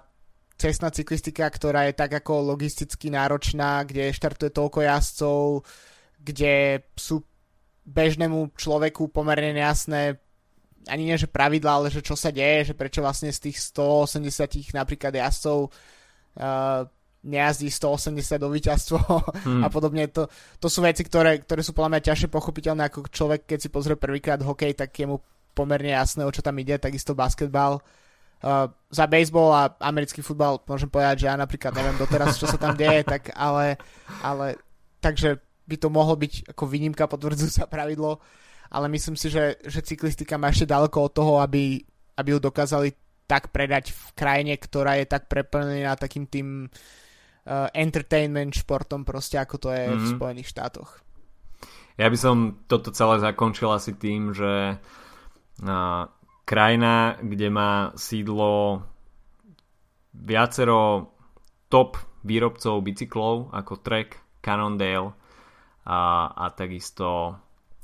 cestná 0.57 0.89
cyklistika, 0.89 1.45
ktorá 1.53 1.85
je 1.89 1.95
tak 1.95 2.17
ako 2.17 2.57
logisticky 2.57 3.13
náročná, 3.13 3.85
kde 3.85 4.13
štartuje 4.13 4.51
toľko 4.51 4.79
jazdcov, 4.89 5.39
kde 6.21 6.83
sú 6.97 7.21
bežnému 7.87 8.57
človeku 8.57 9.13
pomerne 9.13 9.55
nejasné 9.55 10.19
ani 10.87 11.03
nie, 11.03 11.19
že 11.19 11.27
pravidla, 11.27 11.83
ale 11.83 11.89
že 11.91 11.99
čo 11.99 12.15
sa 12.15 12.31
deje, 12.31 12.71
že 12.71 12.75
prečo 12.79 13.03
vlastne 13.03 13.35
z 13.35 13.51
tých 13.51 13.59
180 13.75 14.71
napríklad 14.71 15.19
jazdcov 15.19 15.67
uh, 15.67 16.87
nejazdí 17.27 17.67
180 17.75 18.39
do 18.39 18.49
víťazstvo 18.55 18.99
hmm. 19.03 19.67
a 19.67 19.69
podobne. 19.69 20.07
To, 20.15 20.31
to 20.63 20.71
sú 20.71 20.87
veci, 20.87 21.03
ktoré, 21.03 21.43
ktoré 21.43 21.67
sú 21.67 21.75
podľa 21.75 21.99
mňa 21.99 22.07
ťažšie 22.07 22.29
pochopiteľné 22.31 22.87
ako 22.87 23.11
človek, 23.11 23.51
keď 23.51 23.67
si 23.67 23.69
pozrie 23.75 23.99
prvýkrát 23.99 24.39
hokej, 24.39 24.79
tak 24.79 24.95
je 24.95 25.11
mu 25.11 25.19
pomerne 25.59 25.91
jasné, 25.91 26.23
o 26.23 26.31
čo 26.31 26.39
tam 26.39 26.55
ide, 26.63 26.79
takisto 26.79 27.19
basketbal. 27.19 27.83
Uh, 27.83 28.06
za 28.87 29.05
baseball 29.11 29.51
a 29.51 29.63
americký 29.83 30.23
futbal 30.23 30.63
môžem 30.63 30.87
povedať, 30.87 31.25
že 31.25 31.27
ja 31.27 31.35
napríklad 31.35 31.75
neviem 31.75 31.99
doteraz, 31.99 32.39
čo 32.39 32.47
sa 32.47 32.59
tam 32.61 32.79
deje, 32.79 33.03
tak 33.03 33.35
ale, 33.35 33.81
ale 34.23 34.61
takže 35.03 35.43
by 35.67 35.77
to 35.81 35.89
mohlo 35.91 36.15
byť 36.15 36.55
ako 36.55 36.65
výnimka 36.71 37.11
potvrdzujúca 37.11 37.67
pravidlo, 37.75 38.23
ale 38.71 38.87
myslím 38.95 39.19
si, 39.19 39.31
že, 39.31 39.59
že 39.67 39.83
cyklistika 39.83 40.39
má 40.39 40.55
ešte 40.55 40.71
ďaleko 40.71 40.99
od 41.11 41.13
toho, 41.13 41.33
aby, 41.43 41.83
aby 42.19 42.29
ju 42.35 42.39
dokázali 42.39 42.95
tak 43.27 43.51
predať 43.51 43.91
v 43.91 44.05
krajine, 44.15 44.55
ktorá 44.55 44.95
je 45.03 45.07
tak 45.11 45.27
preplnená 45.27 45.99
takým 45.99 46.31
tým 46.31 46.71
uh, 46.71 47.07
uh, 47.47 47.71
entertainment 47.73 48.53
športom 48.53 49.07
proste 49.07 49.39
ako 49.39 49.57
to 49.57 49.69
je 49.71 49.85
mm-hmm. 49.87 49.99
v 49.99 50.05
mhm. 50.05 50.15
Spojených 50.19 50.51
štátoch. 50.51 50.91
Ja 51.97 52.13
by 52.13 52.19
som 52.21 52.61
toto 52.69 52.93
celé 52.93 53.25
zakončil 53.25 53.73
asi 53.73 53.97
tým, 53.97 54.37
že 54.37 54.77
uh, 54.77 56.03
krajina, 56.47 57.19
kde 57.19 57.51
má 57.51 57.91
sídlo 57.99 58.81
viacero 60.15 61.11
top 61.67 61.99
výrobcov 62.23 62.81
bicyklov 62.81 63.51
ako 63.51 63.83
Trek, 63.83 64.17
Cannondale 64.39 65.11
a, 65.85 66.31
a 66.31 66.45
takisto 66.55 67.35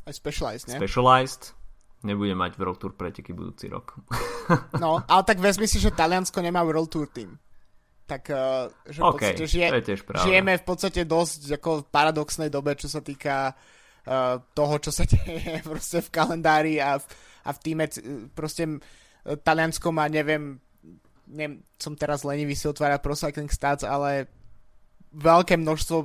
aj 0.07 0.15
Specialized, 0.15 0.67
ne? 0.71 0.79
Specialized 0.79 1.55
nebude 2.03 2.35
mať 2.35 2.59
World 2.59 2.79
Tour 2.83 2.95
preteky 2.99 3.31
budúci 3.31 3.71
rok. 3.71 3.95
no, 4.83 5.03
ale 5.07 5.23
tak 5.23 5.39
vezmi 5.39 5.71
si, 5.71 5.79
že 5.79 5.95
Taliansko 5.95 6.39
nemá 6.43 6.63
World 6.63 6.89
Tour 6.89 7.11
tým 7.11 7.35
tak 8.03 8.29
uh, 8.29 8.69
že 8.85 9.01
okay, 9.01 9.33
podstate 9.33 9.45
žije, 9.47 9.69
žijeme 10.27 10.59
v 10.59 10.65
podstate 10.67 11.07
dosť 11.07 11.57
ako 11.57 11.71
v 11.81 11.85
paradoxnej 11.89 12.51
dobe, 12.53 12.77
čo 12.77 12.91
sa 12.91 13.01
týka 13.01 13.55
uh, 13.55 13.82
toho, 14.55 14.75
čo 14.83 14.91
sa 14.91 15.07
deje 15.11 15.63
proste 15.63 16.03
v 16.03 16.09
kalendári 16.11 16.83
a 16.83 16.99
v, 16.99 17.05
a 17.47 17.51
v 17.55 17.59
týme 17.63 17.85
proste 18.35 18.67
Taliansko 19.23 19.95
má, 19.95 20.11
neviem, 20.11 20.59
neviem, 21.31 21.63
som 21.79 21.95
teraz 21.95 22.27
lenivý 22.27 22.59
si 22.59 22.67
otvára 22.67 22.99
Pro 22.99 23.15
Cycling 23.15 23.51
Stats, 23.51 23.87
ale 23.87 24.27
veľké 25.15 25.55
množstvo 25.57 25.99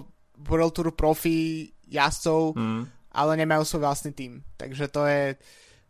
World 0.45 0.73
Tour 0.77 0.93
profi 0.93 1.69
jazdcov, 1.89 2.53
mm. 2.53 2.81
ale 3.17 3.31
nemajú 3.41 3.63
svoj 3.65 3.81
vlastný 3.89 4.11
tým. 4.13 4.45
Takže 4.59 4.85
to 4.93 5.01
je 5.09 5.33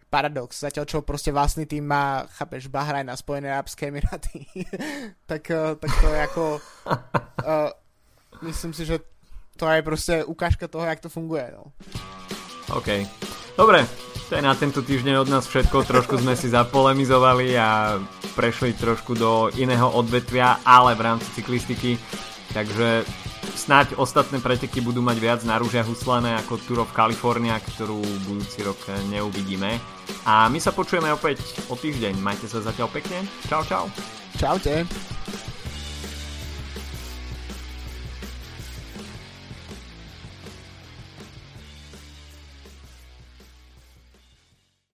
paradox. 0.08 0.64
Zatiaľ, 0.64 0.86
čo 0.88 1.04
proste 1.04 1.36
vlastný 1.36 1.68
tým 1.68 1.84
má, 1.84 2.24
chápeš, 2.40 2.72
Bahrajn 2.72 3.12
a 3.12 3.20
Spojené 3.20 3.52
Arabské 3.52 3.92
Emiráty. 3.92 4.48
tak, 5.30 5.44
uh, 5.52 5.76
tak 5.76 5.92
to 6.00 6.08
je 6.08 6.20
ako... 6.24 6.44
Uh, 7.44 7.70
myslím 8.48 8.72
si, 8.72 8.88
že 8.88 9.04
to 9.58 9.66
je 9.66 9.82
proste 9.82 10.16
ukážka 10.24 10.70
toho, 10.70 10.86
jak 10.86 11.02
to 11.02 11.10
funguje. 11.10 11.50
No. 11.52 11.74
OK. 12.78 13.04
Dobre, 13.58 13.82
to 14.30 14.38
je 14.38 14.44
na 14.44 14.54
tento 14.54 14.86
týždeň 14.86 15.24
od 15.24 15.32
nás 15.34 15.50
všetko. 15.50 15.88
Trošku 15.88 16.22
sme 16.22 16.38
si 16.38 16.52
zapolemizovali 16.52 17.58
a 17.58 17.98
prešli 18.38 18.78
trošku 18.78 19.18
do 19.18 19.50
iného 19.58 19.90
odvetvia, 19.90 20.62
ale 20.62 20.94
v 20.94 21.02
rámci 21.02 21.28
cyklistiky. 21.34 21.98
Takže 22.54 23.08
snáď 23.58 23.98
ostatné 23.98 24.38
preteky 24.44 24.84
budú 24.84 25.02
mať 25.02 25.18
viac 25.18 25.42
na 25.48 25.58
rúžia 25.58 25.82
huslané 25.82 26.38
ako 26.44 26.62
Tour 26.70 26.80
of 26.86 26.94
California, 26.94 27.58
ktorú 27.58 28.04
budúci 28.30 28.62
rok 28.62 28.78
neuvidíme. 29.10 29.82
A 30.28 30.52
my 30.52 30.60
sa 30.62 30.76
počujeme 30.76 31.10
opäť 31.10 31.42
o 31.72 31.76
týždeň. 31.80 32.20
Majte 32.20 32.46
sa 32.52 32.62
zatiaľ 32.62 32.92
pekne. 32.92 33.26
Čau, 33.50 33.66
čau. 33.66 33.90
Čaute. 34.38 35.17